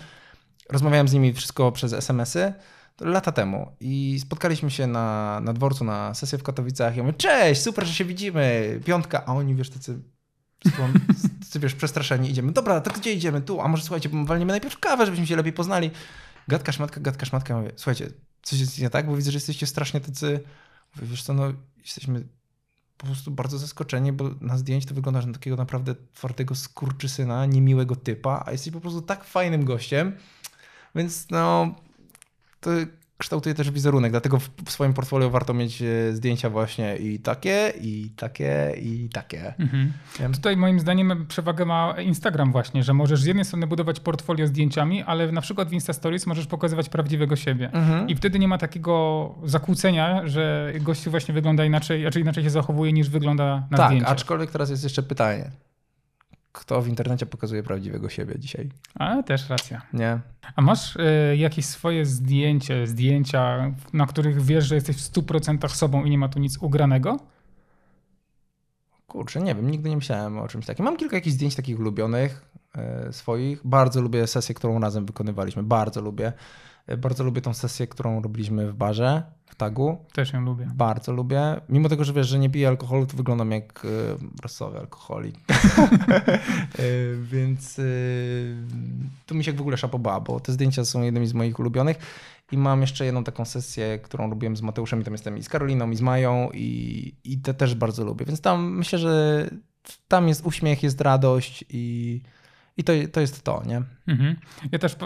Rozmawiałem 0.71 1.09
z 1.09 1.13
nimi 1.13 1.33
wszystko 1.33 1.73
przez 1.73 1.93
SMS-y 1.93 2.53
lata 3.01 3.33
temu 3.33 3.77
i 3.81 4.19
spotkaliśmy 4.21 4.71
się 4.71 4.87
na, 4.87 5.41
na 5.41 5.53
dworcu 5.53 5.85
na 5.85 6.15
sesję 6.15 6.39
w 6.39 6.43
Katowicach. 6.43 6.97
Ja 6.97 7.03
mówię, 7.03 7.19
cześć, 7.19 7.63
super, 7.63 7.87
że 7.87 7.93
się 7.93 8.05
widzimy, 8.05 8.81
piątka, 8.85 9.27
a 9.27 9.35
oni 9.35 9.55
wiesz, 9.55 9.71
tacy, 9.71 10.01
tacy 11.41 11.61
wiesz, 11.61 11.75
przestraszeni, 11.75 12.31
idziemy. 12.31 12.53
Dobra, 12.53 12.81
to 12.81 12.91
gdzie 12.91 13.13
idziemy? 13.13 13.41
Tu, 13.41 13.61
a 13.61 13.69
może 13.69 13.83
słuchajcie, 13.83 14.09
walniemy 14.25 14.53
najpierw 14.53 14.79
kawę, 14.79 15.07
żebyśmy 15.07 15.27
się 15.27 15.37
lepiej 15.37 15.53
poznali. 15.53 15.91
Gadka, 16.49 16.73
szmatka, 16.73 17.01
gadka, 17.01 17.27
szmatka. 17.27 17.55
Ja 17.55 17.61
mówię, 17.61 17.73
słuchajcie, 17.77 18.11
coś 18.43 18.61
jest 18.61 18.79
nie 18.79 18.91
tak, 18.91 19.07
bo 19.07 19.17
widzę, 19.17 19.31
że 19.31 19.37
jesteście 19.37 19.67
strasznie 19.67 20.01
tacy, 20.01 20.41
mówię, 20.97 21.09
wiesz 21.09 21.23
co, 21.23 21.35
no 21.35 21.53
jesteśmy 21.77 22.25
po 22.99 23.07
prostu 23.07 23.31
bardzo 23.31 23.59
zaskoczeni, 23.59 24.13
bo 24.13 24.31
na 24.41 24.59
zdjęciu 24.59 24.89
to 24.89 24.95
wyglądasz 24.95 25.27
na 25.27 25.33
takiego 25.33 25.57
naprawdę 25.57 25.95
twardego 26.15 26.55
skurczysyna, 26.55 27.47
niemiłego 27.47 27.97
typa, 27.97 28.43
a 28.47 28.53
jesteś 28.53 28.73
po 28.73 28.81
prostu 28.81 29.03
tak 29.03 29.25
fajnym 29.25 29.65
gościem, 29.65 30.13
więc 30.95 31.31
no 31.31 31.75
to 32.61 32.71
kształtuje 33.19 33.55
też 33.55 33.71
wizerunek, 33.71 34.11
dlatego 34.11 34.39
w 34.39 34.71
swoim 34.71 34.95
portfolio 34.95 35.31
warto 35.31 35.55
mieć 35.55 35.83
e, 35.83 36.13
zdjęcia 36.13 36.51
właśnie 36.51 36.97
i 36.97 37.19
takie, 37.19 37.73
i 37.81 38.11
takie, 38.17 38.75
i 38.83 39.09
takie. 39.13 39.55
Mhm. 39.59 39.93
Tutaj 40.35 40.57
moim 40.57 40.81
zdaniem 40.81 41.27
przewagę 41.27 41.65
ma 41.65 41.95
Instagram 42.01 42.53
właśnie, 42.53 42.83
że 42.83 42.95
możesz 42.95 43.23
z 43.23 43.25
jednej 43.25 43.45
strony 43.45 43.67
budować 43.67 44.01
portfolio 44.01 44.47
zdjęciami, 44.47 45.03
ale 45.03 45.33
na 45.33 45.41
przykład 45.41 45.69
w 45.69 45.73
Insta 45.73 45.93
Stories 45.93 46.27
możesz 46.27 46.47
pokazywać 46.47 46.89
prawdziwego 46.89 47.37
siebie. 47.37 47.71
Mhm. 47.73 48.09
I 48.09 48.17
wtedy 48.17 48.39
nie 48.39 48.49
ma 48.49 48.59
takiego 48.59 49.35
zakłócenia, 49.45 50.27
że 50.27 50.73
gościu 50.81 51.11
właśnie 51.11 51.35
wygląda 51.35 51.65
inaczej, 51.65 52.05
raczej 52.05 52.23
inaczej 52.23 52.45
się 52.45 52.51
zachowuje 52.51 52.93
niż 52.93 53.11
wygląda 53.11 53.67
na 53.71 53.77
tak, 53.77 53.87
zdjęciu. 53.87 54.05
Tak, 54.07 54.13
aczkolwiek 54.13 54.51
teraz 54.51 54.71
jest 54.71 54.85
jeszcze 54.85 55.03
pytanie 55.03 55.51
kto 56.53 56.83
w 56.83 56.89
internecie 56.89 57.27
pokazuje 57.27 57.63
prawdziwego 57.63 58.09
siebie 58.09 58.39
dzisiaj. 58.39 58.69
A, 58.95 59.23
też 59.23 59.49
racja. 59.49 59.83
Nie. 59.93 60.21
A 60.57 60.63
masz 60.63 60.97
y, 60.97 61.37
jakieś 61.37 61.65
swoje 61.67 62.07
zdjęcie, 62.07 62.87
zdjęcia, 62.87 63.75
na 63.93 64.07
których 64.07 64.43
wiesz, 64.43 64.67
że 64.67 64.75
jesteś 64.75 64.97
w 64.97 65.13
100% 65.13 65.69
sobą 65.69 66.05
i 66.05 66.11
nie 66.11 66.19
ma 66.19 66.29
tu 66.29 66.39
nic 66.39 66.59
ugranego? 66.59 67.17
Kurczę, 69.07 69.41
nie 69.41 69.55
wiem, 69.55 69.71
nigdy 69.71 69.91
nie 69.91 69.97
myślałem 69.97 70.39
o 70.39 70.49
czymś 70.49 70.67
takim. 70.67 70.85
Mam 70.85 70.97
kilka 70.97 71.17
jakichś 71.17 71.35
zdjęć 71.35 71.55
takich 71.55 71.79
ulubionych. 71.79 72.45
e, 72.75 73.13
swoich. 73.13 73.61
Bardzo 73.65 74.01
lubię 74.01 74.27
sesję, 74.27 74.55
którą 74.55 74.81
razem 74.81 75.07
wykonywaliśmy. 75.07 75.63
Bardzo 75.63 76.01
lubię. 76.01 76.33
E, 76.89 76.97
bardzo 76.97 77.25
lubię 77.25 77.41
tą 77.41 77.55
sesję, 77.55 77.87
którą 77.87 78.23
robiliśmy 78.23 78.73
w 78.73 78.75
barze, 78.75 79.23
w 79.47 79.55
tagu. 79.55 79.99
Też 80.13 80.33
ją 80.33 80.41
lubię. 80.41 80.71
Bardzo 80.75 81.13
lubię. 81.13 81.61
Mimo 81.69 81.89
tego, 81.89 82.05
że 82.05 82.13
wiesz, 82.13 82.29
że 82.29 82.39
nie 82.39 82.51
piję 82.51 82.69
alkoholu, 82.69 83.07
to 83.07 83.17
wyglądam 83.17 83.51
jak 83.51 83.85
y, 83.85 83.89
rasowy 84.43 84.79
alkoholik. 84.79 85.37
y, 86.79 87.19
więc 87.33 87.79
y, 87.79 88.57
tu 89.27 89.35
mi 89.35 89.45
się 89.45 89.53
w 89.53 89.61
ogóle 89.61 89.77
szapoba, 89.77 90.21
bo 90.21 90.41
te 90.41 90.53
zdjęcia 90.53 90.85
są 90.85 91.03
jednymi 91.03 91.27
z 91.27 91.35
moich 91.35 91.59
ulubionych. 91.59 91.97
I 92.53 92.59
mam 92.59 92.81
jeszcze 92.81 93.05
jedną 93.05 93.25
taką 93.25 93.45
sesję, 93.45 93.99
którą 93.99 94.31
robiłem 94.31 94.57
z 94.57 94.63
Mateuszem 94.63 95.01
i 95.01 95.05
tam 95.05 95.15
jestem 95.15 95.39
i 95.39 95.43
z 95.43 95.49
Karoliną, 95.49 95.91
i 95.91 95.97
z 95.97 96.01
Mają 96.01 96.51
i, 96.55 97.15
i 97.25 97.39
te 97.39 97.55
też 97.55 97.75
bardzo 97.75 98.05
lubię. 98.05 98.25
Więc 98.27 98.41
tam 98.41 98.77
myślę, 98.77 98.99
że 98.99 99.47
tam 100.09 100.29
jest 100.29 100.47
uśmiech, 100.47 100.83
jest 100.83 101.01
radość 101.01 101.65
i, 101.69 102.23
i 102.79 102.85
to, 102.85 102.93
to 103.13 103.21
jest 103.21 103.45
to, 103.45 103.63
nie? 103.67 103.83
Mhm. 104.09 104.37
Ja 104.73 104.79
też 104.79 104.97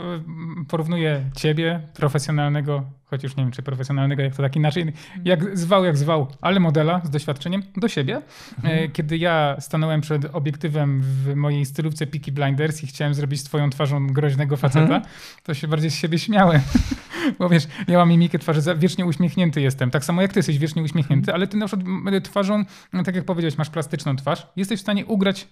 porównuję 0.69 1.25
ciebie, 1.37 1.81
profesjonalnego, 1.95 2.85
chociaż 3.05 3.37
nie 3.37 3.45
wiem, 3.45 3.53
czy 3.53 3.63
profesjonalnego, 3.63 4.23
jak 4.23 4.37
to 4.37 4.43
tak 4.43 4.57
inaczej, 4.57 4.93
jak 5.25 5.59
zwał, 5.59 5.85
jak 5.85 5.97
zwał, 5.97 6.27
ale 6.41 6.61
modela 6.61 7.01
z 7.05 7.11
doświadczeniem 7.11 7.63
do 7.77 7.89
siebie. 7.89 8.23
Mhm. 8.57 8.79
E, 8.85 8.89
kiedy 8.89 9.17
ja 9.19 9.57
stanąłem 9.61 10.01
przed 10.01 10.25
obiektywem 10.25 11.01
w 11.03 11.35
mojej 11.35 11.67
stylówce 11.67 12.07
Peaky 12.07 12.33
Blinders 12.33 12.85
i 12.85 12.87
chciałem 12.87 13.15
zrobić 13.15 13.41
z 13.41 13.45
twoją 13.45 13.71
twarzą 13.71 14.07
groźnego 14.07 14.57
faceta, 14.57 14.81
mhm. 14.81 15.03
to 15.43 15.55
się 15.55 15.69
bardziej 15.69 15.91
z 15.91 15.95
siebie 15.95 16.19
śmiałem. 16.19 16.61
Bo 17.39 17.49
wiesz, 17.49 17.67
ja 17.89 17.99
mam 17.99 18.09
mimikę 18.09 18.39
twarzy, 18.39 18.61
wiecznie 18.77 19.07
uśmiechnięty 19.07 19.61
jestem. 19.61 19.91
Tak 19.91 20.05
samo 20.05 20.23
jak 20.23 20.33
ty 20.33 20.39
jesteś 20.39 20.59
wiecznie 20.59 20.83
uśmiechnięty, 20.83 21.31
mhm. 21.31 21.37
ale 21.37 21.47
ty 21.47 21.57
na 21.57 21.67
przykład 21.67 22.25
twarzą, 22.25 22.65
tak 23.05 23.17
jak 23.17 23.25
powiedziałeś, 23.25 23.59
masz 23.59 23.71
plastyczną 23.71 24.17
twarz, 24.17 24.47
jesteś 24.57 24.79
w 24.79 24.83
stanie 24.83 25.07
ugrać 25.07 25.49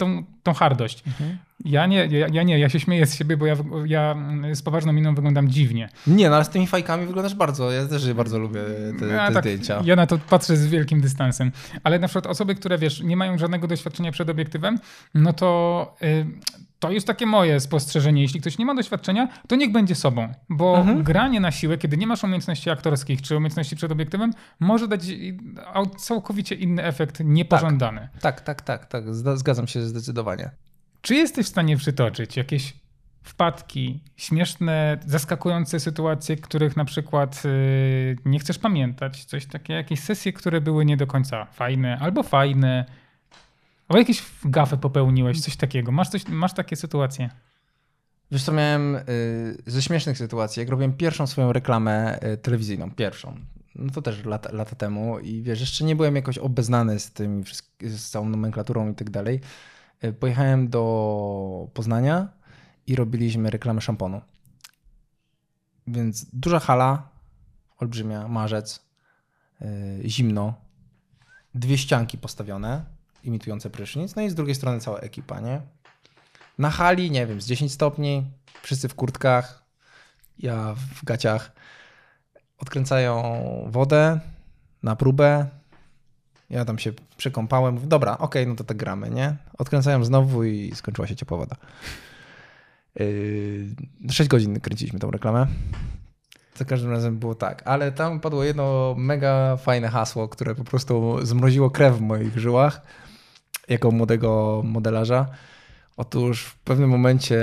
tą, 0.00 0.24
tą 0.42 0.52
hardość. 0.52 1.02
Mhm. 1.06 1.38
Ja, 1.64 1.86
nie, 1.86 2.06
ja, 2.06 2.26
ja, 2.32 2.42
nie, 2.42 2.58
ja 2.58 2.68
się 2.68 2.80
śmieję 2.80 3.06
z 3.06 3.14
siebie, 3.14 3.36
bo 3.36 3.46
ja, 3.46 3.56
ja 3.86 4.16
z 4.54 4.62
poważną 4.62 4.92
miną 4.92 5.14
wyglądam 5.14 5.48
dziwnie. 5.48 5.88
Nie, 6.06 6.30
no 6.30 6.36
ale 6.36 6.44
z 6.44 6.48
tymi 6.48 6.66
fajkami 6.66 7.06
wyglądasz 7.06 7.34
bardzo, 7.34 7.70
ja 7.70 7.86
też 7.86 8.12
bardzo 8.12 8.38
lubię 8.38 8.60
te, 8.98 9.06
ja, 9.06 9.28
te 9.28 9.34
tak, 9.34 9.44
zdjęcia. 9.44 9.82
Ja 9.84 9.96
na 9.96 10.06
to 10.06 10.18
patrzę 10.18 10.56
z 10.56 10.66
wielkim 10.66 11.00
dystansem. 11.00 11.52
Ale 11.84 11.98
na 11.98 12.08
przykład 12.08 12.26
osoby, 12.26 12.54
które 12.54 12.78
wiesz, 12.78 13.00
nie 13.00 13.16
mają 13.16 13.38
żadnego 13.38 13.66
doświadczenia 13.66 14.12
przed 14.12 14.30
obiektywem, 14.30 14.78
no 15.14 15.32
to... 15.32 15.94
Yy, 16.00 16.26
to 16.80 16.90
jest 16.90 17.06
takie 17.06 17.26
moje 17.26 17.60
spostrzeżenie. 17.60 18.22
Jeśli 18.22 18.40
ktoś 18.40 18.58
nie 18.58 18.66
ma 18.66 18.74
doświadczenia, 18.74 19.28
to 19.48 19.56
niech 19.56 19.72
będzie 19.72 19.94
sobą, 19.94 20.32
bo 20.48 20.78
mhm. 20.78 21.02
granie 21.02 21.40
na 21.40 21.50
siłę, 21.50 21.78
kiedy 21.78 21.96
nie 21.96 22.06
masz 22.06 22.24
umiejętności 22.24 22.70
aktorskich 22.70 23.22
czy 23.22 23.36
umiejętności 23.36 23.76
przed 23.76 23.92
obiektywem, 23.92 24.32
może 24.60 24.88
dać 24.88 25.00
całkowicie 25.98 26.54
inny 26.54 26.84
efekt 26.84 27.20
niepożądany. 27.24 28.08
Tak, 28.20 28.40
tak, 28.40 28.62
tak, 28.62 28.86
tak, 28.86 29.04
tak. 29.04 29.14
Zgadzam 29.38 29.66
się 29.66 29.82
zdecydowanie. 29.82 30.50
Czy 31.02 31.14
jesteś 31.14 31.46
w 31.46 31.48
stanie 31.48 31.76
przytoczyć 31.76 32.36
jakieś 32.36 32.74
wpadki, 33.22 34.00
śmieszne, 34.16 34.98
zaskakujące 35.06 35.80
sytuacje, 35.80 36.36
których 36.36 36.76
na 36.76 36.84
przykład 36.84 37.44
yy, 37.44 38.16
nie 38.24 38.38
chcesz 38.38 38.58
pamiętać? 38.58 39.24
Coś 39.24 39.46
takie, 39.46 39.72
jakieś 39.72 40.00
sesje, 40.00 40.32
które 40.32 40.60
były 40.60 40.84
nie 40.84 40.96
do 40.96 41.06
końca 41.06 41.44
fajne 41.44 41.98
albo 41.98 42.22
fajne, 42.22 42.84
Albo 43.90 43.98
jakieś 43.98 44.22
gafę 44.44 44.76
popełniłeś, 44.76 45.40
coś 45.40 45.56
takiego. 45.56 45.92
Masz, 45.92 46.08
coś, 46.08 46.28
masz 46.28 46.54
takie 46.54 46.76
sytuacje? 46.76 47.30
Wiesz 48.30 48.44
co, 48.44 48.52
miałem 48.52 48.96
y, 48.96 49.02
ze 49.66 49.82
śmiesznych 49.82 50.18
sytuacji, 50.18 50.60
jak 50.60 50.68
robiłem 50.68 50.92
pierwszą 50.92 51.26
swoją 51.26 51.52
reklamę 51.52 52.22
y, 52.22 52.36
telewizyjną, 52.36 52.90
pierwszą, 52.90 53.36
no 53.74 53.92
to 53.92 54.02
też 54.02 54.24
lata, 54.24 54.52
lata 54.52 54.76
temu 54.76 55.18
i 55.18 55.42
wiesz, 55.42 55.60
jeszcze 55.60 55.84
nie 55.84 55.96
byłem 55.96 56.16
jakoś 56.16 56.38
obeznany 56.38 57.00
z 57.00 57.10
tym, 57.10 57.44
z 57.80 58.10
całą 58.10 58.28
nomenklaturą 58.28 58.90
i 58.90 58.94
tak 58.94 59.10
dalej. 59.10 59.40
Y, 60.04 60.12
pojechałem 60.12 60.68
do 60.68 61.70
Poznania 61.74 62.28
i 62.86 62.96
robiliśmy 62.96 63.50
reklamę 63.50 63.80
szamponu. 63.80 64.20
Więc 65.86 66.26
duża 66.32 66.58
hala, 66.58 67.08
olbrzymia, 67.78 68.28
marzec, 68.28 68.86
zimno, 70.04 70.54
dwie 71.54 71.78
ścianki 71.78 72.18
postawione, 72.18 72.99
imitujące 73.24 73.70
prysznic, 73.70 74.16
no 74.16 74.22
i 74.22 74.30
z 74.30 74.34
drugiej 74.34 74.54
strony 74.54 74.80
cała 74.80 74.98
ekipa, 74.98 75.40
nie? 75.40 75.60
Na 76.58 76.70
hali, 76.70 77.10
nie 77.10 77.26
wiem, 77.26 77.40
z 77.40 77.46
10 77.46 77.72
stopni, 77.72 78.24
wszyscy 78.62 78.88
w 78.88 78.94
kurtkach, 78.94 79.64
ja 80.38 80.74
w 80.74 81.04
gaciach, 81.04 81.52
odkręcają 82.58 83.22
wodę 83.70 84.20
na 84.82 84.96
próbę, 84.96 85.46
ja 86.50 86.64
tam 86.64 86.78
się 86.78 86.92
przekąpałem, 87.16 87.74
mówię, 87.74 87.86
dobra, 87.86 88.12
okej, 88.12 88.42
okay, 88.42 88.46
no 88.46 88.56
to 88.56 88.64
tak 88.64 88.76
gramy, 88.76 89.10
nie? 89.10 89.36
Odkręcają 89.58 90.04
znowu 90.04 90.44
i 90.44 90.72
skończyła 90.74 91.06
się 91.06 91.16
ciepła 91.16 91.38
woda. 91.38 91.56
Yy, 92.94 93.66
6 94.10 94.30
godzin 94.30 94.60
kręciliśmy 94.60 94.98
tą 94.98 95.10
reklamę. 95.10 95.46
Za 96.54 96.64
każdym 96.64 96.90
razem 96.90 97.18
było 97.18 97.34
tak, 97.34 97.62
ale 97.64 97.92
tam 97.92 98.20
padło 98.20 98.44
jedno 98.44 98.94
mega 98.98 99.56
fajne 99.56 99.88
hasło, 99.88 100.28
które 100.28 100.54
po 100.54 100.64
prostu 100.64 101.18
zmroziło 101.22 101.70
krew 101.70 101.96
w 101.96 102.00
moich 102.00 102.38
żyłach 102.38 102.82
jako 103.70 103.90
młodego 103.90 104.62
modelarza. 104.64 105.26
Otóż 105.96 106.42
w 106.42 106.58
pewnym 106.58 106.90
momencie 106.90 107.40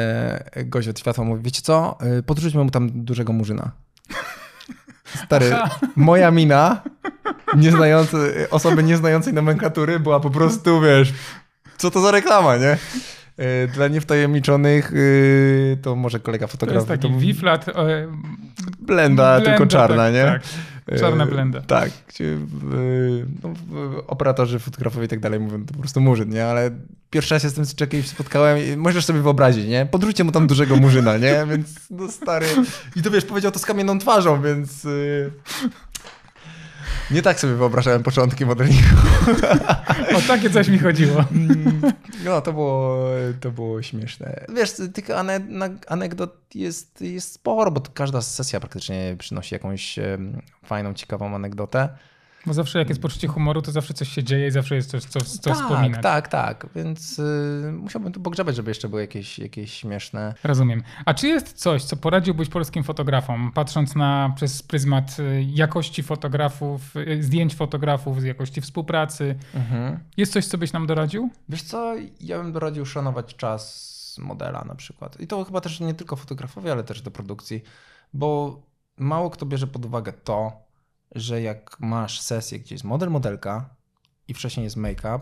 gość 0.65 0.87
od 0.87 0.99
światła 0.99 1.23
mówi, 1.23 1.43
wiecie 1.43 1.61
co, 1.61 1.97
y, 2.19 2.23
podrzućmy 2.23 2.63
mu 2.63 2.69
tam 2.69 2.89
dużego 3.05 3.33
murzyna. 3.33 3.71
Stary, 5.25 5.55
Aha. 5.55 5.79
moja 5.95 6.31
mina, 6.31 6.81
nieznający, 7.55 8.47
osoby 8.51 8.83
nieznającej 8.83 9.33
nomenklatury 9.33 9.99
była 9.99 10.19
po 10.19 10.29
prostu, 10.29 10.81
wiesz, 10.81 11.13
co 11.77 11.91
to 11.91 12.01
za 12.01 12.11
reklama, 12.11 12.57
nie? 12.57 12.77
Y, 13.39 13.67
dla 13.73 13.87
niewtajemniczonych 13.87 14.93
y, 14.93 15.77
to 15.81 15.95
może 15.95 16.19
kolega 16.19 16.47
fotograf. 16.47 16.85
To 16.85 16.93
jest 16.93 17.01
taki 17.01 17.13
to... 17.13 17.19
wiflat. 17.19 17.65
Blenda, 17.65 18.15
blenda, 18.79 19.41
tylko 19.41 19.65
czarna, 19.67 20.03
tak, 20.03 20.13
nie? 20.13 20.23
Tak. 20.23 20.41
Czarna 20.99 21.23
e, 21.23 21.27
blenda. 21.27 21.61
Tak. 21.61 21.91
Gdzie, 22.07 22.37
no, 23.43 23.53
operatorzy, 24.07 24.59
fotografowie 24.59 25.05
i 25.05 25.09
tak 25.09 25.19
dalej 25.19 25.39
mówią, 25.39 25.65
to 25.65 25.73
po 25.73 25.79
prostu 25.79 26.01
murzyn, 26.01 26.29
nie? 26.29 26.45
Ale 26.45 26.71
pierwszy 27.09 27.33
raz 27.33 27.43
jestem 27.43 27.65
z 27.65 27.75
czekaj 27.75 28.03
spotkałem 28.03 28.57
i 28.57 28.77
możesz 28.77 29.05
sobie 29.05 29.21
wyobrazić, 29.21 29.67
nie? 29.67 29.85
Podróżcie 29.85 30.23
mu 30.23 30.31
tam 30.31 30.47
dużego 30.47 30.75
murzyna, 30.75 31.17
nie? 31.17 31.45
Więc 31.49 31.67
no 31.89 32.11
stary. 32.11 32.45
I 32.95 33.01
to 33.01 33.11
wiesz, 33.11 33.25
powiedział 33.25 33.51
to 33.51 33.59
z 33.59 33.65
kamienną 33.65 33.99
twarzą, 33.99 34.41
więc... 34.41 34.87
Nie 37.11 37.21
tak 37.21 37.39
sobie 37.39 37.53
wyobrażałem 37.53 38.03
początki 38.03 38.45
modelingu. 38.45 38.95
O 40.17 40.21
takie 40.27 40.49
coś 40.49 40.67
mi 40.67 40.79
chodziło. 40.79 41.25
No, 42.25 42.41
to 42.41 42.53
było, 42.53 43.05
to 43.39 43.51
było 43.51 43.81
śmieszne. 43.81 44.45
Wiesz, 44.55 44.73
tych 44.93 45.05
anegdot 45.87 46.55
jest, 46.55 47.01
jest 47.01 47.33
sporo, 47.33 47.71
bo 47.71 47.81
każda 47.93 48.21
sesja 48.21 48.59
praktycznie 48.59 49.15
przynosi 49.19 49.55
jakąś 49.55 49.99
fajną, 50.65 50.93
ciekawą 50.93 51.35
anegdotę. 51.35 51.89
Bo 52.47 52.53
zawsze 52.53 52.79
jak 52.79 52.89
jest 52.89 53.01
poczucie 53.01 53.27
humoru, 53.27 53.61
to 53.61 53.71
zawsze 53.71 53.93
coś 53.93 54.09
się 54.09 54.23
dzieje 54.23 54.47
i 54.47 54.51
zawsze 54.51 54.75
jest 54.75 54.89
coś, 54.89 55.03
co, 55.03 55.19
co 55.21 55.49
tak, 55.49 55.53
wspominać. 55.57 56.03
Tak, 56.03 56.27
tak, 56.27 56.67
więc 56.75 57.19
y, 57.19 57.71
musiałbym 57.73 58.13
tu 58.13 58.19
pogrzebać, 58.19 58.55
żeby 58.55 58.71
jeszcze 58.71 58.89
były 58.89 59.01
jakieś, 59.01 59.39
jakieś 59.39 59.73
śmieszne. 59.73 60.33
Rozumiem. 60.43 60.83
A 61.05 61.13
czy 61.13 61.27
jest 61.27 61.53
coś, 61.53 61.83
co 61.83 61.97
poradziłbyś 61.97 62.49
polskim 62.49 62.83
fotografom, 62.83 63.51
patrząc 63.53 63.95
na 63.95 64.33
przez 64.35 64.63
pryzmat 64.63 65.19
y, 65.19 65.45
jakości 65.49 66.03
fotografów, 66.03 66.95
y, 66.95 67.23
zdjęć 67.23 67.55
fotografów, 67.55 68.21
z 68.21 68.23
jakości 68.23 68.61
współpracy? 68.61 69.35
Mhm. 69.55 69.99
Jest 70.17 70.33
coś, 70.33 70.45
co 70.45 70.57
byś 70.57 70.73
nam 70.73 70.87
doradził? 70.87 71.29
Wiesz 71.49 71.61
co, 71.61 71.95
ja 72.21 72.37
bym 72.37 72.51
doradził 72.51 72.85
szanować 72.85 73.35
czas 73.35 73.97
modela 74.21 74.63
na 74.67 74.75
przykład. 74.75 75.19
I 75.19 75.27
to 75.27 75.43
chyba 75.43 75.61
też 75.61 75.79
nie 75.79 75.93
tylko 75.93 76.15
fotografowie, 76.15 76.71
ale 76.71 76.83
też 76.83 77.01
do 77.01 77.11
produkcji, 77.11 77.63
bo 78.13 78.59
mało 78.97 79.29
kto 79.29 79.45
bierze 79.45 79.67
pod 79.67 79.85
uwagę 79.85 80.13
to, 80.13 80.66
że 81.15 81.41
jak 81.41 81.79
masz 81.79 82.21
sesję, 82.21 82.59
gdzie 82.59 82.75
jest 82.75 82.85
model, 82.85 83.09
modelka 83.09 83.69
i 84.27 84.33
wcześniej 84.33 84.63
jest 84.63 84.77
make-up, 84.77 85.19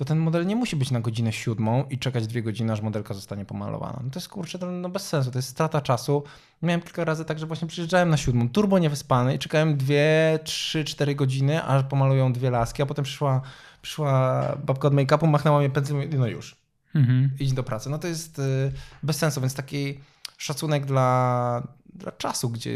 to 0.00 0.04
ten 0.04 0.18
model 0.18 0.46
nie 0.46 0.56
musi 0.56 0.76
być 0.76 0.90
na 0.90 1.00
godzinę 1.00 1.32
siódmą 1.32 1.84
i 1.90 1.98
czekać 1.98 2.26
dwie 2.26 2.42
godziny, 2.42 2.72
aż 2.72 2.80
modelka 2.80 3.14
zostanie 3.14 3.44
pomalowana. 3.44 4.00
No 4.04 4.10
to 4.10 4.18
jest 4.18 4.28
kurczę, 4.28 4.58
to 4.58 4.70
no 4.70 4.88
bez 4.88 5.08
sensu, 5.08 5.30
to 5.30 5.38
jest 5.38 5.48
strata 5.48 5.80
czasu. 5.80 6.22
Miałem 6.62 6.80
kilka 6.80 7.04
razy 7.04 7.24
tak, 7.24 7.38
że 7.38 7.46
właśnie 7.46 7.68
przyjeżdżałem 7.68 8.10
na 8.10 8.16
siódmą, 8.16 8.48
turbo 8.48 8.78
niewyspany 8.78 9.34
i 9.34 9.38
czekałem 9.38 9.76
dwie, 9.76 10.38
trzy, 10.44 10.84
cztery 10.84 11.14
godziny, 11.14 11.64
aż 11.64 11.84
pomalują 11.84 12.32
dwie 12.32 12.50
laski, 12.50 12.82
a 12.82 12.86
potem 12.86 13.04
przyszła, 13.04 13.40
przyszła 13.82 14.42
babka 14.64 14.88
od 14.88 14.94
make-upu, 14.94 15.28
machnęła 15.28 15.58
mnie 15.58 15.70
pędzlem 15.70 16.10
i 16.10 16.14
no 16.14 16.26
już, 16.26 16.56
mhm. 16.94 17.30
idź 17.40 17.52
do 17.52 17.62
pracy. 17.62 17.90
No 17.90 17.98
to 17.98 18.08
jest 18.08 18.38
y, 18.38 18.72
bez 19.02 19.16
sensu, 19.16 19.40
więc 19.40 19.54
taki 19.54 20.00
szacunek 20.40 20.86
dla, 20.86 21.62
dla 21.94 22.12
czasu, 22.12 22.50
gdzie 22.50 22.70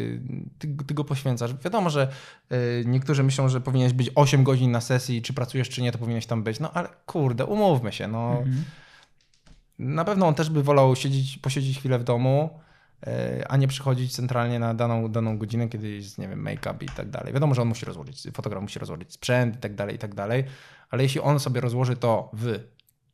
ty, 0.59 0.77
ty, 0.87 0.95
go 0.95 1.05
poświęcasz. 1.05 1.55
Wiadomo, 1.55 1.91
że 1.91 2.09
y, 2.53 2.85
niektórzy 2.87 3.23
myślą, 3.23 3.49
że 3.49 3.61
powinieneś 3.61 3.93
być 3.93 4.11
8 4.15 4.45
godzin 4.45 4.71
na 4.71 4.81
sesji, 4.81 5.23
czy 5.23 5.33
pracujesz, 5.33 5.69
czy 5.69 5.83
nie, 5.83 5.93
to 5.93 5.99
powinieneś 5.99 6.27
tam 6.27 6.43
być. 6.43 6.61
No 6.61 6.73
ale 6.73 6.89
kurde, 7.07 7.47
umówmy 7.47 7.93
się. 7.93 8.09
No. 8.09 8.39
Mhm. 8.39 8.65
Na 9.79 10.05
pewno 10.05 10.27
on 10.27 10.35
też 10.35 10.51
by 10.51 10.63
wolał 10.63 10.97
siedzieć, 10.97 11.39
posiedzieć 11.39 11.79
chwilę 11.79 11.99
w 11.99 12.05
domu, 12.05 12.61
y, 13.07 13.49
a 13.49 13.57
nie 13.57 13.69
przychodzić 13.69 14.15
centralnie 14.15 14.59
na 14.59 14.75
daną, 14.75 15.09
daną 15.09 15.39
godzinę, 15.39 15.69
kiedy 15.69 15.91
jest, 15.91 16.19
nie 16.19 16.29
wiem, 16.29 16.43
make-up 16.43 16.85
i 16.85 16.89
tak 16.89 17.11
dalej. 17.11 17.33
Wiadomo, 17.33 17.55
że 17.55 17.63
on 17.63 17.69
musi 17.69 17.87
rozłożyć, 17.87 18.23
fotograf 18.35 18.63
musi 18.63 18.79
rozłożyć 18.79 19.13
sprzęt 19.13 19.57
i 19.57 19.59
tak 19.59 19.75
dalej, 19.75 19.95
i 19.95 19.99
tak 19.99 20.15
dalej, 20.15 20.45
ale 20.91 21.03
jeśli 21.03 21.21
on 21.21 21.41
sobie 21.41 21.61
rozłoży 21.61 21.97
to 21.97 22.31
w 22.33 22.59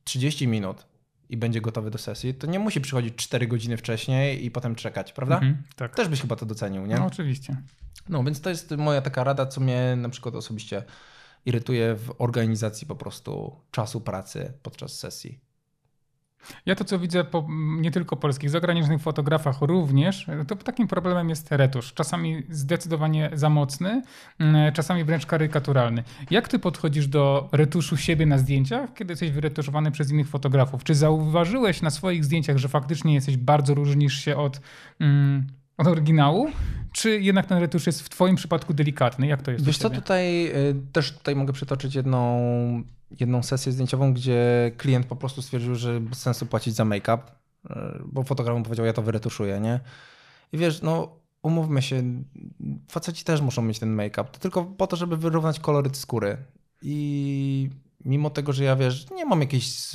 30 0.05 0.49
minut 0.49 0.90
i 1.31 1.37
będzie 1.37 1.61
gotowy 1.61 1.91
do 1.91 1.99
sesji, 1.99 2.35
to 2.35 2.47
nie 2.47 2.59
musi 2.59 2.81
przychodzić 2.81 3.15
4 3.17 3.47
godziny 3.47 3.77
wcześniej 3.77 4.45
i 4.45 4.51
potem 4.51 4.75
czekać, 4.75 5.13
prawda? 5.13 5.35
Mhm, 5.35 5.63
tak. 5.77 5.95
Też 5.95 6.09
byś 6.09 6.21
chyba 6.21 6.37
to 6.37 6.47
docenił, 6.47 6.87
nie? 6.87 6.95
No 6.95 7.07
oczywiście. 7.07 7.57
No, 8.09 8.25
więc 8.25 8.41
to 8.41 8.51
jest 8.51 8.71
moja 8.71 9.03
taka 9.03 9.25
rada, 9.25 9.47
co 9.47 9.61
mnie 9.61 9.97
na 9.97 10.09
przykład 10.09 10.35
osobiście 10.35 10.83
irytuje 11.47 11.95
w 11.95 12.15
organizacji 12.19 12.87
po 12.87 12.97
prostu 12.97 13.57
czasu 13.71 14.01
pracy 14.01 14.53
podczas 14.63 14.99
sesji. 14.99 15.50
Ja 16.67 16.75
to, 16.75 16.85
co 16.85 16.99
widzę 16.99 17.25
po 17.25 17.47
nie 17.81 17.91
tylko 17.91 18.17
polskich, 18.17 18.51
zagranicznych 18.51 19.03
fotografach 19.03 19.61
również, 19.61 20.27
to 20.49 20.57
takim 20.57 20.89
problemem 20.89 21.29
jest 21.29 21.53
retusz. 21.53 21.95
Czasami 21.95 22.43
zdecydowanie 22.51 23.31
za 23.33 23.51
mocny, 23.51 24.03
czasami 24.73 25.05
wręcz 25.05 25.27
karykaturalny. 25.27 26.05
Jak 26.31 26.49
ty 26.49 26.59
podchodzisz 26.59 27.09
do 27.09 27.49
retuszu 27.53 27.97
siebie 27.97 28.27
na 28.27 28.39
zdjęciach, 28.39 28.95
kiedy 28.95 29.13
jesteś 29.13 29.31
wyretuszowany 29.31 29.91
przez 29.91 30.11
innych 30.11 30.29
fotografów? 30.29 30.85
Czy 30.85 30.95
zauważyłeś 30.95 31.83
na 31.83 31.91
swoich 31.91 32.25
zdjęciach, 32.25 32.57
że 32.57 32.69
faktycznie 32.69 33.15
jesteś 33.15 33.37
bardzo 33.37 33.75
różnisz 33.75 34.25
się 34.25 34.37
od, 34.37 34.61
mm, 35.01 35.47
od 35.81 35.87
oryginału? 35.87 36.51
Czy 36.93 37.21
jednak 37.21 37.47
ten 37.47 37.59
retusz 37.59 37.87
jest 37.87 38.03
w 38.03 38.09
twoim 38.09 38.37
przypadku 38.37 38.75
delikatny? 38.75 39.27
Jak 39.27 39.43
to 39.43 39.51
jest? 39.51 39.65
Wiesz 39.65 39.79
co, 39.79 39.91
tutaj 39.91 40.47
y, 40.47 40.75
też 40.93 41.13
tutaj 41.13 41.37
mogę 41.37 41.53
przytoczyć 41.53 41.95
jedną 41.95 42.83
jedną 43.21 43.43
sesję 43.43 43.73
zdjęciową, 43.73 44.15
gdzie 44.15 44.73
klient 44.77 45.07
po 45.07 45.17
prostu 45.17 45.43
stwierdził, 45.43 45.75
że 45.75 46.01
bez 46.01 46.19
sensu 46.19 46.47
płacić 46.47 46.75
za 46.75 46.85
make-up, 46.85 47.23
e, 47.71 47.99
bo 48.05 48.23
fotograf 48.23 48.59
mu 48.59 48.65
powiedział, 48.65 48.87
ja 48.87 48.93
to 48.93 49.03
wyretuszuję, 49.03 49.61
nie? 49.61 49.81
I 50.53 50.59
wiesz, 50.59 50.83
no 50.83 51.17
umówmy 51.43 51.83
się, 51.83 52.03
faceci 52.89 53.25
też 53.25 53.41
muszą 53.41 53.63
mieć 53.63 53.79
ten 53.79 53.95
make-up, 53.95 54.25
to 54.33 54.39
tylko 54.39 54.65
po 54.65 54.87
to, 54.87 54.97
żeby 54.97 55.17
wyrównać 55.17 55.61
koloryt 55.61 55.97
skóry. 55.97 56.37
I 56.83 57.71
mimo 58.05 58.31
tego, 58.31 58.53
że 58.53 58.65
ja 58.65 58.77
wiesz, 58.77 59.11
nie 59.11 59.25
mam 59.25 59.41
jakiejś, 59.41 59.95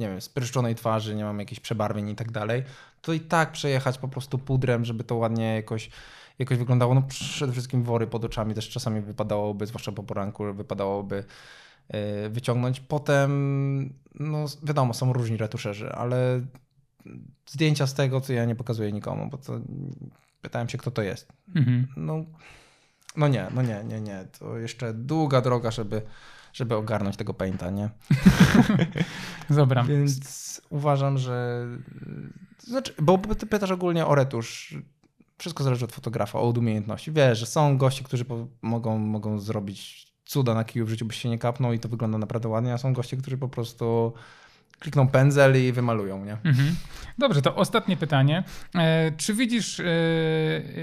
nie 0.00 0.08
wiem, 0.08 0.20
spryszczonej 0.20 0.74
twarzy, 0.74 1.14
nie 1.14 1.24
mam 1.24 1.38
jakichś 1.38 1.60
przebarwień 1.60 2.08
i 2.08 2.14
tak 2.14 2.32
dalej, 2.32 2.62
to 3.02 3.12
i 3.12 3.20
tak 3.20 3.52
przejechać 3.52 3.98
po 3.98 4.08
prostu 4.08 4.38
pudrem, 4.38 4.84
żeby 4.84 5.04
to 5.04 5.16
ładnie 5.16 5.54
jakoś, 5.54 5.90
jakoś 6.38 6.58
wyglądało. 6.58 6.94
No 6.94 7.02
przede 7.02 7.52
wszystkim 7.52 7.82
wory 7.82 8.06
pod 8.06 8.24
oczami 8.24 8.54
też 8.54 8.68
czasami 8.70 9.00
wypadałoby, 9.00 9.66
zwłaszcza 9.66 9.92
po 9.92 10.02
poranku, 10.02 10.54
wypadałoby 10.54 11.24
Y, 11.94 12.30
wyciągnąć. 12.30 12.80
Potem, 12.80 13.94
no 14.14 14.44
wiadomo, 14.62 14.94
są 14.94 15.12
różni 15.12 15.36
retuszerzy, 15.36 15.92
ale 15.92 16.40
zdjęcia 17.46 17.86
z 17.86 17.94
tego, 17.94 18.20
co 18.20 18.32
ja 18.32 18.44
nie 18.44 18.54
pokazuję 18.54 18.92
nikomu, 18.92 19.28
bo 19.30 19.38
to 19.38 19.60
pytałem 20.42 20.68
się, 20.68 20.78
kto 20.78 20.90
to 20.90 21.02
jest. 21.02 21.32
Mhm. 21.54 21.86
No, 21.96 22.24
no 23.16 23.28
nie, 23.28 23.46
no 23.54 23.62
nie, 23.62 23.84
nie, 23.84 24.00
nie. 24.00 24.24
To 24.38 24.58
jeszcze 24.58 24.94
długa 24.94 25.40
droga, 25.40 25.70
żeby, 25.70 26.02
żeby 26.54 26.76
ogarnąć 26.76 27.16
tego 27.16 27.34
painta, 27.34 27.70
nie? 27.70 27.90
Dobra. 29.50 29.82
Więc 29.82 30.60
uważam, 30.70 31.18
że. 31.18 31.66
Znaczy, 32.58 32.94
bo 33.02 33.18
ty 33.18 33.46
pytasz 33.46 33.70
ogólnie 33.70 34.06
o 34.06 34.14
retusz. 34.14 34.78
Wszystko 35.38 35.64
zależy 35.64 35.84
od 35.84 35.92
fotografa, 35.92 36.40
od 36.40 36.58
umiejętności. 36.58 37.12
Wiesz, 37.12 37.38
że 37.38 37.46
są 37.46 37.78
gości, 37.78 38.04
którzy 38.04 38.24
mogą, 38.62 38.98
mogą 38.98 39.38
zrobić 39.38 40.06
cuda 40.24 40.54
na 40.54 40.64
kiju 40.64 40.86
w 40.86 40.88
życiu 40.88 41.06
byś 41.06 41.18
się 41.18 41.28
nie 41.28 41.38
kapnął 41.38 41.72
i 41.72 41.78
to 41.78 41.88
wygląda 41.88 42.18
naprawdę 42.18 42.48
ładnie, 42.48 42.72
a 42.72 42.78
są 42.78 42.92
goście, 42.92 43.16
którzy 43.16 43.38
po 43.38 43.48
prostu 43.48 44.12
klikną 44.84 45.08
pędzel 45.08 45.64
i 45.64 45.72
wymalują, 45.72 46.24
nie? 46.24 46.32
Mhm. 46.32 46.76
Dobrze, 47.18 47.42
to 47.42 47.56
ostatnie 47.56 47.96
pytanie. 47.96 48.44
E, 48.74 49.12
czy 49.16 49.34
widzisz, 49.34 49.80
e, 49.80 49.84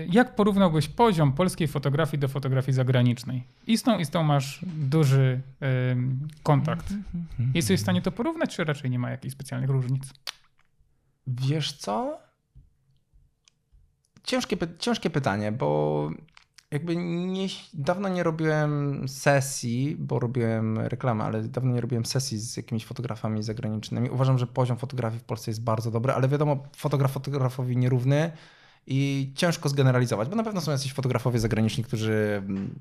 jak 0.10 0.36
porównałbyś 0.36 0.88
poziom 0.88 1.34
polskiej 1.34 1.68
fotografii 1.68 2.20
do 2.20 2.28
fotografii 2.28 2.74
zagranicznej? 2.74 3.44
I 3.68 3.78
z 3.78 3.84
tą, 3.84 4.00
i 4.00 4.06
z 4.06 4.10
tą 4.10 4.24
masz 4.24 4.66
duży 4.66 5.42
kontakt. 6.44 6.94
Jesteś 7.54 7.80
w 7.80 7.84
stanie 7.84 8.02
to 8.02 8.12
porównać, 8.12 8.56
czy 8.56 8.64
raczej 8.64 8.92
nie 8.92 9.00
ma 9.00 9.10
jakichś 9.12 9.34
specjalnych 9.34 9.70
różnic? 9.70 10.14
Wiesz 11.28 11.74
co? 11.74 12.20
Ciężkie, 14.24 14.58
ciężkie 14.80 15.10
pytanie, 15.10 15.52
bo 15.52 16.10
jakby 16.72 16.96
nie, 16.96 17.48
dawno 17.74 18.10
nie 18.10 18.24
robiłem 18.24 19.08
sesji, 19.08 19.96
bo 20.00 20.20
robiłem 20.20 20.80
reklamę, 20.80 21.24
ale 21.24 21.44
dawno 21.44 21.74
nie 21.74 21.82
robiłem 21.82 22.06
sesji 22.06 22.38
z 22.38 22.58
jakimiś 22.58 22.86
fotografami 22.86 23.44
zagranicznymi. 23.44 24.10
Uważam, 24.10 24.38
że 24.38 24.48
poziom 24.48 24.78
fotografii 24.78 25.20
w 25.20 25.24
Polsce 25.24 25.52
jest 25.52 25.64
bardzo 25.64 25.92
dobry, 25.92 26.14
ale 26.14 26.28
wiadomo, 26.28 26.64
fotograf 26.76 27.12
fotografowi 27.12 27.78
nierówny 27.78 28.32
i 28.88 29.32
ciężko 29.36 29.70
zgeneralizować, 29.70 30.30
bo 30.30 30.36
na 30.36 30.44
pewno 30.44 30.62
są 30.62 30.72
jacyś 30.72 30.94
fotografowie 30.94 31.40
zagraniczni, 31.40 31.84
którzy 31.84 32.44
mm, 32.46 32.80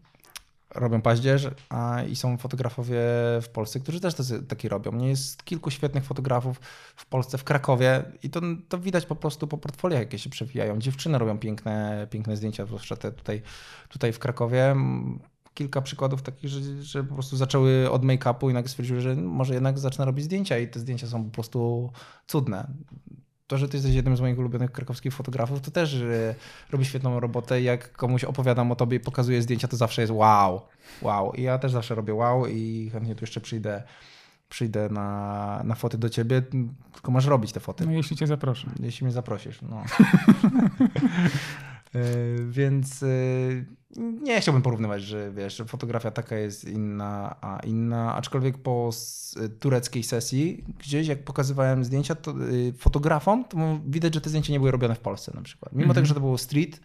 robią 0.75 1.03
paździerz, 1.03 1.49
a 1.69 2.03
i 2.03 2.17
są 2.17 2.37
fotografowie 2.37 3.01
w 3.43 3.49
Polsce, 3.53 3.81
którzy 3.81 4.01
też 4.01 4.15
tacy, 4.15 4.43
taki 4.43 4.69
robią. 4.69 4.93
Nie 4.93 5.09
jest 5.09 5.45
kilku 5.45 5.71
świetnych 5.71 6.05
fotografów 6.05 6.61
w 6.97 7.07
Polsce, 7.07 7.39
w 7.39 7.45
Krakowie 7.45 8.03
i 8.23 8.31
to, 8.31 8.41
to 8.69 8.79
widać 8.79 9.07
po 9.07 9.17
prostu 9.17 9.47
po 9.47 9.59
portfoliach, 9.59 10.01
jakie 10.01 10.19
się 10.19 10.31
przewijają. 10.31 10.79
Dziewczyny 10.79 11.19
robią 11.19 11.39
piękne, 11.39 12.07
piękne 12.11 12.37
zdjęcia, 12.37 12.67
zwłaszcza 12.67 12.97
te 12.97 13.13
tutaj, 13.13 13.43
tutaj 13.89 14.13
w 14.13 14.19
Krakowie. 14.19 14.77
Kilka 15.55 15.83
przykładów 15.83 16.23
takich, 16.23 16.51
że, 16.51 16.83
że 16.83 17.05
po 17.05 17.15
prostu 17.15 17.37
zaczęły 17.37 17.91
od 17.91 18.03
make-upu 18.03 18.51
i 18.51 18.55
nagle 18.55 18.69
stwierdziły, 18.69 19.01
że 19.01 19.17
może 19.17 19.55
jednak 19.55 19.79
zacznę 19.79 20.05
robić 20.05 20.25
zdjęcia 20.25 20.59
i 20.59 20.69
te 20.69 20.81
zdjęcia 20.81 21.07
są 21.07 21.25
po 21.25 21.31
prostu 21.31 21.91
cudne 22.27 22.67
to, 23.51 23.59
że 23.59 23.69
ty 23.69 23.77
jesteś 23.77 23.95
jednym 23.95 24.17
z 24.17 24.21
moich 24.21 24.39
ulubionych 24.39 24.73
krakowskich 24.73 25.15
fotografów, 25.15 25.61
to 25.61 25.71
też 25.71 25.95
y, 25.95 26.35
robi 26.71 26.85
świetną 26.85 27.21
robotę. 27.21 27.63
Jak 27.63 27.93
komuś 27.93 28.25
opowiadam 28.25 28.73
o 28.73 28.77
tobie 28.77 28.97
i 28.97 29.01
pokazuję 29.01 29.43
zdjęcia, 29.43 29.69
to 29.69 29.77
zawsze 29.77 30.03
jest 30.03 30.13
wow, 30.13 30.63
wow. 31.03 31.33
I 31.33 31.43
ja 31.43 31.59
też 31.59 31.73
zawsze 31.73 31.95
robię 31.95 32.15
wow 32.15 32.47
i 32.47 32.91
chętnie 32.93 33.15
tu 33.15 33.23
jeszcze 33.23 33.41
przyjdę 33.41 33.83
przyjdę 34.49 34.89
na, 34.89 35.63
na 35.65 35.75
foty 35.75 35.99
do 35.99 36.09
ciebie, 36.09 36.43
tylko 36.93 37.11
masz 37.11 37.27
robić 37.27 37.53
te 37.53 37.61
foty. 37.61 37.87
No 37.87 37.93
jeśli 37.93 38.17
cię 38.17 38.27
zaproszę. 38.27 38.71
Jeśli 38.81 39.05
mnie 39.05 39.13
zaprosisz, 39.13 39.63
no. 39.63 39.83
E, 41.95 42.03
więc 42.49 43.03
e, 43.03 43.07
nie 43.97 44.41
chciałbym 44.41 44.63
porównywać, 44.63 45.03
że 45.03 45.33
wiesz, 45.33 45.57
że 45.57 45.65
fotografia 45.65 46.11
taka 46.11 46.37
jest 46.37 46.65
inna, 46.65 47.37
a 47.41 47.61
inna. 47.67 48.15
Aczkolwiek 48.15 48.59
po 48.59 48.91
tureckiej 49.61 50.03
sesji, 50.03 50.65
gdzieś 50.79 51.07
jak 51.07 51.25
pokazywałem 51.25 51.85
zdjęcia 51.85 52.15
to, 52.15 52.35
y, 52.51 52.73
fotografom, 52.79 53.45
to 53.45 53.59
widać, 53.87 54.15
że 54.15 54.21
te 54.21 54.31
zdjęcia 54.31 54.53
nie 54.53 54.59
były 54.59 54.71
robione 54.71 54.95
w 54.95 55.01
Polsce 55.01 55.33
na 55.35 55.43
przykład. 55.43 55.73
Mimo 55.73 55.85
mm 55.85 55.93
-hmm. 55.93 55.95
tego, 55.95 56.07
że 56.07 56.15
to 56.15 56.21
było 56.21 56.39
street, 56.39 56.81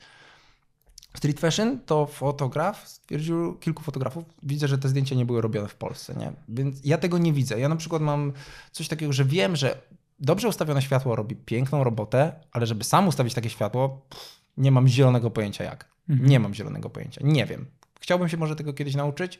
street 1.18 1.40
fashion, 1.40 1.80
to 1.86 2.06
fotograf 2.06 2.88
stwierdził, 2.88 3.56
kilku 3.56 3.84
fotografów, 3.84 4.24
widzę, 4.44 4.68
że 4.68 4.78
te 4.78 4.90
zdjęcia 4.90 5.16
nie 5.16 5.26
były 5.26 5.42
robione 5.42 5.68
w 5.68 5.76
Polsce. 5.76 6.16
Nie? 6.16 6.34
Więc 6.50 6.86
ja 6.86 6.98
tego 6.98 7.18
nie 7.18 7.34
widzę. 7.34 7.60
Ja 7.60 7.70
na 7.70 7.76
przykład 7.76 8.02
mam 8.02 8.34
coś 8.72 8.88
takiego, 8.88 9.14
że 9.14 9.26
wiem, 9.26 9.56
że 9.56 9.78
dobrze 10.20 10.48
ustawione 10.48 10.82
światło 10.82 11.16
robi 11.16 11.36
piękną 11.36 11.84
robotę, 11.84 12.34
ale 12.52 12.66
żeby 12.66 12.84
sam 12.84 13.08
ustawić 13.08 13.34
takie 13.34 13.50
światło, 13.50 14.02
pff, 14.10 14.42
nie 14.58 14.72
mam 14.72 14.88
zielonego 14.88 15.32
pojęcia 15.32 15.64
jak. 15.64 15.95
Mhm. 16.10 16.30
Nie 16.30 16.40
mam 16.40 16.54
zielonego 16.54 16.90
pojęcia. 16.90 17.22
Nie 17.24 17.46
wiem. 17.46 17.66
Chciałbym 18.00 18.30
się 18.30 18.38
może 18.38 18.56
tego 18.56 18.74
kiedyś 18.74 18.96
nauczyć, 18.96 19.40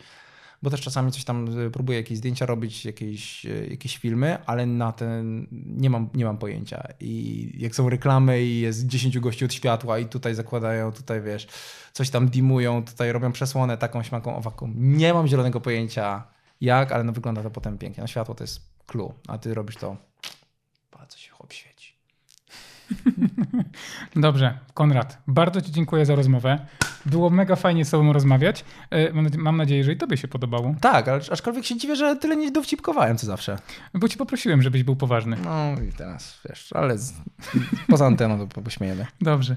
bo 0.62 0.70
też 0.70 0.82
czasami 0.82 1.12
coś 1.12 1.24
tam 1.24 1.60
y, 1.60 1.72
próbuję 1.72 1.98
jakieś 1.98 2.18
zdjęcia 2.18 2.46
robić, 2.46 2.86
jakieś, 2.86 3.46
y, 3.46 3.68
jakieś 3.72 3.98
filmy, 3.98 4.46
ale 4.46 4.66
na 4.66 4.92
ten 4.92 5.48
nie 5.52 5.90
mam, 5.90 6.10
nie 6.14 6.26
mam 6.26 6.38
pojęcia. 6.38 6.88
I 7.00 7.52
jak 7.58 7.76
są 7.76 7.90
reklamy 7.90 8.44
i 8.44 8.60
jest 8.60 8.88
10 8.88 9.20
gości 9.20 9.46
od 9.46 9.54
światła 9.54 10.00
i 10.00 10.06
tutaj 10.06 10.36
zakładają, 10.36 10.92
tutaj 10.92 11.22
wiesz, 11.22 11.48
coś 11.94 12.10
tam 12.10 12.30
dimują, 12.30 12.84
tutaj 12.84 13.12
robią 13.12 13.32
przesłonę 13.32 13.78
taką, 13.78 14.04
śmaką, 14.04 14.36
owaką. 14.36 14.72
Nie 14.76 15.14
mam 15.14 15.28
zielonego 15.28 15.62
pojęcia 15.62 16.24
jak, 16.62 16.92
ale 16.92 17.04
no 17.04 17.12
wygląda 17.12 17.44
to 17.44 17.52
potem 17.52 17.78
pięknie. 17.78 18.02
No 18.02 18.08
światło 18.08 18.36
to 18.36 18.44
jest 18.44 18.62
clue, 18.88 19.14
a 19.28 19.38
ty 19.38 19.54
robisz 19.54 19.76
to, 19.76 19.98
bardzo 20.92 21.18
się 21.18 21.32
chłop 21.32 21.54
świeci. 21.54 21.75
Dobrze, 24.16 24.60
Konrad, 24.74 25.22
bardzo 25.28 25.62
Ci 25.62 25.72
dziękuję 25.72 26.06
za 26.06 26.16
rozmowę. 26.16 26.60
Było 27.06 27.30
mega 27.30 27.56
fajnie 27.56 27.86
z 27.86 27.90
Tobą 27.90 28.14
rozmawiać. 28.14 28.66
E, 28.92 29.38
mam 29.38 29.58
nadzieję, 29.58 29.84
że 29.84 29.94
i 29.94 29.98
Tobie 29.98 30.18
się 30.18 30.28
podobało. 30.28 30.76
Tak, 30.82 31.08
aczkolwiek 31.08 31.66
się 31.66 31.78
dziwię, 31.78 31.96
że 31.96 32.16
tyle 32.16 32.36
nie 32.36 32.52
dowcipkowałem, 32.52 33.18
co 33.18 33.28
zawsze. 33.28 33.58
Bo 33.94 34.08
Ci 34.08 34.18
poprosiłem, 34.18 34.62
żebyś 34.62 34.84
był 34.84 34.96
poważny. 34.96 35.38
No 35.44 35.82
i 35.90 35.92
teraz, 35.92 36.42
wiesz, 36.50 36.74
ale 36.74 36.98
z... 36.98 37.14
poza 37.88 38.06
anteną 38.06 38.48
to 38.48 38.62
pośmiejemy. 38.62 39.06
Dobrze. 39.22 39.56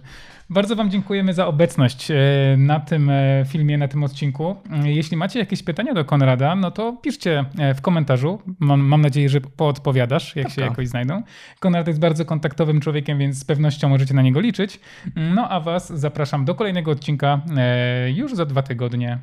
Bardzo 0.51 0.76
Wam 0.76 0.90
dziękujemy 0.90 1.34
za 1.34 1.46
obecność 1.46 2.11
e, 2.11 2.14
na 2.59 2.80
tym 2.80 3.11
e, 3.11 3.44
filmie, 3.49 3.78
na 3.78 3.88
tym 3.88 4.05
odcinku. 4.05 4.57
Jeśli 4.84 5.16
macie 5.16 5.38
jakieś 5.38 5.62
pytania 5.62 5.94
do 5.94 6.05
Konrada, 6.05 6.55
no 6.55 6.70
to 6.70 6.92
piszcie 6.92 7.44
w 7.74 7.80
komentarzu. 7.80 8.42
Mam, 8.61 8.80
mam 8.80 9.03
nadzieję, 9.03 9.28
że 9.28 9.40
poodpowiadasz, 9.40 10.36
jak 10.36 10.44
Taka. 10.44 10.55
się 10.55 10.62
jakoś 10.62 10.88
znajdą. 10.88 11.22
Konrad 11.61 11.86
jest 11.86 12.01
bardzo 12.01 12.24
kontaktowym 12.24 12.80
człowiekiem, 12.80 13.18
więc 13.18 13.38
z 13.38 13.44
pewnością 13.44 13.88
możecie 13.88 14.14
na 14.14 14.22
niego 14.22 14.40
liczyć. 14.40 14.80
No 15.16 15.49
a 15.49 15.61
Was 15.61 15.92
zapraszam 16.01 16.44
do 16.44 16.55
kolejnego 16.55 16.90
odcinka 16.90 17.38
e, 17.57 18.11
już 18.11 18.34
za 18.34 18.45
dwa 18.45 18.62
tygodnie 18.62 19.18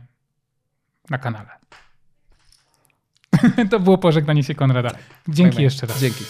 na 1.09 1.17
kanale. 1.17 1.49
to 3.71 3.79
było 3.79 3.97
pożegnanie 3.97 4.43
się 4.43 4.55
Konrada. 4.55 4.91
Dzięki 5.27 5.63
jeszcze 5.63 5.87
raz. 5.87 5.99
Dzięki. 5.99 6.23